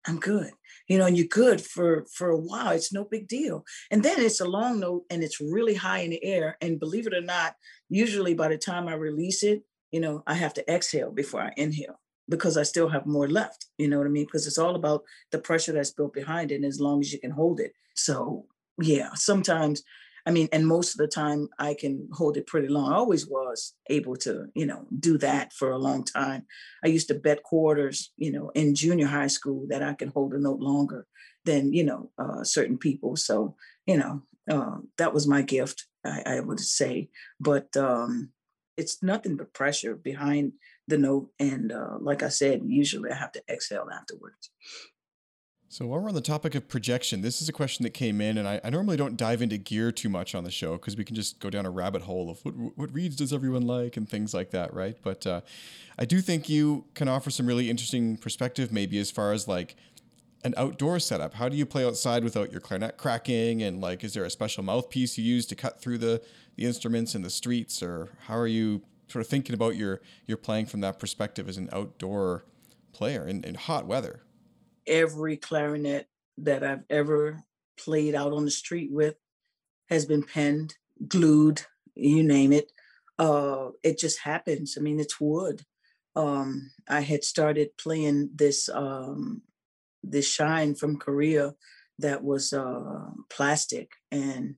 I'm 0.08 0.20
good. 0.20 0.52
You 0.88 0.98
know 0.98 1.06
and 1.06 1.18
you're 1.18 1.28
good 1.28 1.62
for 1.62 2.06
for 2.14 2.30
a 2.30 2.38
while 2.38 2.72
it's 2.72 2.94
no 2.94 3.04
big 3.04 3.28
deal. 3.28 3.66
And 3.92 4.02
then 4.02 4.20
it's 4.20 4.40
a 4.40 4.46
long 4.46 4.80
note 4.80 5.04
and 5.10 5.24
it's 5.24 5.42
really 5.42 5.76
high 5.76 6.00
in 6.00 6.12
the 6.12 6.24
air. 6.24 6.58
And 6.62 6.80
believe 6.80 7.06
it 7.06 7.14
or 7.14 7.22
not 7.22 7.56
usually 7.90 8.34
by 8.34 8.48
the 8.48 8.58
time 8.58 8.88
i 8.88 8.94
release 8.94 9.44
it 9.44 9.64
you 9.92 10.00
know 10.00 10.24
i 10.28 10.34
have 10.34 10.54
to 10.54 10.74
exhale 10.74 11.12
before 11.12 11.42
i 11.42 11.52
inhale 11.58 12.00
because 12.30 12.56
i 12.58 12.64
still 12.64 12.88
have 12.88 13.06
more 13.08 13.28
left 13.28 13.66
you 13.78 13.88
know 13.88 13.98
what 13.98 14.08
i 14.08 14.10
mean? 14.10 14.26
Because 14.26 14.48
it's 14.48 14.58
all 14.58 14.76
about 14.76 15.04
the 15.32 15.40
pressure 15.40 15.74
that's 15.74 15.92
built 15.92 16.14
behind 16.14 16.52
it 16.52 16.56
and 16.56 16.66
as 16.66 16.80
long 16.80 17.02
as 17.02 17.12
you 17.12 17.20
can 17.20 17.32
hold 17.32 17.60
it. 17.60 17.74
So 17.96 18.46
yeah 18.82 19.10
sometimes 19.16 19.84
I 20.26 20.32
mean, 20.32 20.50
and 20.52 20.68
most 20.68 20.94
of 20.94 20.98
the 20.98 21.08
time 21.08 21.50
I 21.58 21.74
can 21.74 22.10
hold 22.14 22.38
it 22.38 22.48
pretty 22.48 22.68
long. 22.68 22.92
I 22.92 22.96
always 22.96 23.28
was 23.28 23.74
able 23.90 24.16
to, 24.18 24.48
you 24.54 24.66
know, 24.66 24.86
do 25.00 25.18
that 25.20 25.54
for 25.54 25.72
a 25.72 25.78
long 25.78 26.04
time. 26.04 26.46
I 26.84 26.88
used 26.88 27.08
to 27.08 27.16
bet 27.16 27.44
quarters, 27.44 28.12
you 28.18 28.32
know, 28.32 28.50
in 28.56 28.76
junior 28.76 29.08
high 29.08 29.28
school 29.28 29.66
that 29.70 29.84
I 29.84 29.94
can 29.94 30.10
hold 30.10 30.34
a 30.34 30.40
note 30.40 30.60
longer 30.60 31.08
than, 31.46 31.74
you 31.74 31.84
know, 31.84 32.12
uh, 32.18 32.44
certain 32.44 32.78
people. 32.78 33.16
So, 33.16 33.56
you 33.86 33.98
know, 33.98 34.24
uh, 34.50 34.78
that 34.98 35.14
was 35.14 35.28
my 35.28 35.42
gift, 35.42 35.88
I, 36.06 36.24
I 36.26 36.40
would 36.42 36.60
say. 36.60 37.10
But 37.40 37.76
um, 37.78 38.32
it's 38.78 39.02
nothing 39.04 39.36
but 39.36 39.54
pressure 39.54 39.96
behind 39.96 40.54
the 40.88 40.98
note. 40.98 41.30
And 41.40 41.72
uh, 41.72 41.98
like 42.00 42.24
I 42.24 42.30
said, 42.30 42.62
usually 42.66 43.12
I 43.12 43.16
have 43.16 43.32
to 43.34 43.44
exhale 43.50 43.88
afterwards. 43.94 44.52
So 45.72 45.86
while 45.86 46.00
we're 46.00 46.10
on 46.10 46.16
the 46.16 46.22
topic 46.22 46.56
of 46.56 46.68
projection, 46.68 47.22
this 47.22 47.44
is 47.44 47.48
a 47.48 47.54
question 47.54 47.84
that 47.84 47.92
came 47.92 48.22
in, 48.22 48.40
and 48.40 48.48
I, 48.48 48.60
I 48.64 48.72
normally 48.72 48.98
don't 48.98 49.16
dive 49.16 49.40
into 49.44 49.56
gear 49.58 49.92
too 49.92 50.10
much 50.10 50.34
on 50.34 50.44
the 50.44 50.50
show 50.50 50.72
because 50.74 50.98
we 50.98 51.06
can 51.06 51.16
just 51.16 51.40
go 51.40 51.52
down 51.52 51.68
a 51.68 51.70
rabbit 51.70 52.02
hole 52.02 52.32
of 52.32 52.44
what 52.44 52.56
what 52.76 52.92
reeds 52.92 53.16
does 53.16 53.32
everyone 53.32 53.68
like 53.68 53.96
and 53.96 54.10
things 54.10 54.34
like 54.34 54.50
that, 54.50 54.74
right? 54.74 54.98
But 55.04 55.28
uh, 55.28 55.42
I 56.00 56.06
do 56.06 56.22
think 56.22 56.50
you 56.50 56.86
can 56.96 57.08
offer 57.08 57.30
some 57.30 57.46
really 57.46 57.70
interesting 57.70 58.18
perspective, 58.18 58.72
maybe 58.72 58.98
as 58.98 59.12
far 59.12 59.32
as 59.32 59.48
like 59.48 59.76
an 60.44 60.56
outdoor 60.58 61.00
setup. 61.00 61.36
How 61.36 61.48
do 61.48 61.56
you 61.56 61.68
play 61.68 61.86
outside 61.86 62.24
without 62.24 62.52
your 62.52 62.62
clarinet 62.62 62.98
cracking? 62.98 63.62
And 63.62 63.80
like, 63.80 64.04
is 64.04 64.16
there 64.16 64.26
a 64.26 64.30
special 64.32 64.64
mouthpiece 64.64 65.20
you 65.20 65.24
use 65.24 65.46
to 65.46 65.56
cut 65.56 65.80
through 65.80 66.00
the 66.00 66.20
the 66.56 66.66
instruments 66.66 67.14
in 67.14 67.22
the 67.22 67.30
streets, 67.30 67.84
or 67.84 68.10
how 68.26 68.36
are 68.36 68.48
you 68.48 68.82
sort 69.08 69.24
of 69.24 69.30
thinking 69.30 69.54
about 69.54 69.76
your 69.76 70.02
your 70.26 70.38
playing 70.38 70.66
from 70.66 70.80
that 70.82 70.98
perspective 70.98 71.48
as 71.48 71.58
an 71.58 71.70
outdoor 71.72 72.44
player 72.92 73.28
in, 73.28 73.44
in 73.44 73.54
hot 73.54 73.86
weather? 73.86 74.22
Every 74.90 75.38
clarinet 75.38 76.08
that 76.40 76.64
I've 76.64 76.84
ever 76.90 77.44
played 77.78 78.16
out 78.16 78.34
on 78.34 78.46
the 78.46 78.52
street 78.52 78.92
with 78.92 79.16
has 79.90 80.06
been 80.06 80.24
penned, 80.24 80.76
glued, 81.08 81.62
you 81.96 82.24
name 82.24 82.52
it. 82.52 82.72
Uh, 83.18 83.70
it 83.84 84.00
just 84.00 84.20
happens. 84.20 84.78
I 84.78 84.82
mean, 84.82 85.00
it's 85.00 85.20
wood. 85.20 85.66
Um, 86.16 86.72
I 86.90 87.02
had 87.02 87.24
started 87.24 87.78
playing 87.78 88.32
this 88.36 88.70
um, 88.70 89.42
this 90.04 90.28
shine 90.28 90.76
from 90.76 90.98
Korea 90.98 91.56
that 92.00 92.24
was 92.24 92.54
uh, 92.54 93.10
plastic, 93.30 93.92
and 94.12 94.56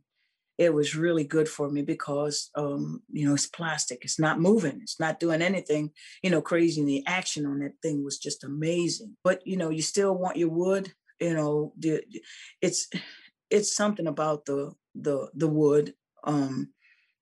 it 0.61 0.75
was 0.75 0.95
really 0.95 1.23
good 1.23 1.49
for 1.49 1.71
me 1.71 1.81
because 1.81 2.51
um, 2.53 3.01
you 3.11 3.27
know 3.27 3.33
it's 3.33 3.47
plastic 3.47 4.05
it's 4.05 4.19
not 4.19 4.39
moving 4.39 4.79
it's 4.83 4.99
not 4.99 5.19
doing 5.19 5.41
anything 5.41 5.89
you 6.21 6.29
know 6.29 6.41
crazy 6.41 6.79
and 6.79 6.87
the 6.87 7.03
action 7.07 7.47
on 7.47 7.59
that 7.59 7.73
thing 7.81 8.03
was 8.03 8.19
just 8.19 8.43
amazing. 8.43 9.17
But 9.23 9.45
you 9.45 9.57
know 9.57 9.71
you 9.71 9.81
still 9.81 10.15
want 10.15 10.37
your 10.37 10.49
wood 10.49 10.93
you 11.19 11.33
know 11.33 11.73
it's 12.61 12.89
it's 13.49 13.75
something 13.75 14.05
about 14.05 14.45
the 14.45 14.73
the 14.93 15.29
the 15.33 15.47
wood 15.47 15.95
um 16.25 16.69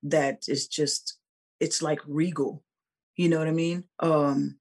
that 0.04 0.44
is 0.50 0.68
just 0.68 1.18
it's 1.62 1.82
like 1.82 2.02
regal 2.08 2.64
you 3.16 3.30
know 3.30 3.40
what 3.40 3.48
i 3.48 3.52
mean? 3.52 3.86
Um 4.00 4.60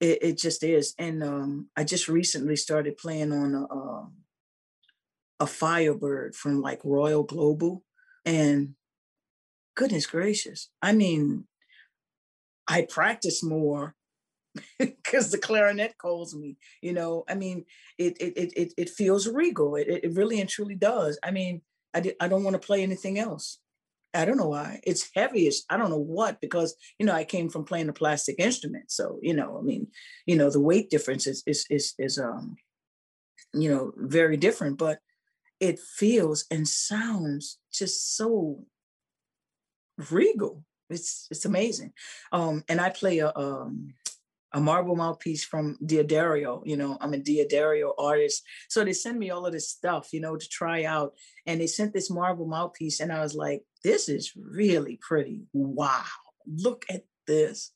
it, 0.00 0.18
it 0.22 0.38
just 0.38 0.62
is 0.64 0.94
and 0.98 1.22
um 1.22 1.68
i 1.76 1.84
just 1.84 2.08
recently 2.08 2.56
started 2.56 2.98
playing 2.98 3.32
on 3.32 3.54
a, 3.54 3.62
a 3.62 4.08
a 5.40 5.46
firebird 5.46 6.34
from 6.34 6.60
like 6.60 6.80
royal 6.84 7.22
global 7.22 7.82
and 8.26 8.74
goodness 9.76 10.06
gracious, 10.06 10.68
I 10.82 10.92
mean, 10.92 11.46
I 12.68 12.82
practice 12.82 13.42
more 13.42 13.94
because 14.78 15.30
the 15.30 15.38
clarinet 15.38 15.96
calls 15.98 16.34
me. 16.34 16.56
You 16.82 16.92
know, 16.92 17.24
I 17.28 17.34
mean, 17.34 17.64
it 17.98 18.16
it 18.20 18.52
it 18.56 18.72
it 18.76 18.90
feels 18.90 19.28
regal. 19.28 19.76
It 19.76 19.88
it 19.88 20.12
really 20.14 20.40
and 20.40 20.50
truly 20.50 20.74
does. 20.74 21.18
I 21.22 21.30
mean, 21.30 21.62
I 21.94 22.14
I 22.20 22.28
don't 22.28 22.44
want 22.44 22.60
to 22.60 22.66
play 22.66 22.82
anything 22.82 23.18
else. 23.18 23.58
I 24.14 24.24
don't 24.24 24.38
know 24.38 24.48
why. 24.48 24.80
It's 24.84 25.10
heavy. 25.14 25.46
It's, 25.46 25.64
I 25.68 25.76
don't 25.76 25.90
know 25.90 25.98
what 25.98 26.40
because 26.40 26.74
you 26.98 27.06
know 27.06 27.12
I 27.12 27.24
came 27.24 27.48
from 27.48 27.64
playing 27.64 27.88
a 27.88 27.92
plastic 27.92 28.36
instrument, 28.38 28.90
so 28.90 29.18
you 29.22 29.34
know 29.34 29.58
I 29.58 29.62
mean, 29.62 29.88
you 30.26 30.36
know 30.36 30.50
the 30.50 30.60
weight 30.60 30.90
difference 30.90 31.26
is 31.26 31.42
is 31.46 31.66
is 31.70 31.94
is 31.98 32.18
um 32.18 32.56
you 33.54 33.70
know 33.70 33.92
very 33.96 34.36
different. 34.36 34.78
But 34.78 34.98
it 35.60 35.78
feels 35.78 36.44
and 36.50 36.66
sounds 36.66 37.58
just 37.72 38.16
so 38.16 38.64
regal. 40.10 40.64
It's 40.88 41.26
it's 41.30 41.44
amazing. 41.44 41.92
Um, 42.32 42.64
and 42.68 42.80
I 42.80 42.90
play 42.90 43.18
a 43.18 43.32
um, 43.34 43.94
a 44.52 44.60
marble 44.60 44.96
mouthpiece 44.96 45.44
from 45.44 45.76
D'Addario. 45.84 46.62
You 46.64 46.76
know, 46.76 46.96
I'm 47.00 47.12
a 47.12 47.18
D'Addario 47.18 47.92
artist, 47.98 48.42
so 48.68 48.84
they 48.84 48.92
send 48.92 49.18
me 49.18 49.30
all 49.30 49.46
of 49.46 49.52
this 49.52 49.68
stuff, 49.68 50.12
you 50.12 50.20
know, 50.20 50.36
to 50.36 50.48
try 50.48 50.84
out. 50.84 51.14
And 51.46 51.60
they 51.60 51.66
sent 51.66 51.92
this 51.92 52.10
marble 52.10 52.46
mouthpiece, 52.46 53.00
and 53.00 53.12
I 53.12 53.20
was 53.20 53.34
like, 53.34 53.64
"This 53.82 54.08
is 54.08 54.32
really 54.36 54.98
pretty. 55.00 55.42
Wow! 55.52 56.04
Look 56.46 56.84
at 56.88 57.04
this. 57.26 57.72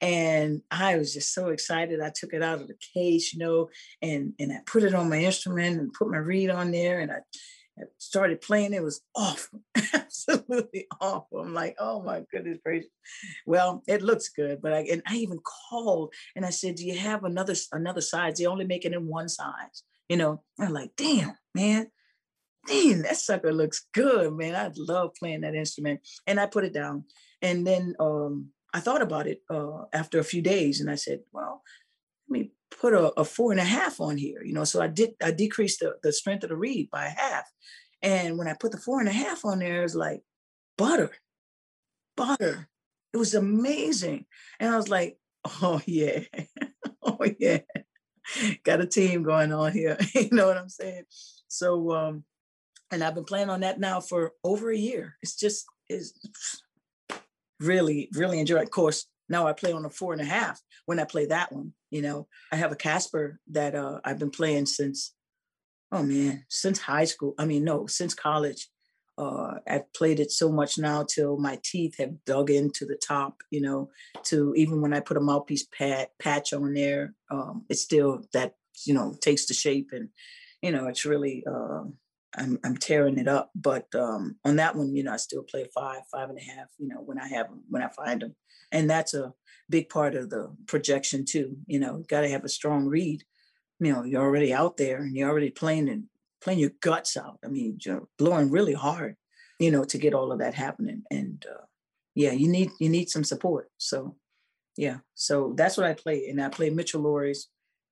And 0.00 0.62
I 0.70 0.96
was 0.96 1.12
just 1.12 1.34
so 1.34 1.48
excited. 1.48 2.00
I 2.00 2.10
took 2.14 2.32
it 2.32 2.42
out 2.42 2.60
of 2.60 2.68
the 2.68 2.76
case, 2.94 3.34
you 3.34 3.38
know, 3.38 3.68
and 4.00 4.32
and 4.38 4.50
I 4.50 4.60
put 4.64 4.82
it 4.82 4.94
on 4.94 5.10
my 5.10 5.18
instrument 5.18 5.78
and 5.78 5.92
put 5.92 6.10
my 6.10 6.16
reed 6.16 6.48
on 6.48 6.70
there, 6.70 7.00
and 7.00 7.12
I 7.12 7.18
started 7.98 8.40
playing. 8.40 8.72
It 8.72 8.82
was 8.82 9.02
awful, 9.14 9.60
absolutely 9.94 10.86
awful. 11.00 11.40
I'm 11.40 11.54
like, 11.54 11.76
oh 11.78 12.02
my 12.02 12.22
goodness 12.32 12.58
gracious. 12.64 12.90
Well, 13.46 13.82
it 13.86 14.02
looks 14.02 14.28
good, 14.28 14.60
but 14.62 14.72
I 14.72 14.80
and 14.90 15.02
I 15.06 15.16
even 15.16 15.38
called 15.68 16.14
and 16.36 16.44
I 16.44 16.50
said, 16.50 16.76
do 16.76 16.86
you 16.86 16.98
have 16.98 17.24
another 17.24 17.54
another 17.72 18.00
size? 18.00 18.38
They 18.38 18.46
only 18.46 18.66
make 18.66 18.84
it 18.84 18.92
in 18.92 19.06
one 19.06 19.28
size, 19.28 19.82
you 20.08 20.16
know. 20.16 20.42
I'm 20.58 20.72
like, 20.72 20.92
damn, 20.96 21.36
man. 21.54 21.90
Damn, 22.66 23.02
that 23.02 23.16
sucker 23.16 23.52
looks 23.52 23.86
good, 23.94 24.34
man. 24.34 24.54
I 24.54 24.70
love 24.76 25.14
playing 25.18 25.40
that 25.42 25.54
instrument. 25.54 26.00
And 26.26 26.38
I 26.38 26.44
put 26.44 26.64
it 26.64 26.74
down. 26.74 27.04
And 27.40 27.66
then 27.66 27.94
um, 27.98 28.50
I 28.72 28.80
thought 28.80 29.02
about 29.02 29.26
it 29.26 29.42
uh, 29.50 29.84
after 29.92 30.18
a 30.18 30.24
few 30.24 30.42
days 30.42 30.80
and 30.80 30.90
I 30.90 30.94
said, 30.94 31.20
well, 31.32 31.62
let 32.28 32.40
me 32.40 32.52
put 32.70 32.92
a, 32.92 33.12
a, 33.18 33.24
four 33.24 33.50
and 33.50 33.60
a 33.60 33.64
half 33.64 34.00
on 34.00 34.16
here, 34.16 34.42
you 34.44 34.52
know. 34.52 34.64
So 34.64 34.80
I 34.80 34.86
did 34.86 35.14
I 35.22 35.32
decreased 35.32 35.80
the, 35.80 35.96
the 36.02 36.12
strength 36.12 36.44
of 36.44 36.50
the 36.50 36.56
reed 36.56 36.88
by 36.90 37.06
half. 37.06 37.44
And 38.02 38.38
when 38.38 38.48
I 38.48 38.54
put 38.54 38.72
the 38.72 38.78
four 38.78 39.00
and 39.00 39.08
a 39.08 39.12
half 39.12 39.44
on 39.44 39.58
there, 39.58 39.80
it 39.80 39.82
was 39.82 39.96
like 39.96 40.22
butter, 40.78 41.10
butter. 42.16 42.68
It 43.12 43.16
was 43.16 43.34
amazing. 43.34 44.26
And 44.58 44.72
I 44.72 44.76
was 44.76 44.88
like, 44.88 45.18
oh 45.62 45.80
yeah, 45.86 46.20
oh 47.02 47.18
yeah. 47.38 47.60
Got 48.62 48.80
a 48.80 48.86
team 48.86 49.24
going 49.24 49.52
on 49.52 49.72
here. 49.72 49.98
you 50.14 50.28
know 50.30 50.46
what 50.46 50.58
I'm 50.58 50.68
saying? 50.68 51.04
So 51.48 51.92
um, 51.92 52.24
and 52.90 53.02
I've 53.02 53.14
been 53.14 53.24
playing 53.24 53.50
on 53.50 53.60
that 53.60 53.80
now 53.80 54.00
for 54.00 54.32
over 54.44 54.70
a 54.70 54.76
year. 54.76 55.16
It's 55.22 55.36
just 55.36 55.66
is 55.88 56.14
really, 57.60 58.08
really 58.14 58.40
enjoy. 58.40 58.62
Of 58.62 58.70
course, 58.70 59.06
now 59.28 59.46
I 59.46 59.52
play 59.52 59.72
on 59.72 59.84
a 59.84 59.90
four 59.90 60.12
and 60.12 60.22
a 60.22 60.24
half 60.24 60.60
when 60.86 60.98
I 60.98 61.04
play 61.04 61.26
that 61.26 61.52
one. 61.52 61.72
You 61.90 62.02
know, 62.02 62.26
I 62.52 62.56
have 62.56 62.72
a 62.72 62.76
Kaspar 62.76 63.38
that 63.52 63.74
uh, 63.74 64.00
I've 64.04 64.18
been 64.18 64.30
playing 64.30 64.66
since, 64.66 65.14
oh 65.92 66.02
man, 66.02 66.44
since 66.48 66.80
high 66.80 67.04
school. 67.04 67.34
I 67.38 67.44
mean, 67.44 67.64
no, 67.64 67.86
since 67.86 68.14
college. 68.14 68.68
Uh, 69.18 69.58
I've 69.68 69.92
played 69.92 70.18
it 70.18 70.30
so 70.30 70.50
much 70.50 70.78
now 70.78 71.04
till 71.04 71.36
my 71.36 71.58
teeth 71.62 71.98
have 71.98 72.24
dug 72.24 72.48
into 72.48 72.86
the 72.86 72.96
top, 72.96 73.42
you 73.50 73.60
know, 73.60 73.90
to 74.24 74.54
even 74.56 74.80
when 74.80 74.94
I 74.94 75.00
put 75.00 75.18
a 75.18 75.20
mouthpiece 75.20 75.66
pad, 75.66 76.08
patch 76.18 76.54
on 76.54 76.72
there, 76.72 77.12
um, 77.30 77.66
it's 77.68 77.82
still 77.82 78.22
that, 78.32 78.54
you 78.86 78.94
know, 78.94 79.14
takes 79.20 79.44
the 79.44 79.52
shape 79.52 79.90
and, 79.92 80.08
you 80.62 80.72
know, 80.72 80.86
it's 80.86 81.04
really, 81.04 81.44
uh, 81.46 81.82
I'm 82.36 82.58
I'm 82.64 82.76
tearing 82.76 83.18
it 83.18 83.28
up. 83.28 83.50
But 83.54 83.92
um, 83.94 84.36
on 84.44 84.56
that 84.56 84.76
one, 84.76 84.94
you 84.94 85.02
know, 85.02 85.12
I 85.12 85.16
still 85.16 85.42
play 85.42 85.66
five, 85.74 86.02
five 86.10 86.28
and 86.28 86.38
a 86.38 86.42
half. 86.42 86.68
You 86.78 86.88
know, 86.88 87.02
when 87.04 87.18
I 87.18 87.28
have 87.28 87.48
them, 87.48 87.62
when 87.68 87.82
I 87.82 87.88
find 87.88 88.22
them, 88.22 88.36
and 88.72 88.88
that's 88.88 89.14
a 89.14 89.32
big 89.68 89.88
part 89.88 90.14
of 90.14 90.30
the 90.30 90.54
projection 90.66 91.24
too. 91.24 91.56
You 91.66 91.80
know, 91.80 91.98
you 91.98 92.04
got 92.08 92.22
to 92.22 92.28
have 92.28 92.44
a 92.44 92.48
strong 92.48 92.86
read. 92.86 93.24
You 93.80 93.92
know, 93.92 94.04
you're 94.04 94.22
already 94.22 94.52
out 94.52 94.76
there 94.76 94.98
and 94.98 95.16
you're 95.16 95.30
already 95.30 95.50
playing 95.50 95.88
and 95.88 96.04
playing 96.42 96.58
your 96.58 96.72
guts 96.80 97.16
out. 97.16 97.38
I 97.44 97.48
mean, 97.48 97.78
you're 97.84 98.06
blowing 98.18 98.50
really 98.50 98.74
hard. 98.74 99.16
You 99.58 99.70
know, 99.70 99.84
to 99.84 99.98
get 99.98 100.14
all 100.14 100.32
of 100.32 100.38
that 100.38 100.54
happening, 100.54 101.02
and 101.10 101.44
uh, 101.50 101.64
yeah, 102.14 102.32
you 102.32 102.48
need 102.48 102.70
you 102.78 102.88
need 102.88 103.10
some 103.10 103.24
support. 103.24 103.70
So 103.76 104.16
yeah, 104.76 104.98
so 105.14 105.52
that's 105.56 105.76
what 105.76 105.86
I 105.86 105.92
play, 105.92 106.28
and 106.28 106.40
I 106.40 106.48
play 106.48 106.70
Mitchell 106.70 107.02
Luries. 107.02 107.48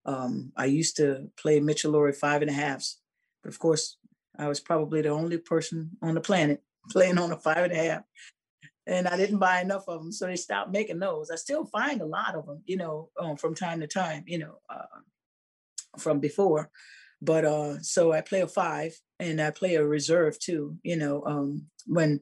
Um, 0.06 0.52
I 0.56 0.64
used 0.64 0.96
to 0.96 1.28
play 1.36 1.60
Mitchell 1.60 1.92
Lurie 1.92 2.16
five 2.16 2.40
and 2.40 2.50
a 2.50 2.54
halves, 2.54 3.00
but 3.42 3.50
of 3.50 3.58
course, 3.58 3.98
I 4.38 4.48
was 4.48 4.60
probably 4.60 5.02
the 5.02 5.10
only 5.10 5.38
person 5.38 5.90
on 6.02 6.14
the 6.14 6.20
planet 6.20 6.62
playing 6.90 7.18
on 7.18 7.32
a 7.32 7.36
five 7.36 7.58
and 7.58 7.72
a 7.72 7.76
half. 7.76 8.02
And 8.86 9.06
I 9.06 9.18
didn't 9.18 9.38
buy 9.38 9.60
enough 9.60 9.84
of 9.86 10.00
them, 10.00 10.10
so 10.10 10.26
they 10.26 10.36
stopped 10.36 10.72
making 10.72 10.98
those. 10.98 11.30
I 11.30 11.36
still 11.36 11.66
find 11.66 12.00
a 12.00 12.06
lot 12.06 12.34
of 12.34 12.46
them, 12.46 12.62
you 12.64 12.78
know, 12.78 13.10
um, 13.20 13.36
from 13.36 13.54
time 13.54 13.80
to 13.80 13.86
time, 13.86 14.24
you 14.26 14.38
know, 14.38 14.60
uh, 14.70 15.00
from 15.98 16.20
before. 16.20 16.70
But 17.20 17.44
uh, 17.44 17.80
so 17.80 18.12
I 18.12 18.22
play 18.22 18.40
a 18.40 18.46
five, 18.46 18.98
and 19.20 19.42
I 19.42 19.50
play 19.50 19.74
a 19.74 19.84
reserve 19.84 20.38
too. 20.38 20.78
You 20.82 20.96
know, 20.96 21.22
um, 21.26 21.66
when 21.86 22.20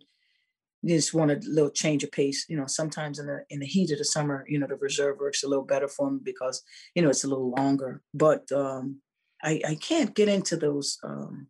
you 0.83 0.97
just 0.97 1.14
want 1.14 1.31
a 1.31 1.41
little 1.47 1.71
change 1.71 2.05
of 2.05 2.12
pace. 2.12 2.47
You 2.49 2.57
know, 2.57 2.67
sometimes 2.67 3.19
in 3.19 3.27
the 3.27 3.45
in 3.51 3.61
the 3.61 3.67
heat 3.67 3.91
of 3.91 3.99
the 3.99 4.05
summer, 4.05 4.45
you 4.49 4.59
know, 4.59 4.67
the 4.67 4.77
reserve 4.77 5.19
works 5.19 5.43
a 5.43 5.49
little 5.49 5.64
better 5.64 5.89
for 5.89 6.11
me 6.11 6.21
because 6.23 6.62
you 6.95 7.03
know 7.03 7.09
it's 7.09 7.25
a 7.25 7.29
little 7.29 7.51
longer. 7.51 8.03
But 8.14 8.51
um, 8.53 9.01
I 9.43 9.61
I 9.67 9.75
can't 9.77 10.14
get 10.14 10.29
into 10.29 10.57
those 10.57 10.99
um, 11.03 11.49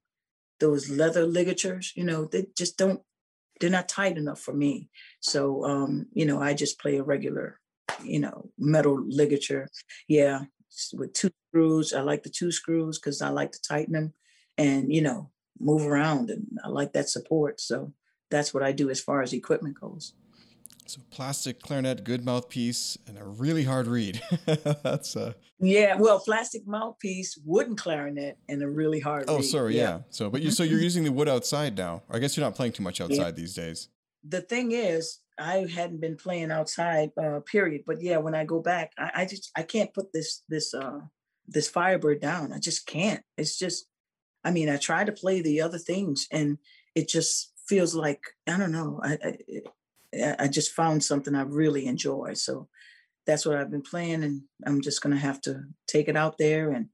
those 0.61 0.89
leather 0.89 1.27
ligatures, 1.27 1.93
you 1.97 2.05
know, 2.05 2.25
they 2.27 2.47
just 2.57 2.77
don't, 2.79 3.01
they're 3.61 3.71
not 3.71 3.89
tight 3.89 4.19
enough 4.19 4.41
for 4.41 4.53
me. 4.53 4.89
So, 5.21 5.65
um, 5.65 6.07
you 6.13 6.27
know, 6.27 6.41
I 6.41 6.55
just 6.55 6.79
play 6.79 6.97
a 6.99 7.03
regular, 7.03 7.61
you 8.03 8.21
know, 8.21 8.51
metal 8.59 9.03
ligature. 9.07 9.69
Yeah, 10.09 10.43
with 10.93 11.13
two 11.15 11.31
screws. 11.49 11.93
I 11.93 12.03
like 12.03 12.23
the 12.23 12.31
two 12.31 12.53
screws 12.53 12.99
because 12.99 13.23
I 13.23 13.31
like 13.31 13.53
to 13.53 13.63
tighten 13.63 13.95
them 13.95 14.13
and, 14.59 14.93
you 14.93 15.01
know, 15.01 15.31
move 15.59 15.87
around. 15.87 16.31
And 16.31 16.47
I 16.65 16.69
like 16.69 16.93
that 16.93 17.09
support. 17.09 17.61
So 17.61 17.93
that's 18.31 18.53
what 18.53 18.63
I 18.63 18.73
do 18.73 18.91
as 18.91 19.01
far 19.01 19.23
as 19.23 19.33
equipment 19.33 19.81
goes. 19.81 20.15
So 20.87 21.01
plastic 21.11 21.61
clarinet, 21.61 22.05
good 22.05 22.25
mouthpiece, 22.25 22.97
and 23.07 23.19
a 23.19 23.25
really 23.25 23.65
hard 23.65 23.87
reed. 23.87 24.23
That's 24.47 25.17
uh 25.17 25.33
yeah. 25.59 25.97
Well, 25.97 26.21
plastic 26.21 26.67
mouthpiece, 26.67 27.39
wooden 27.45 27.77
clarinet, 27.77 28.39
and 28.49 28.63
a 28.63 28.69
really 28.69 29.01
hard. 29.01 29.25
Oh, 29.29 29.37
reed. 29.37 29.45
sorry. 29.45 29.77
Yeah. 29.77 29.83
yeah. 29.83 29.99
So, 30.11 30.31
but 30.31 30.43
you 30.43 30.51
so 30.51 30.63
you're 30.63 30.81
using 30.81 31.05
the 31.05 31.13
wood 31.13 31.29
outside 31.29 31.77
now. 31.77 32.03
I 32.11 32.19
guess 32.19 32.37
you're 32.37 32.47
not 32.47 32.55
playing 32.55 32.73
too 32.73 32.83
much 32.83 33.01
outside 33.01 33.19
yeah. 33.19 33.31
these 33.33 33.55
days. 33.55 33.89
The 34.29 34.41
thing 34.41 34.73
is, 34.73 35.21
I 35.39 35.67
hadn't 35.73 36.01
been 36.01 36.17
playing 36.17 36.51
outside. 36.51 37.11
Uh, 37.21 37.41
period. 37.41 37.83
But 37.87 38.03
yeah, 38.03 38.19
when 38.19 38.35
I 38.35 38.45
go 38.45 38.61
back, 38.61 38.93
I, 38.99 39.11
I 39.15 39.25
just 39.25 39.51
I 39.57 39.63
can't 39.63 39.93
put 39.93 40.13
this 40.13 40.43
this 40.49 40.73
uh 40.75 41.01
this 41.49 41.69
Firebird 41.69 42.21
down. 42.21 42.53
I 42.53 42.59
just 42.59 42.87
can't. 42.87 43.23
It's 43.37 43.59
just. 43.59 43.87
I 44.45 44.53
mean, 44.53 44.69
I 44.69 44.77
try 44.77 45.03
to 45.03 45.11
play 45.11 45.43
the 45.43 45.61
other 45.61 45.79
things, 45.79 46.29
and 46.31 46.59
it 46.95 47.09
just 47.09 47.53
feels 47.67 47.95
like 47.95 48.21
I 48.47 48.57
don't 48.57 48.73
know. 48.73 49.01
I, 49.03 49.19
I 49.25 49.37
I 50.39 50.49
just 50.49 50.73
found 50.73 51.05
something 51.05 51.35
I 51.35 51.43
really 51.43 51.87
enjoy. 51.87 52.35
So 52.35 52.69
that's 53.27 53.45
what 53.45 53.57
I've 53.57 53.71
been 53.71 53.83
playing, 53.83 54.23
and 54.23 54.43
I'm 54.65 54.81
just 54.81 55.03
gonna 55.03 55.19
have 55.19 55.41
to 55.43 55.65
take 55.87 56.09
it 56.09 56.17
out 56.17 56.39
there 56.39 56.71
and, 56.71 56.89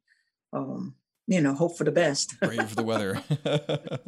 um, 0.53 0.95
you 1.27 1.41
know, 1.41 1.55
hope 1.55 1.77
for 1.77 1.85
the 1.85 1.93
best. 1.93 2.35
Brave 2.41 2.75
the 2.75 2.83
weather. 2.83 3.23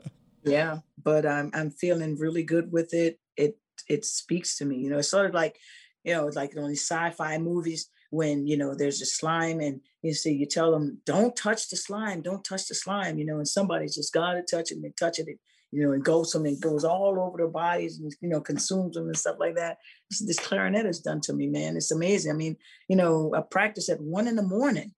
yeah, 0.44 0.78
but 1.02 1.26
I'm 1.26 1.50
I'm 1.54 1.70
feeling 1.70 2.16
really 2.16 2.42
good 2.42 2.72
with 2.72 2.94
it. 2.94 3.20
It 3.36 3.58
it 3.88 4.04
speaks 4.04 4.56
to 4.58 4.64
me. 4.64 4.78
You 4.78 4.90
know, 4.90 4.98
it's 4.98 5.10
sort 5.10 5.26
of 5.26 5.34
like, 5.34 5.58
you 6.02 6.14
know, 6.14 6.26
like 6.34 6.56
on 6.56 6.68
these 6.68 6.88
sci-fi 6.88 7.38
movies 7.38 7.90
when 8.10 8.46
you 8.46 8.56
know 8.56 8.74
there's 8.74 9.02
a 9.02 9.06
slime 9.06 9.60
and 9.60 9.80
you 10.02 10.14
see 10.14 10.32
you 10.32 10.46
tell 10.46 10.70
them 10.70 10.98
don't 11.04 11.36
touch 11.36 11.68
the 11.68 11.76
slime, 11.76 12.22
don't 12.22 12.44
touch 12.44 12.68
the 12.68 12.74
slime. 12.74 13.18
You 13.18 13.26
know, 13.26 13.36
and 13.36 13.48
somebody's 13.48 13.96
just 13.96 14.12
got 14.12 14.32
to 14.34 14.42
touch 14.42 14.70
it 14.70 14.76
and 14.76 14.84
they 14.84 14.92
touch 14.98 15.18
it 15.18 15.28
you 15.74 15.84
know, 15.84 15.92
engulfs 15.92 16.32
them 16.32 16.46
and 16.46 16.60
goes 16.60 16.84
all 16.84 17.18
over 17.18 17.36
their 17.36 17.48
bodies 17.48 17.98
and, 17.98 18.14
you 18.20 18.28
know, 18.28 18.40
consumes 18.40 18.94
them 18.94 19.06
and 19.06 19.16
stuff 19.16 19.36
like 19.40 19.56
that. 19.56 19.78
This, 20.08 20.24
this 20.24 20.38
clarinet 20.38 20.86
has 20.86 21.00
done 21.00 21.20
to 21.22 21.32
me, 21.32 21.48
man. 21.48 21.76
It's 21.76 21.90
amazing. 21.90 22.30
I 22.30 22.34
mean, 22.34 22.56
you 22.88 22.94
know, 22.94 23.34
I 23.36 23.40
practice 23.40 23.88
at 23.88 24.00
one 24.00 24.28
in 24.28 24.36
the 24.36 24.42
morning, 24.42 24.92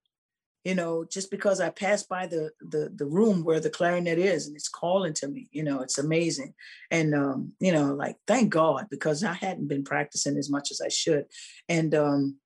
you 0.64 0.74
know, 0.74 1.06
just 1.10 1.30
because 1.30 1.60
I 1.60 1.70
pass 1.70 2.02
by 2.02 2.26
the, 2.26 2.50
the, 2.60 2.92
the 2.94 3.06
room 3.06 3.42
where 3.42 3.58
the 3.58 3.70
clarinet 3.70 4.18
is 4.18 4.46
and 4.46 4.54
it's 4.54 4.68
calling 4.68 5.14
to 5.14 5.28
me, 5.28 5.48
you 5.50 5.62
know, 5.62 5.80
it's 5.80 5.96
amazing. 5.96 6.52
And, 6.90 7.14
um, 7.14 7.52
you 7.58 7.72
know, 7.72 7.94
like, 7.94 8.16
thank 8.26 8.50
God, 8.50 8.86
because 8.90 9.24
I 9.24 9.32
hadn't 9.32 9.68
been 9.68 9.84
practicing 9.84 10.36
as 10.36 10.50
much 10.50 10.70
as 10.70 10.82
I 10.84 10.88
should. 10.88 11.24
And, 11.70 11.94
um, 11.94 12.36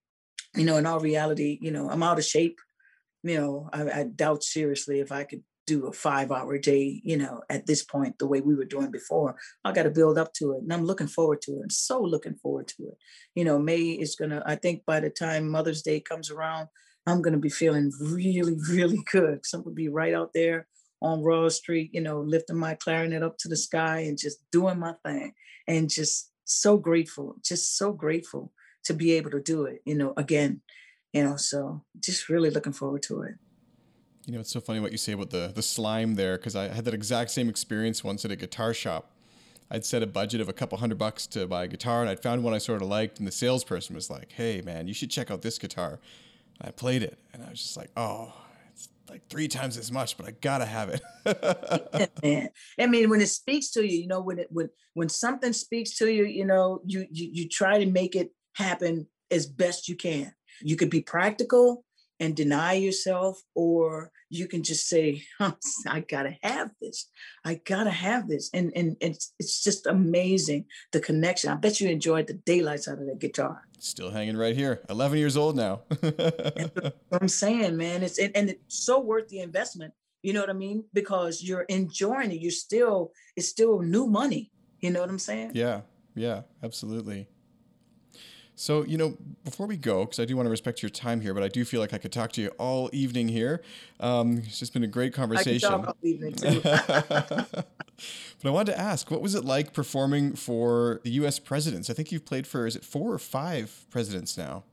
you 0.55 0.65
know, 0.65 0.77
in 0.77 0.87
all 0.87 1.01
reality, 1.01 1.59
you 1.61 1.73
know, 1.73 1.91
I'm 1.91 2.05
out 2.05 2.19
of 2.19 2.25
shape 2.25 2.61
you 3.23 3.39
know, 3.39 3.69
I, 3.73 4.01
I, 4.01 4.03
doubt 4.05 4.43
seriously 4.43 5.01
if 5.01 5.13
I 5.13 5.25
could 5.25 5.43
do 5.67 5.87
a 5.87 5.93
five 5.93 6.31
hour 6.31 6.59
day, 6.59 7.01
you 7.05 7.17
know, 7.17 7.43
at 7.49 7.67
this 7.67 7.85
point, 7.85 8.19
the 8.19 8.27
way 8.27 8.41
we 8.41 8.55
were 8.55 8.65
doing 8.65 8.91
before. 8.91 9.37
I 9.65 9.73
got 9.73 9.85
to 9.85 9.91
build 9.91 10.19
up 10.19 10.33
to 10.35 10.53
it. 10.53 10.63
And 10.63 10.73
I'm 10.73 10.85
looking 10.85 11.07
forward 11.07 11.43
to 11.43 11.53
it. 11.53 11.61
I'm 11.63 11.71
so 11.71 12.01
looking 12.01 12.35
forward 12.35 12.69
to 12.69 12.89
it. 12.89 12.99
You 13.35 13.45
know, 13.45 13.59
May 13.59 13.81
is 13.81 14.17
going 14.17 14.31
to, 14.31 14.43
I 14.47 14.57
think 14.57 14.85
by 14.85 15.01
the 15.01 15.11
time 15.11 15.49
Mother's 15.49 15.83
Day 15.83 16.01
comes 16.01 16.31
around, 16.31 16.69
I'm 17.07 17.23
going 17.23 17.35
to 17.35 17.41
be 17.41 17.51
feeling 17.51 17.93
really, 18.01 18.57
really 18.71 19.03
good. 19.13 19.41
So 19.45 19.59
I'm 19.59 19.65
going 19.65 19.75
to 19.75 19.83
be 19.83 19.89
right 19.89 20.15
out 20.15 20.31
there 20.35 20.67
on 21.03 21.23
Royal 21.23 21.51
Street, 21.51 21.91
you 21.93 22.01
know, 22.01 22.21
lifting 22.21 22.59
my 22.59 22.75
clarinet 22.75 23.23
up 23.23 23.39
to 23.39 23.49
the 23.49 23.57
sky 23.57 24.01
and 24.01 24.19
just 24.19 24.39
doing 24.51 24.79
my 24.79 24.95
thing. 25.05 25.33
And 25.67 25.89
just 25.89 26.33
so 26.45 26.77
grateful, 26.77 27.37
just 27.45 27.79
so 27.79 27.93
grateful 27.93 28.53
to 28.85 28.95
be 28.95 29.13
able 29.13 29.31
to 29.31 29.41
do 29.41 29.65
it, 29.65 29.83
you 29.85 29.95
know, 29.95 30.15
again, 30.17 30.63
you 31.13 31.23
know, 31.23 31.37
so 31.37 31.85
just 32.01 32.29
really 32.29 32.51
looking 32.51 32.73
forward 32.73 33.03
to 33.05 33.23
it. 33.23 33.35
You 34.31 34.37
know, 34.37 34.43
it's 34.43 34.53
so 34.53 34.61
funny 34.61 34.79
what 34.79 34.93
you 34.93 34.99
say 34.99 35.11
about 35.11 35.31
the 35.31 35.51
the 35.53 35.61
slime 35.61 36.15
there 36.15 36.37
because 36.37 36.55
I 36.55 36.69
had 36.69 36.85
that 36.85 36.95
exact 36.95 37.33
same 37.33 37.49
experience 37.49 38.05
once 38.05 38.25
at 38.25 38.31
a 38.31 38.37
guitar 38.37 38.73
shop. 38.73 39.11
I'd 39.69 39.85
set 39.85 40.05
a 40.05 40.07
budget 40.07 40.41
of 40.41 40.49
a 40.49 40.53
couple 40.53 40.79
hundred 40.79 40.99
bucks 40.99 41.27
to 41.29 41.49
buy 41.49 41.65
a 41.65 41.67
guitar, 41.67 42.01
and 42.01 42.09
I'd 42.09 42.23
found 42.23 42.45
one 42.45 42.55
I 42.55 42.59
sort 42.59 42.81
of 42.81 42.87
liked, 42.87 43.19
and 43.19 43.27
the 43.27 43.33
salesperson 43.33 43.97
was 43.97 44.09
like, 44.09 44.31
"Hey, 44.31 44.61
man, 44.61 44.87
you 44.87 44.95
should 44.95 45.11
check 45.11 45.33
out 45.33 45.43
this 45.43 45.59
guitar." 45.59 45.99
And 46.61 46.69
I 46.69 46.71
played 46.71 47.03
it, 47.03 47.19
and 47.33 47.43
I 47.43 47.51
was 47.51 47.61
just 47.61 47.77
like, 47.77 47.91
"Oh." 47.97 48.33
it's 48.73 48.89
Like 49.09 49.27
three 49.29 49.49
times 49.49 49.77
as 49.77 49.91
much, 49.91 50.17
but 50.17 50.29
I 50.29 50.31
gotta 50.31 50.65
have 50.65 50.91
it. 50.91 51.01
yeah, 51.99 52.07
man. 52.23 52.49
I 52.79 52.87
mean, 52.87 53.11
when 53.11 53.21
it 53.21 53.31
speaks 53.31 53.71
to 53.71 53.83
you, 53.85 54.03
you 54.03 54.07
know, 54.07 54.21
when 54.21 54.39
it 54.39 54.47
when 54.53 54.71
when 54.95 55.09
something 55.09 55.53
speaks 55.53 55.97
to 55.97 56.07
you, 56.09 56.25
you 56.25 56.45
know, 56.45 56.83
you 56.87 57.05
you 57.11 57.31
you 57.33 57.49
try 57.49 57.81
to 57.81 57.91
make 57.91 58.15
it 58.15 58.31
happen 58.55 59.09
as 59.33 59.47
best 59.47 59.89
you 59.89 59.97
can. 59.97 60.33
You 60.63 60.77
could 60.77 60.91
be 60.91 61.01
practical 61.01 61.85
and 62.21 62.37
deny 62.37 62.75
yourself, 62.75 63.43
or 63.55 64.13
you 64.29 64.47
can 64.47 64.63
just 64.63 64.89
say, 64.89 65.23
I 65.41 66.01
gotta 66.01 66.37
have 66.43 66.71
this. 66.81 67.09
I 67.45 67.55
gotta 67.55 67.91
have 67.91 68.29
this. 68.29 68.51
And 68.55 68.73
and 68.77 68.97
it's 69.01 69.33
it's 69.39 69.65
just 69.65 69.87
amazing 69.87 70.67
the 70.93 71.01
connection. 71.01 71.51
I 71.51 71.57
bet 71.57 71.81
you 71.81 71.89
enjoyed 71.89 72.27
the 72.27 72.35
daylights 72.35 72.87
out 72.87 72.99
of 72.99 73.07
that 73.07 73.19
guitar. 73.19 73.63
Still 73.79 74.11
hanging 74.11 74.37
right 74.37 74.55
here. 74.55 74.83
11 74.91 75.19
years 75.19 75.39
old 75.39 75.57
now. 75.57 75.81
I'm 77.13 77.29
saying, 77.29 77.77
man, 77.77 78.03
it's 78.03 78.19
and, 78.19 78.37
and 78.37 78.51
it's 78.51 78.85
so 78.85 79.01
worth 79.01 79.29
the 79.29 79.41
investment. 79.41 79.95
You 80.23 80.35
know 80.35 80.41
what 80.41 80.51
I 80.51 80.55
mean? 80.55 80.85
Because 80.93 81.43
you're 81.43 81.63
enjoying 81.63 82.31
it. 82.31 82.41
You're 82.41 82.51
still, 82.51 83.13
it's 83.37 83.49
still 83.49 83.81
new 83.81 84.07
money. 84.07 84.53
You 84.81 84.91
know 84.91 85.01
what 85.01 85.09
I'm 85.09 85.19
saying? 85.19 85.53
Yeah, 85.55 85.81
yeah, 86.15 86.43
absolutely. 86.63 87.27
So, 88.61 88.85
you 88.85 88.99
know, 88.99 89.17
before 89.43 89.67
we 89.67 89.79
go, 89.79 90.05
because 90.05 90.21
I 90.21 90.27
do 90.27 90.37
want 90.37 90.45
to 90.45 90.51
respect 90.51 90.83
your 90.83 90.91
time 90.91 91.23
here, 91.23 91.33
but 91.33 91.43
I 91.43 91.49
do 91.49 91.65
feel 91.65 91.81
like 91.81 91.95
I 91.95 91.99
could 91.99 92.13
talk 92.13 92.31
to 92.33 92.43
you 92.43 92.49
all 92.59 92.91
evening 92.93 93.27
here. 93.27 93.63
Um, 94.01 94.43
it's 94.45 94.59
just 94.59 94.75
been 94.75 94.85
a 94.85 94.87
great 94.87 95.15
conversation. 95.15 95.73
I 95.73 95.77
could 95.79 95.85
talk 95.87 95.97
all 95.97 96.09
evening 96.09 96.35
too. 96.35 96.61
but 96.63 97.65
I 98.45 98.51
wanted 98.51 98.73
to 98.73 98.79
ask, 98.79 99.11
what 99.11 99.23
was 99.23 99.35
it 99.35 99.47
like 99.47 99.73
performing 99.73 100.35
for 100.35 101.01
the 101.05 101.11
U.S. 101.13 101.39
presidents? 101.39 101.89
I 101.89 101.95
think 101.95 102.13
you've 102.13 102.27
played 102.27 102.47
for, 102.47 102.67
is 102.67 102.77
it 102.77 102.85
four 102.85 103.15
or 103.15 103.19
five 103.19 103.87
presidents 103.89 104.37
now? 104.37 104.65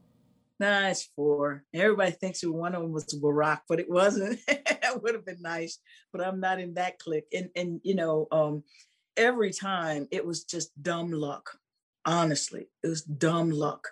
Nah, 0.60 0.88
it's 0.88 1.08
four. 1.16 1.64
Everybody 1.72 2.10
thinks 2.10 2.42
one 2.42 2.74
of 2.74 2.82
them 2.82 2.92
was 2.92 3.06
Barack, 3.06 3.60
but 3.70 3.80
it 3.80 3.88
wasn't. 3.88 4.38
that 4.48 5.02
would 5.02 5.14
have 5.14 5.24
been 5.24 5.40
nice, 5.40 5.78
but 6.12 6.20
I'm 6.20 6.40
not 6.40 6.60
in 6.60 6.74
that 6.74 6.98
clique. 6.98 7.28
And 7.32 7.48
and 7.56 7.80
you 7.84 7.94
know, 7.94 8.28
um, 8.32 8.64
every 9.16 9.50
time 9.50 10.08
it 10.10 10.26
was 10.26 10.44
just 10.44 10.70
dumb 10.82 11.10
luck 11.10 11.58
honestly. 12.08 12.68
It 12.82 12.88
was 12.88 13.02
dumb 13.02 13.50
luck. 13.50 13.88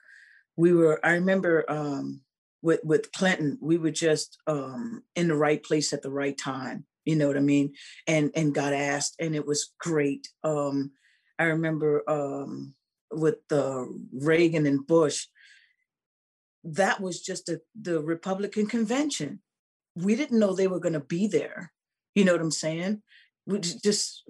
We 0.56 0.72
were, 0.72 0.98
I 1.04 1.12
remember 1.12 1.64
um, 1.68 2.22
with, 2.62 2.80
with 2.82 3.12
Clinton, 3.12 3.58
we 3.60 3.76
were 3.76 3.92
just 3.92 4.38
um, 4.46 5.04
in 5.14 5.28
the 5.28 5.36
right 5.36 5.62
place 5.62 5.92
at 5.92 6.02
the 6.02 6.10
right 6.10 6.36
time. 6.36 6.86
You 7.04 7.14
know 7.14 7.28
what 7.28 7.36
I 7.36 7.40
mean? 7.40 7.74
And 8.08 8.32
and 8.34 8.52
got 8.52 8.72
asked, 8.72 9.14
and 9.20 9.36
it 9.36 9.46
was 9.46 9.72
great. 9.78 10.28
Um, 10.42 10.90
I 11.38 11.44
remember 11.44 12.02
um, 12.10 12.74
with 13.12 13.36
the 13.48 13.86
Reagan 14.12 14.66
and 14.66 14.84
Bush, 14.84 15.26
that 16.64 17.00
was 17.00 17.22
just 17.22 17.48
a, 17.48 17.60
the 17.80 18.00
Republican 18.00 18.66
convention. 18.66 19.40
We 19.94 20.16
didn't 20.16 20.40
know 20.40 20.52
they 20.52 20.66
were 20.66 20.80
going 20.80 20.94
to 20.94 21.00
be 21.00 21.28
there. 21.28 21.72
You 22.16 22.24
know 22.24 22.32
what 22.32 22.40
I'm 22.40 22.50
saying? 22.50 23.02
We 23.46 23.60
just 23.60 24.24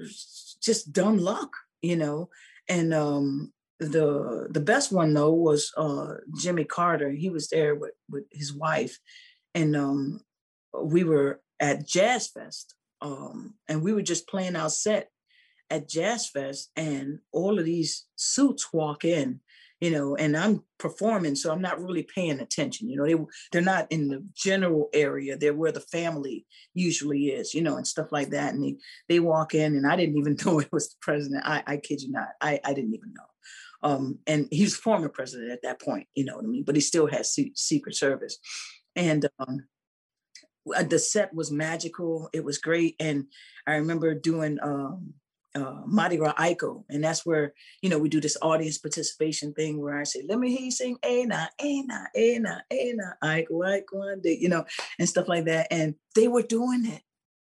just 0.61 0.93
dumb 0.93 1.17
luck, 1.17 1.53
you 1.81 1.97
know. 1.97 2.29
And 2.69 2.93
um, 2.93 3.55
the 3.79 4.49
the 4.51 4.61
best 4.61 4.93
one 4.93 5.13
though 5.15 5.33
was 5.33 5.73
uh, 5.77 6.15
Jimmy 6.39 6.65
Carter. 6.65 7.11
He 7.11 7.31
was 7.31 7.49
there 7.49 7.75
with 7.75 7.93
with 8.09 8.25
his 8.33 8.53
wife, 8.53 8.99
and 9.55 9.77
um, 9.77 10.21
we 10.83 11.05
were 11.05 11.41
at 11.61 11.87
Jazz 11.87 12.29
Fest, 12.29 12.75
um, 13.03 13.55
and 13.69 13.83
we 13.83 13.93
were 13.93 14.03
just 14.03 14.29
playing 14.29 14.57
our 14.57 14.71
set 14.71 15.11
at 15.71 15.89
Jazz 15.89 16.29
Fest, 16.29 16.71
and 16.77 17.19
all 17.33 17.59
of 17.59 17.65
these 17.65 18.07
suits 18.17 18.73
walk 18.73 19.05
in, 19.05 19.41
you 19.81 19.91
know, 19.91 20.17
and 20.17 20.37
I'm 20.37 20.63
performing, 20.79 21.35
so 21.35 21.53
I'm 21.53 21.61
not 21.61 21.81
really 21.81 22.03
paying 22.03 22.41
attention. 22.41 22.89
You 22.89 22.97
know, 22.97 23.07
they 23.07 23.17
they're 23.53 23.63
not 23.63 23.91
in 23.91 24.09
the 24.09 24.25
general 24.35 24.89
area; 24.95 25.37
they're 25.37 25.53
where 25.55 25.73
the 25.73 25.81
family 25.81 26.47
usually 26.73 27.27
is, 27.27 27.53
you 27.53 27.61
know, 27.61 27.77
and 27.77 27.87
stuff 27.87 28.11
like 28.11 28.31
that. 28.31 28.55
And 28.55 28.65
they 28.65 28.77
they 29.09 29.21
walk 29.21 29.55
in, 29.55 29.77
and 29.77 29.87
I 29.87 29.97
didn't 29.97 30.17
even 30.17 30.37
know 30.47 30.61
it 30.61 30.73
was 30.73 30.89
the 30.89 30.97
president. 31.03 31.45
I 31.45 31.63
I 31.67 31.77
kid 31.77 32.01
you 32.01 32.11
not, 32.11 32.29
I 32.41 32.59
I 32.65 32.73
didn't 32.73 32.95
even 32.95 33.13
know. 33.13 33.25
Um, 33.87 34.19
and 34.27 34.49
he's 34.51 34.75
former 34.77 35.09
president 35.09 35.53
at 35.53 35.63
that 35.63 35.81
point, 35.81 36.09
you 36.17 36.25
know 36.25 36.35
what 36.35 36.45
I 36.45 36.49
mean? 36.49 36.65
But 36.65 36.75
he 36.75 36.81
still 36.81 37.07
has 37.07 37.39
Secret 37.55 37.95
Service. 37.95 38.37
And 38.97 39.29
um, 39.39 39.69
uh, 40.75 40.83
the 40.83 40.99
set 40.99 41.33
was 41.33 41.53
magical. 41.53 42.29
It 42.33 42.45
was 42.45 42.59
great. 42.59 42.97
And 42.99 43.27
I 43.65 43.77
remember 43.77 44.13
doing 44.13 44.59
um, 44.61 45.15
uh, 45.55 45.83
Mardi 45.87 46.17
Gras 46.17 46.35
Iko, 46.35 46.85
and 46.91 47.05
that's 47.05 47.25
where 47.25 47.55
you 47.81 47.89
know 47.89 47.99
we 47.99 48.09
do 48.09 48.21
this 48.21 48.37
audience 48.43 48.77
participation 48.77 49.55
thing 49.55 49.81
where 49.81 49.99
I 49.99 50.05
say, 50.05 50.23
"Let 50.29 50.39
me 50.39 50.51
hear 50.51 50.67
you 50.67 50.71
sing 50.71 50.99
Ana, 51.03 51.49
Ana, 51.59 52.09
Ana, 52.15 52.65
Ana, 52.71 53.17
Iko 53.23 53.47
Iko," 53.51 54.21
you 54.25 54.49
know, 54.49 54.67
and 54.99 55.09
stuff 55.09 55.29
like 55.29 55.47
that. 55.47 55.69
And 55.71 55.95
they 56.15 56.29
were 56.29 56.43
doing 56.43 56.85
it, 56.85 57.03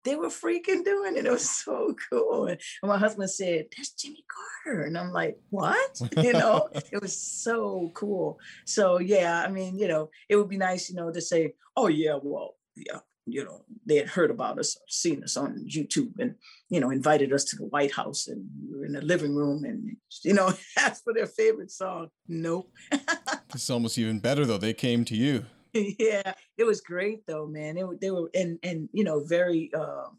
they 0.08 0.16
were 0.16 0.28
freaking 0.28 0.84
doing 0.84 1.18
it. 1.18 1.26
It 1.26 1.32
was 1.32 1.50
so 1.50 1.96
cool. 2.10 2.48
And 2.48 2.60
my 2.84 2.98
husband 2.98 3.30
said, 3.30 3.66
That's 3.76 3.92
Jimmy 3.92 4.24
Carter. 4.64 4.84
And 4.84 4.98
I'm 4.98 5.12
like, 5.12 5.38
What? 5.50 6.02
You 6.18 6.34
know, 6.34 6.70
it 6.92 7.02
was 7.02 7.16
so 7.16 7.92
cool. 7.94 8.40
So, 8.66 9.00
yeah, 9.00 9.44
I 9.46 9.50
mean, 9.50 9.78
you 9.78 9.88
know, 9.88 10.10
it 10.30 10.36
would 10.36 10.50
be 10.50 10.58
nice, 10.58 10.90
you 10.90 10.96
know, 10.96 11.12
to 11.12 11.22
say, 11.22 11.54
Oh, 11.76 11.88
yeah, 11.88 12.18
well, 12.22 12.56
yeah, 12.76 13.00
you 13.28 13.44
know, 13.44 13.64
they 13.86 13.98
had 13.98 14.08
heard 14.08 14.32
about 14.32 14.58
us, 14.58 14.78
seen 14.88 15.24
us 15.24 15.36
on 15.36 15.66
YouTube, 15.68 16.18
and 16.20 16.36
you 16.70 16.80
know, 16.80 16.90
invited 16.90 17.34
us 17.34 17.44
to 17.46 17.58
the 17.58 17.66
White 17.66 17.92
House, 17.92 18.28
and 18.28 18.48
we 18.62 18.78
were 18.78 18.86
in 18.86 18.94
the 18.94 19.02
living 19.02 19.36
room, 19.36 19.66
and 19.66 19.98
you 20.24 20.34
know, 20.34 20.54
asked 20.78 21.04
for 21.04 21.14
their 21.14 21.28
favorite 21.28 21.72
song. 21.72 22.08
Nope. 22.28 22.72
it's 23.54 23.70
almost 23.70 23.98
even 23.98 24.20
better 24.20 24.46
though. 24.46 24.58
They 24.58 24.74
came 24.74 25.04
to 25.06 25.16
you. 25.16 25.46
yeah, 26.00 26.34
it 26.58 26.64
was 26.64 26.82
great 26.82 27.26
though, 27.26 27.48
man. 27.48 27.78
It, 27.78 28.02
they 28.02 28.12
were 28.12 28.30
and 28.34 28.60
and 28.64 28.90
you 28.92 29.04
know 29.04 29.24
very 29.24 29.72
um, 29.74 30.18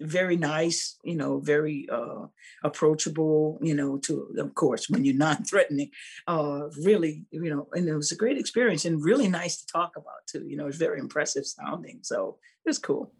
very 0.00 0.36
nice, 0.36 0.98
you 1.04 1.14
know, 1.14 1.38
very 1.38 1.88
uh, 1.90 2.26
approachable, 2.62 3.58
you 3.62 3.74
know, 3.74 3.98
to 3.98 4.34
of 4.38 4.54
course 4.54 4.88
when 4.88 5.04
you're 5.04 5.14
non-threatening, 5.14 5.90
uh, 6.26 6.68
really, 6.82 7.24
you 7.30 7.50
know, 7.50 7.68
and 7.72 7.88
it 7.88 7.94
was 7.94 8.12
a 8.12 8.16
great 8.16 8.38
experience 8.38 8.84
and 8.84 9.04
really 9.04 9.28
nice 9.28 9.58
to 9.58 9.66
talk 9.66 9.92
about 9.96 10.26
too. 10.26 10.46
You 10.46 10.56
know, 10.56 10.66
it's 10.66 10.76
very 10.76 10.98
impressive 10.98 11.46
sounding, 11.46 12.00
so 12.02 12.38
it 12.64 12.68
was 12.68 12.78
cool. 12.78 13.12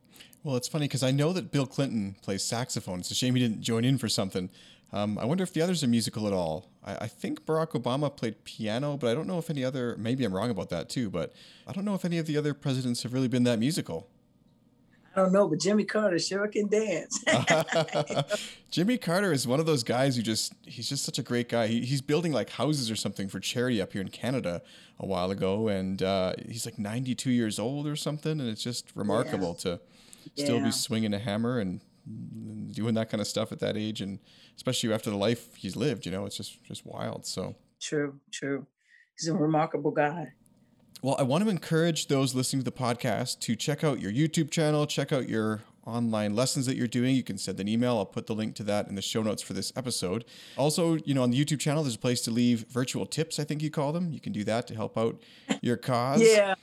Well, 0.45 0.57
it's 0.57 0.69
funny 0.69 0.89
because 0.89 1.05
I 1.05 1.13
know 1.13 1.33
that 1.33 1.53
Bill 1.53 1.67
Clinton 1.67 2.17
plays 2.21 2.43
saxophone. 2.43 2.99
It's 2.99 3.13
a 3.13 3.15
shame 3.15 3.37
he 3.37 3.41
didn't 3.41 3.63
join 3.63 3.85
in 3.85 3.97
for 3.97 4.09
something. 4.09 4.51
Um, 4.93 5.19
I 5.19 5.25
wonder 5.25 5.43
if 5.43 5.53
the 5.53 5.63
others 5.63 5.83
are 5.83 5.89
musical 5.89 6.27
at 6.27 6.35
all. 6.35 6.69
I, 6.85 6.97
I, 7.03 7.07
think 7.07 7.47
Barack 7.47 7.71
Obama 7.71 8.15
played 8.15 8.45
piano, 8.45 8.99
but 8.99 9.11
I 9.11 9.15
don't 9.15 9.27
know 9.27 9.39
if 9.39 9.49
any 9.49 9.65
other. 9.65 9.97
Maybe 9.99 10.25
I'm 10.25 10.35
wrong 10.35 10.51
about 10.51 10.69
that 10.69 10.91
too. 10.91 11.09
But 11.09 11.33
I 11.67 11.73
don't 11.73 11.87
know 11.87 11.95
if 11.95 12.05
any 12.05 12.19
of 12.19 12.27
the 12.27 12.37
other 12.37 12.53
presidents 12.53 13.03
have 13.03 13.15
really 13.15 13.29
been 13.29 13.45
that 13.45 13.59
musical. 13.59 14.09
I 15.15 15.21
don't 15.21 15.33
know, 15.33 15.47
but 15.47 15.61
Jimmy 15.61 15.85
Carter 15.85 16.19
sure 16.19 16.49
can 16.49 16.69
dance. 16.69 17.23
Jimmy 18.71 18.97
Carter 18.97 19.31
is 19.33 19.47
one 19.47 19.61
of 19.61 19.67
those 19.67 19.83
guys 19.83 20.17
who 20.17 20.23
just, 20.23 20.55
he's 20.63 20.89
just 20.89 21.05
such 21.05 21.19
a 21.19 21.23
great 21.23 21.51
guy. 21.51 21.67
He, 21.67 21.85
he's 21.85 22.01
building 22.01 22.33
like 22.33 22.49
houses 22.49 22.91
or 22.91 22.97
something 22.97 23.29
for 23.29 23.39
charity 23.39 23.81
up 23.83 23.93
here 23.93 24.01
in 24.01 24.09
Canada 24.09 24.63
a 24.99 25.05
while 25.05 25.31
ago. 25.31 25.69
And 25.69 26.03
uh, 26.03 26.33
he's 26.49 26.65
like 26.65 26.79
92 26.79 27.31
years 27.31 27.59
old 27.59 27.87
or 27.87 27.95
something. 27.95 28.41
And 28.41 28.49
it's 28.49 28.63
just 28.63 28.91
remarkable 28.95 29.55
yeah. 29.59 29.77
to 29.77 29.81
still 30.37 30.57
yeah. 30.57 30.65
be 30.65 30.71
swinging 30.71 31.13
a 31.13 31.19
hammer 31.19 31.59
and 31.59 31.83
doing 32.73 32.95
that 32.95 33.11
kind 33.11 33.21
of 33.21 33.27
stuff 33.27 33.53
at 33.53 33.61
that 33.61 33.77
age. 33.77 34.01
And 34.01 34.19
especially 34.57 34.93
after 34.93 35.11
the 35.11 35.17
life 35.17 35.55
he's 35.55 35.77
lived. 35.77 36.07
You 36.07 36.13
know, 36.13 36.27
it's 36.27 36.37
just 36.37 36.63
just 36.65 36.87
wild. 36.87 37.27
So 37.27 37.57
true, 37.81 38.21
true. 38.31 38.67
He's 39.19 39.29
a 39.29 39.35
remarkable 39.35 39.91
guy. 39.91 40.33
Well, 41.03 41.17
I 41.19 41.25
want 41.25 41.43
to 41.45 41.51
encourage 41.51 42.07
those 42.07 42.35
listening 42.35 42.63
to 42.63 42.71
the 42.71 42.77
podcast 42.77 43.41
to 43.41 43.57
check 43.57 43.83
out 43.83 44.01
your 44.01 44.13
YouTube 44.13 44.51
channel, 44.51 44.87
check 44.87 45.13
out 45.13 45.29
your 45.29 45.63
online 45.85 46.37
lessons 46.37 46.67
that 46.67 46.77
you're 46.77 46.87
doing. 46.87 47.17
You 47.17 47.25
can 47.25 47.39
send 47.39 47.59
an 47.59 47.67
email. 47.67 47.97
I'll 47.99 48.07
put 48.07 48.29
the 48.29 48.37
link 48.37 48.55
to 48.57 48.63
that 48.65 48.87
in 48.87 48.95
the 48.95 49.03
show 49.03 49.21
notes 49.21 49.43
for 49.43 49.53
this 49.53 49.73
episode. 49.75 50.25
Also, 50.57 50.95
you 51.05 51.13
know, 51.13 51.25
on 51.25 51.33
the 51.33 51.45
YouTube 51.45 51.59
channel, 51.59 51.83
there's 51.83 51.97
a 51.97 51.99
place 51.99 52.21
to 52.23 52.31
leave 52.31 52.67
virtual 52.71 53.05
tips, 53.05 53.41
I 53.41 53.45
think 53.45 53.63
you 53.63 53.71
call 53.71 53.93
them. 53.93 54.13
You 54.13 54.21
can 54.21 54.33
do 54.33 54.45
that 54.45 54.69
to 54.69 54.77
help 54.77 54.97
out 54.97 55.21
your 55.61 55.77
cause. 55.77 56.23
yeah 56.23 56.55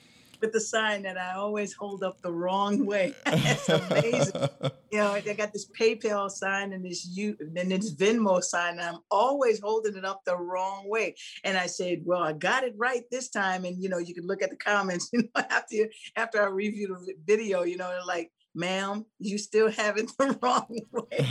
with 0.42 0.52
the 0.52 0.60
sign 0.60 1.04
that 1.04 1.18
I 1.18 1.34
always 1.34 1.74
hold 1.74 2.04
up 2.04 2.22
the 2.22 2.32
wrong 2.32 2.86
way. 2.86 3.14
it's 3.26 3.70
amazing. 3.70 4.50
you 4.92 4.98
know, 4.98 5.12
I 5.12 5.22
got 5.34 5.54
this 5.54 5.70
PayPal 5.80 6.30
sign 6.30 6.74
and 6.74 6.86
this 6.86 7.08
you 7.08 7.38
and 7.40 7.72
this 7.72 7.94
Venmo 7.94 8.44
sign, 8.44 8.80
and 8.80 8.82
I'm 8.82 9.00
always 9.12 9.60
holding 9.60 9.96
it 9.96 10.06
up 10.06 10.24
the 10.26 10.38
wrong 10.38 10.90
way. 10.90 11.16
And 11.44 11.58
I 11.58 11.68
said, 11.68 12.02
"Well, 12.06 12.24
I 12.24 12.34
got 12.34 12.64
it 12.64 12.74
right 12.78 13.04
this 13.12 13.30
time." 13.30 13.66
And 13.66 13.82
you 13.82 13.90
know, 13.90 13.98
you 13.98 14.14
can 14.14 14.26
look 14.26 14.42
at 14.42 14.50
the 14.50 14.56
comments. 14.56 15.10
You 15.20 15.24
know, 15.24 15.44
after 15.50 15.76
after 16.16 16.42
I 16.42 16.48
review 16.48 16.88
the 16.88 17.14
video, 17.26 17.64
you 17.64 17.78
know, 17.78 17.90
they're 17.90 18.06
like, 18.06 18.32
"Ma'am, 18.56 19.06
you 19.18 19.38
still 19.38 19.70
have 19.72 19.98
it 19.98 20.12
the 20.18 20.38
wrong 20.42 20.80
way." 20.92 21.28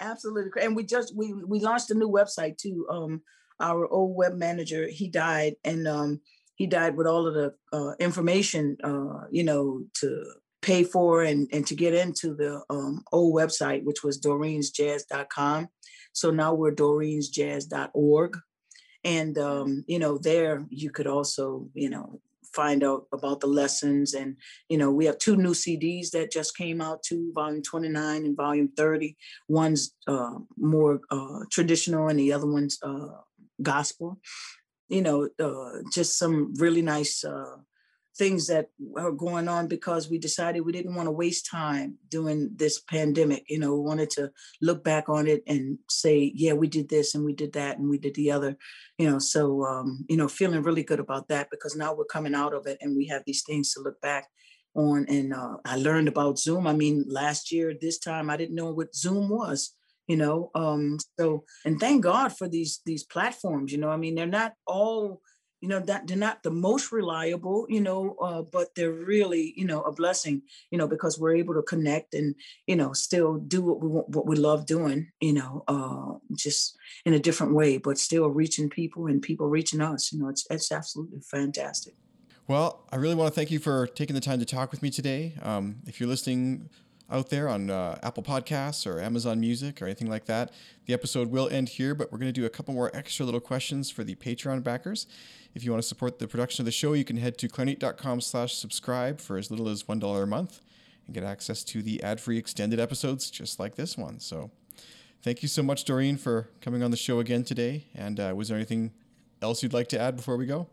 Absolutely, 0.00 0.62
and 0.62 0.76
we 0.76 0.84
just 0.84 1.16
we 1.16 1.32
we 1.32 1.60
launched 1.60 1.90
a 1.90 1.94
new 1.94 2.08
website 2.08 2.58
too. 2.58 2.86
Um, 2.90 3.22
our 3.60 3.86
old 3.88 4.16
web 4.16 4.34
manager 4.34 4.88
he 4.88 5.08
died, 5.08 5.56
and 5.64 5.88
um 5.88 6.20
he 6.56 6.66
died 6.66 6.96
with 6.96 7.06
all 7.06 7.26
of 7.26 7.34
the 7.34 7.54
uh, 7.72 7.92
information, 8.00 8.76
uh, 8.82 9.26
you 9.30 9.44
know, 9.44 9.84
to 10.00 10.24
pay 10.62 10.82
for 10.82 11.22
and, 11.22 11.48
and 11.52 11.66
to 11.66 11.74
get 11.74 11.94
into 11.94 12.34
the 12.34 12.62
um, 12.70 13.04
old 13.12 13.34
website, 13.34 13.84
which 13.84 14.02
was 14.02 14.20
doreensjazz.com. 14.20 15.68
So 16.12 16.30
now 16.30 16.54
we're 16.54 16.74
doreensjazz.org. 16.74 18.38
And, 19.04 19.38
um, 19.38 19.84
you 19.86 19.98
know, 19.98 20.18
there 20.18 20.66
you 20.68 20.90
could 20.90 21.06
also, 21.06 21.68
you 21.74 21.88
know, 21.90 22.20
find 22.52 22.82
out 22.82 23.06
about 23.12 23.40
the 23.40 23.46
lessons. 23.46 24.14
And, 24.14 24.36
you 24.68 24.78
know, 24.78 24.90
we 24.90 25.04
have 25.04 25.18
two 25.18 25.36
new 25.36 25.52
CDs 25.52 26.10
that 26.10 26.32
just 26.32 26.56
came 26.56 26.80
out 26.80 27.02
too, 27.02 27.30
volume 27.34 27.62
29 27.62 28.24
and 28.24 28.36
volume 28.36 28.70
30. 28.76 29.14
One's 29.48 29.94
uh, 30.08 30.38
more 30.56 31.00
uh, 31.10 31.40
traditional 31.52 32.08
and 32.08 32.18
the 32.18 32.32
other 32.32 32.46
one's 32.46 32.78
uh, 32.82 33.08
gospel, 33.62 34.18
you 34.88 35.02
know, 35.02 35.28
uh, 35.42 35.82
just 35.92 36.18
some 36.18 36.54
really 36.58 36.82
nice 36.82 37.24
uh, 37.24 37.56
things 38.16 38.46
that 38.46 38.70
are 38.96 39.12
going 39.12 39.48
on 39.48 39.68
because 39.68 40.08
we 40.08 40.18
decided 40.18 40.60
we 40.60 40.72
didn't 40.72 40.94
want 40.94 41.06
to 41.06 41.12
waste 41.12 41.46
time 41.50 41.96
doing 42.08 42.50
this 42.56 42.80
pandemic. 42.80 43.44
You 43.48 43.58
know, 43.58 43.74
we 43.74 43.80
wanted 43.80 44.10
to 44.10 44.30
look 44.62 44.82
back 44.82 45.08
on 45.08 45.26
it 45.26 45.42
and 45.46 45.78
say, 45.90 46.32
yeah, 46.34 46.54
we 46.54 46.68
did 46.68 46.88
this 46.88 47.14
and 47.14 47.24
we 47.24 47.34
did 47.34 47.52
that 47.54 47.78
and 47.78 47.90
we 47.90 47.98
did 47.98 48.14
the 48.14 48.30
other. 48.30 48.56
You 48.98 49.10
know, 49.10 49.18
so 49.18 49.64
um, 49.64 50.04
you 50.08 50.16
know, 50.16 50.28
feeling 50.28 50.62
really 50.62 50.82
good 50.82 51.00
about 51.00 51.28
that 51.28 51.48
because 51.50 51.76
now 51.76 51.94
we're 51.94 52.04
coming 52.04 52.34
out 52.34 52.54
of 52.54 52.66
it 52.66 52.78
and 52.80 52.96
we 52.96 53.06
have 53.08 53.22
these 53.26 53.42
things 53.42 53.72
to 53.72 53.80
look 53.80 54.00
back 54.00 54.26
on. 54.74 55.06
And 55.08 55.34
uh, 55.34 55.56
I 55.64 55.76
learned 55.76 56.08
about 56.08 56.38
Zoom. 56.38 56.66
I 56.66 56.72
mean, 56.72 57.04
last 57.08 57.52
year 57.52 57.74
this 57.78 57.98
time 57.98 58.30
I 58.30 58.36
didn't 58.36 58.54
know 58.54 58.72
what 58.72 58.94
Zoom 58.94 59.28
was 59.28 59.75
you 60.06 60.16
know 60.16 60.50
um 60.54 60.98
so 61.18 61.44
and 61.64 61.80
thank 61.80 62.02
god 62.02 62.28
for 62.36 62.48
these 62.48 62.80
these 62.86 63.04
platforms 63.04 63.72
you 63.72 63.78
know 63.78 63.90
i 63.90 63.96
mean 63.96 64.14
they're 64.14 64.26
not 64.26 64.52
all 64.66 65.20
you 65.60 65.68
know 65.68 65.80
that 65.80 66.06
they're 66.06 66.16
not 66.16 66.42
the 66.42 66.50
most 66.50 66.92
reliable 66.92 67.66
you 67.68 67.80
know 67.80 68.14
uh, 68.20 68.42
but 68.52 68.74
they're 68.74 68.92
really 68.92 69.54
you 69.56 69.64
know 69.64 69.82
a 69.82 69.92
blessing 69.92 70.42
you 70.70 70.78
know 70.78 70.86
because 70.86 71.18
we're 71.18 71.34
able 71.34 71.54
to 71.54 71.62
connect 71.62 72.14
and 72.14 72.34
you 72.66 72.76
know 72.76 72.92
still 72.92 73.38
do 73.38 73.62
what 73.62 73.80
we 73.80 73.88
want, 73.88 74.08
what 74.10 74.26
we 74.26 74.36
love 74.36 74.66
doing 74.66 75.10
you 75.20 75.32
know 75.32 75.64
uh, 75.68 76.12
just 76.34 76.76
in 77.04 77.14
a 77.14 77.18
different 77.18 77.54
way 77.54 77.78
but 77.78 77.98
still 77.98 78.28
reaching 78.28 78.68
people 78.68 79.06
and 79.06 79.22
people 79.22 79.48
reaching 79.48 79.80
us 79.80 80.12
you 80.12 80.18
know 80.18 80.28
it's 80.28 80.46
it's 80.50 80.70
absolutely 80.70 81.20
fantastic. 81.20 81.94
Well 82.48 82.86
i 82.92 82.96
really 82.96 83.14
want 83.14 83.32
to 83.32 83.34
thank 83.34 83.50
you 83.50 83.58
for 83.58 83.86
taking 83.86 84.14
the 84.14 84.20
time 84.20 84.38
to 84.38 84.46
talk 84.46 84.70
with 84.70 84.82
me 84.82 84.90
today. 84.90 85.34
Um, 85.42 85.76
if 85.86 85.98
you're 85.98 86.08
listening 86.08 86.68
out 87.10 87.30
there 87.30 87.48
on 87.48 87.70
uh, 87.70 87.98
Apple 88.02 88.22
Podcasts 88.22 88.86
or 88.86 89.00
Amazon 89.00 89.40
Music 89.40 89.80
or 89.80 89.86
anything 89.86 90.10
like 90.10 90.26
that. 90.26 90.52
The 90.86 90.94
episode 90.94 91.30
will 91.30 91.48
end 91.48 91.68
here, 91.70 91.94
but 91.94 92.10
we're 92.10 92.18
going 92.18 92.32
to 92.32 92.40
do 92.40 92.46
a 92.46 92.50
couple 92.50 92.74
more 92.74 92.90
extra 92.94 93.24
little 93.24 93.40
questions 93.40 93.90
for 93.90 94.04
the 94.04 94.14
Patreon 94.16 94.62
backers. 94.62 95.06
If 95.54 95.64
you 95.64 95.70
want 95.70 95.82
to 95.82 95.88
support 95.88 96.18
the 96.18 96.28
production 96.28 96.62
of 96.62 96.66
the 96.66 96.72
show, 96.72 96.92
you 96.92 97.04
can 97.04 97.16
head 97.16 97.38
to 97.38 97.48
clarineat.com 97.48 98.20
slash 98.20 98.54
subscribe 98.54 99.20
for 99.20 99.38
as 99.38 99.50
little 99.50 99.68
as 99.68 99.84
$1 99.84 100.22
a 100.22 100.26
month 100.26 100.60
and 101.06 101.14
get 101.14 101.24
access 101.24 101.62
to 101.64 101.82
the 101.82 102.02
ad-free 102.02 102.36
extended 102.36 102.80
episodes 102.80 103.30
just 103.30 103.60
like 103.60 103.76
this 103.76 103.96
one. 103.96 104.18
So 104.18 104.50
thank 105.22 105.42
you 105.42 105.48
so 105.48 105.62
much, 105.62 105.84
Doreen, 105.84 106.16
for 106.16 106.48
coming 106.60 106.82
on 106.82 106.90
the 106.90 106.96
show 106.96 107.20
again 107.20 107.44
today. 107.44 107.84
And 107.94 108.18
uh, 108.18 108.34
was 108.36 108.48
there 108.48 108.56
anything 108.56 108.92
else 109.40 109.62
you'd 109.62 109.72
like 109.72 109.88
to 109.88 110.00
add 110.00 110.16
before 110.16 110.36
we 110.36 110.46
go? 110.46 110.68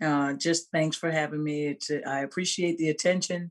Uh, 0.00 0.32
just 0.32 0.70
thanks 0.70 0.96
for 0.96 1.10
having 1.10 1.42
me. 1.42 1.66
It's, 1.66 1.90
I 2.06 2.20
appreciate 2.20 2.78
the 2.78 2.88
attention 2.88 3.50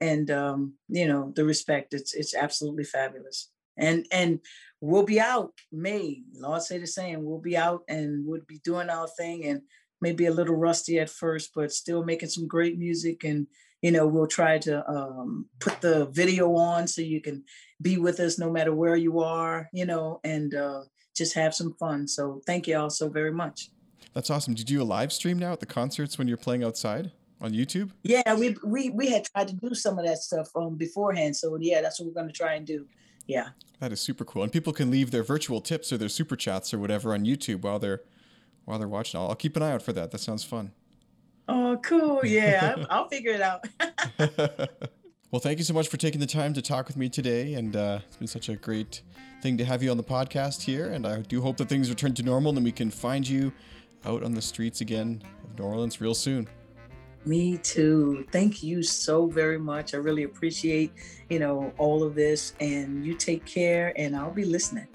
and 0.00 0.30
um, 0.30 0.74
you 0.88 1.06
know 1.06 1.32
the 1.34 1.44
respect. 1.44 1.94
It's 1.94 2.14
it's 2.14 2.34
absolutely 2.34 2.84
fabulous. 2.84 3.50
And 3.78 4.06
and 4.10 4.40
we'll 4.80 5.04
be 5.04 5.20
out 5.20 5.52
May. 5.72 6.22
Lord 6.34 6.62
say 6.62 6.78
the 6.78 6.86
same. 6.86 7.24
We'll 7.24 7.40
be 7.40 7.56
out 7.56 7.82
and 7.88 8.26
we'll 8.26 8.40
be 8.46 8.58
doing 8.64 8.88
our 8.88 9.08
thing 9.08 9.44
and 9.44 9.62
maybe 10.00 10.26
a 10.26 10.32
little 10.32 10.56
rusty 10.56 10.98
at 10.98 11.10
first, 11.10 11.50
but 11.54 11.72
still 11.72 12.04
making 12.04 12.28
some 12.28 12.46
great 12.46 12.78
music. 12.78 13.24
And 13.24 13.46
you 13.82 13.90
know 13.90 14.06
we'll 14.06 14.26
try 14.26 14.58
to 14.58 14.88
um, 14.88 15.46
put 15.60 15.80
the 15.80 16.06
video 16.06 16.54
on 16.56 16.86
so 16.86 17.02
you 17.02 17.20
can 17.20 17.44
be 17.82 17.98
with 17.98 18.20
us 18.20 18.38
no 18.38 18.50
matter 18.50 18.74
where 18.74 18.96
you 18.96 19.20
are. 19.20 19.68
You 19.72 19.86
know 19.86 20.20
and 20.24 20.54
uh, 20.54 20.82
just 21.16 21.34
have 21.34 21.54
some 21.54 21.74
fun. 21.74 22.08
So 22.08 22.40
thank 22.46 22.66
you 22.66 22.78
all 22.78 22.90
so 22.90 23.08
very 23.08 23.32
much. 23.32 23.70
That's 24.14 24.30
awesome. 24.30 24.54
Did 24.54 24.70
you 24.70 24.78
do 24.78 24.82
a 24.82 24.84
live 24.84 25.12
stream 25.12 25.38
now 25.38 25.52
at 25.52 25.60
the 25.60 25.66
concerts 25.66 26.16
when 26.16 26.26
you're 26.26 26.38
playing 26.38 26.64
outside? 26.64 27.12
On 27.40 27.52
YouTube? 27.52 27.90
Yeah, 28.02 28.34
we 28.34 28.56
we 28.64 28.90
we 28.90 29.08
had 29.08 29.24
tried 29.24 29.48
to 29.48 29.54
do 29.54 29.74
some 29.74 29.98
of 29.98 30.04
that 30.06 30.18
stuff 30.18 30.48
um 30.56 30.76
beforehand. 30.76 31.36
So 31.36 31.56
yeah, 31.60 31.80
that's 31.82 32.00
what 32.00 32.06
we're 32.06 32.14
going 32.14 32.28
to 32.28 32.32
try 32.32 32.54
and 32.54 32.66
do. 32.66 32.86
Yeah. 33.26 33.48
That 33.80 33.92
is 33.92 34.00
super 34.00 34.24
cool. 34.24 34.42
And 34.42 34.52
people 34.52 34.72
can 34.72 34.90
leave 34.90 35.10
their 35.10 35.22
virtual 35.22 35.60
tips 35.60 35.92
or 35.92 35.98
their 35.98 36.08
super 36.08 36.36
chats 36.36 36.72
or 36.72 36.78
whatever 36.78 37.12
on 37.12 37.24
YouTube 37.24 37.62
while 37.62 37.78
they're 37.78 38.02
while 38.64 38.78
they're 38.78 38.88
watching. 38.88 39.20
I'll, 39.20 39.28
I'll 39.28 39.34
keep 39.34 39.56
an 39.56 39.62
eye 39.62 39.72
out 39.72 39.82
for 39.82 39.92
that. 39.92 40.10
That 40.10 40.18
sounds 40.18 40.44
fun. 40.44 40.72
Oh, 41.48 41.78
cool. 41.82 42.20
Yeah, 42.24 42.84
I'll 42.90 43.08
figure 43.08 43.32
it 43.32 43.40
out. 43.40 43.64
well, 45.30 45.40
thank 45.40 45.58
you 45.58 45.64
so 45.64 45.74
much 45.74 45.88
for 45.88 45.96
taking 45.96 46.20
the 46.20 46.26
time 46.26 46.54
to 46.54 46.62
talk 46.62 46.88
with 46.88 46.96
me 46.96 47.08
today. 47.08 47.54
And 47.54 47.76
uh, 47.76 48.00
it's 48.06 48.16
been 48.16 48.26
such 48.26 48.48
a 48.48 48.56
great 48.56 49.02
thing 49.42 49.56
to 49.58 49.64
have 49.64 49.82
you 49.82 49.90
on 49.90 49.96
the 49.96 50.04
podcast 50.04 50.62
here. 50.62 50.88
And 50.88 51.06
I 51.06 51.20
do 51.20 51.40
hope 51.40 51.58
that 51.58 51.68
things 51.68 51.88
return 51.88 52.14
to 52.14 52.22
normal 52.22 52.56
and 52.56 52.64
we 52.64 52.72
can 52.72 52.90
find 52.90 53.28
you 53.28 53.52
out 54.04 54.22
on 54.24 54.34
the 54.34 54.42
streets 54.42 54.80
again 54.80 55.22
of 55.44 55.58
New 55.58 55.64
Orleans 55.64 56.00
real 56.00 56.14
soon. 56.14 56.48
Me 57.26 57.58
too. 57.58 58.24
Thank 58.30 58.62
you 58.62 58.84
so 58.84 59.26
very 59.26 59.58
much. 59.58 59.94
I 59.94 59.96
really 59.96 60.22
appreciate, 60.22 60.92
you 61.28 61.40
know, 61.40 61.72
all 61.76 62.04
of 62.04 62.14
this 62.14 62.54
and 62.60 63.04
you 63.04 63.14
take 63.14 63.44
care 63.44 63.92
and 63.96 64.14
I'll 64.14 64.30
be 64.30 64.44
listening. 64.44 64.86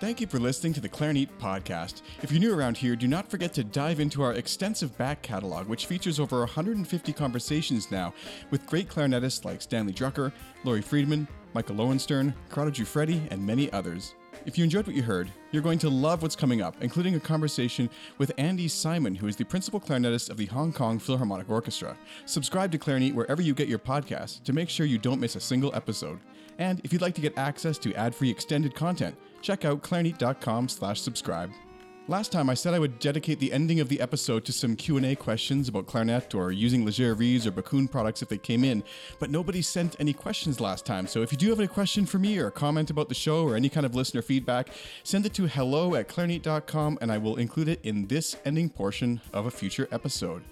Thank 0.00 0.22
you 0.22 0.26
for 0.26 0.40
listening 0.40 0.72
to 0.72 0.80
the 0.80 0.88
Clarineat 0.88 1.28
podcast. 1.38 2.00
If 2.22 2.32
you're 2.32 2.40
new 2.40 2.58
around 2.58 2.78
here, 2.78 2.96
do 2.96 3.06
not 3.06 3.30
forget 3.30 3.52
to 3.52 3.62
dive 3.62 4.00
into 4.00 4.22
our 4.22 4.32
extensive 4.32 4.96
back 4.96 5.20
catalog, 5.20 5.68
which 5.68 5.84
features 5.84 6.18
over 6.18 6.38
150 6.40 7.12
conversations 7.12 7.90
now 7.90 8.14
with 8.50 8.66
great 8.66 8.88
clarinetists 8.88 9.44
like 9.44 9.60
Stanley 9.60 9.92
Drucker, 9.92 10.32
Laurie 10.64 10.80
Friedman, 10.80 11.28
Michael 11.52 11.76
Lowenstern, 11.76 12.34
Corrado 12.48 12.70
Giuffredi, 12.70 13.20
and 13.30 13.46
many 13.46 13.70
others. 13.72 14.14
If 14.46 14.56
you 14.56 14.64
enjoyed 14.64 14.86
what 14.86 14.96
you 14.96 15.02
heard, 15.02 15.30
you're 15.52 15.62
going 15.62 15.78
to 15.80 15.90
love 15.90 16.22
what's 16.22 16.34
coming 16.34 16.62
up, 16.62 16.74
including 16.80 17.14
a 17.14 17.20
conversation 17.20 17.90
with 18.16 18.32
Andy 18.38 18.68
Simon, 18.68 19.14
who 19.14 19.26
is 19.26 19.36
the 19.36 19.44
principal 19.44 19.78
clarinetist 19.78 20.30
of 20.30 20.38
the 20.38 20.46
Hong 20.46 20.72
Kong 20.72 20.98
Philharmonic 20.98 21.50
Orchestra. 21.50 21.94
Subscribe 22.24 22.72
to 22.72 22.78
Clarineat 22.78 23.14
wherever 23.14 23.42
you 23.42 23.52
get 23.54 23.68
your 23.68 23.78
podcasts 23.78 24.42
to 24.44 24.54
make 24.54 24.70
sure 24.70 24.86
you 24.86 24.96
don't 24.96 25.20
miss 25.20 25.36
a 25.36 25.40
single 25.40 25.74
episode. 25.74 26.20
And 26.58 26.80
if 26.84 26.92
you'd 26.92 27.02
like 27.02 27.14
to 27.16 27.20
get 27.20 27.36
access 27.36 27.76
to 27.78 27.94
ad-free 27.94 28.30
extended 28.30 28.74
content, 28.74 29.14
check 29.42 29.66
out 29.66 29.82
clarineat.com/subscribe. 29.82 31.50
Last 32.10 32.32
time 32.32 32.50
I 32.50 32.54
said 32.54 32.74
I 32.74 32.80
would 32.80 32.98
dedicate 32.98 33.38
the 33.38 33.52
ending 33.52 33.78
of 33.78 33.88
the 33.88 34.00
episode 34.00 34.44
to 34.46 34.52
some 34.52 34.74
Q&A 34.74 35.14
questions 35.14 35.68
about 35.68 35.86
clarinet 35.86 36.34
or 36.34 36.50
using 36.50 36.84
Legere 36.84 37.14
Reeds 37.14 37.46
or 37.46 37.52
Backun 37.52 37.88
products 37.88 38.20
if 38.20 38.28
they 38.28 38.36
came 38.36 38.64
in, 38.64 38.82
but 39.20 39.30
nobody 39.30 39.62
sent 39.62 39.94
any 40.00 40.12
questions 40.12 40.58
last 40.58 40.84
time. 40.84 41.06
So 41.06 41.22
if 41.22 41.30
you 41.30 41.38
do 41.38 41.50
have 41.50 41.60
any 41.60 41.68
question 41.68 42.06
for 42.06 42.18
me 42.18 42.36
or 42.40 42.48
a 42.48 42.50
comment 42.50 42.90
about 42.90 43.10
the 43.10 43.14
show 43.14 43.46
or 43.46 43.54
any 43.54 43.68
kind 43.68 43.86
of 43.86 43.94
listener 43.94 44.22
feedback, 44.22 44.70
send 45.04 45.24
it 45.24 45.34
to 45.34 45.46
hello 45.46 45.94
at 45.94 46.08
clarineat.com 46.08 46.98
and 47.00 47.12
I 47.12 47.18
will 47.18 47.36
include 47.36 47.68
it 47.68 47.78
in 47.84 48.08
this 48.08 48.36
ending 48.44 48.70
portion 48.70 49.20
of 49.32 49.46
a 49.46 49.50
future 49.52 49.86
episode. 49.92 50.42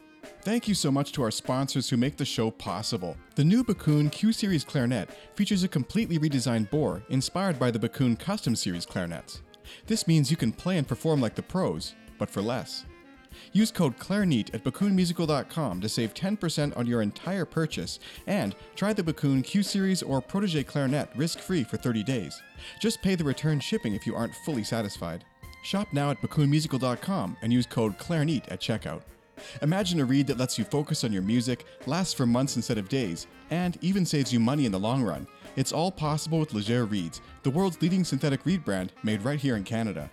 Thank 0.43 0.69
you 0.69 0.75
so 0.75 0.93
much 0.93 1.11
to 1.15 1.25
our 1.25 1.33
sponsors 1.33 1.91
who 1.91 1.97
make 1.97 2.17
the 2.17 2.25
show 2.25 2.53
possible. 2.53 3.17
The 3.35 3.43
new 3.43 3.65
Backun 3.65 4.13
Q 4.13 4.33
Series 4.33 4.63
clarinet 4.63 5.11
features 5.35 5.65
a 5.65 5.69
completely 5.69 6.21
redesigned 6.21 6.71
bore 6.71 7.03
inspired 7.09 7.59
by 7.59 7.73
the 7.73 7.81
Backun 7.81 8.17
Custom 8.17 8.55
Series 8.55 8.87
clarinets. 8.87 9.43
This 9.87 10.07
means 10.07 10.31
you 10.31 10.37
can 10.37 10.53
play 10.53 10.79
and 10.79 10.87
perform 10.87 11.21
like 11.21 11.35
the 11.35 11.43
pros, 11.43 11.95
but 12.19 12.31
for 12.31 12.43
less. 12.43 12.85
Use 13.53 13.71
code 13.71 13.99
CLARINET 13.99 14.55
at 14.55 14.65
BackunMusical.com 14.65 15.81
to 15.81 15.89
save 15.89 16.15
10% 16.15 16.77
on 16.77 16.87
your 16.87 17.03
entire 17.03 17.45
purchase 17.45 17.99
and 18.27 18.55
try 18.75 18.93
the 18.93 19.03
Backun 19.03 19.45
Q 19.45 19.63
Series 19.63 20.03
or 20.03 20.21
Protege 20.21 20.65
Clarinet 20.65 21.11
risk 21.17 21.39
free 21.39 21.65
for 21.65 21.77
30 21.77 22.03
days. 22.03 22.41
Just 22.81 23.03
pay 23.03 23.15
the 23.15 23.25
return 23.25 23.61
shipping 23.61 23.95
if 23.95 24.07
you 24.07 24.15
aren't 24.15 24.35
fully 24.45 24.65
satisfied. 24.65 25.25
Shop 25.63 25.89
now 25.93 26.11
at 26.11 26.21
BackunMusical.com 26.21 27.37
and 27.43 27.53
use 27.53 27.67
code 27.67 27.99
CLARINET 27.99 28.49
at 28.49 28.61
checkout. 28.61 29.03
Imagine 29.63 30.01
a 30.01 30.05
reed 30.05 30.27
that 30.27 30.39
lets 30.39 30.59
you 30.59 30.65
focus 30.65 31.05
on 31.05 31.13
your 31.13 31.23
music, 31.23 31.65
lasts 31.87 32.15
for 32.15 32.27
months 32.27 32.57
instead 32.57 32.79
of 32.79 32.89
days, 32.89 33.27
and 33.51 33.79
even 33.81 34.05
saves 34.05 34.33
you 34.33 34.41
money 34.41 34.67
in 34.67 34.73
the 34.73 34.79
long 34.79 35.03
run. 35.03 35.27
It's 35.57 35.73
all 35.73 35.91
possible 35.91 36.39
with 36.39 36.55
Legere 36.55 36.85
Reeds, 36.85 37.21
the 37.43 37.51
world's 37.51 37.81
leading 37.83 38.05
synthetic 38.05 38.45
reed 38.47 38.65
brand 38.65 38.93
made 39.03 39.23
right 39.23 39.41
here 39.41 39.57
in 39.57 39.65
Canada. 39.65 40.11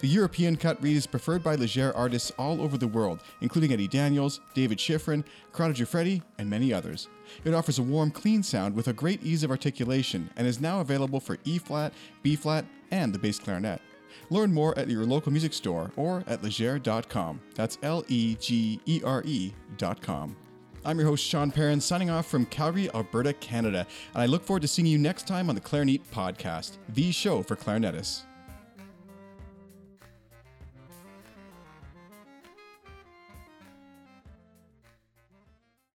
The 0.00 0.08
European 0.08 0.56
cut 0.56 0.82
reed 0.82 0.96
is 0.96 1.06
preferred 1.06 1.42
by 1.42 1.54
Legere 1.54 1.92
artists 1.92 2.30
all 2.38 2.60
over 2.60 2.78
the 2.78 2.86
world, 2.86 3.20
including 3.40 3.72
Eddie 3.72 3.88
Daniels, 3.88 4.40
David 4.54 4.78
Schifrin, 4.78 5.24
Corrado 5.52 5.74
Giuffredi, 5.74 6.22
and 6.38 6.48
many 6.48 6.72
others. 6.72 7.08
It 7.44 7.54
offers 7.54 7.78
a 7.78 7.82
warm, 7.82 8.10
clean 8.10 8.42
sound 8.42 8.74
with 8.74 8.88
a 8.88 8.92
great 8.92 9.22
ease 9.22 9.42
of 9.42 9.50
articulation 9.50 10.30
and 10.36 10.46
is 10.46 10.60
now 10.60 10.80
available 10.80 11.20
for 11.20 11.38
E 11.44 11.58
flat, 11.58 11.92
B 12.22 12.36
flat, 12.36 12.64
and 12.90 13.12
the 13.12 13.18
bass 13.18 13.38
clarinet. 13.38 13.80
Learn 14.30 14.52
more 14.52 14.78
at 14.78 14.88
your 14.88 15.04
local 15.04 15.32
music 15.32 15.52
store 15.52 15.90
or 15.96 16.22
at 16.26 16.42
legere.com. 16.42 17.40
That's 17.54 17.78
L 17.82 18.04
E 18.08 18.36
G 18.36 18.80
E 18.86 19.02
R 19.04 19.22
E.com. 19.24 20.36
I'm 20.84 20.98
your 20.98 21.06
host, 21.06 21.24
Sean 21.24 21.52
Perrin, 21.52 21.80
signing 21.80 22.10
off 22.10 22.26
from 22.26 22.44
Calgary, 22.46 22.90
Alberta, 22.92 23.32
Canada, 23.34 23.86
and 24.14 24.22
I 24.22 24.26
look 24.26 24.42
forward 24.42 24.62
to 24.62 24.68
seeing 24.68 24.86
you 24.86 24.98
next 24.98 25.28
time 25.28 25.48
on 25.48 25.54
the 25.54 25.60
Clarineat 25.60 26.02
Podcast, 26.12 26.78
the 26.88 27.12
show 27.12 27.42
for 27.42 27.54
clarinetists. 27.54 28.22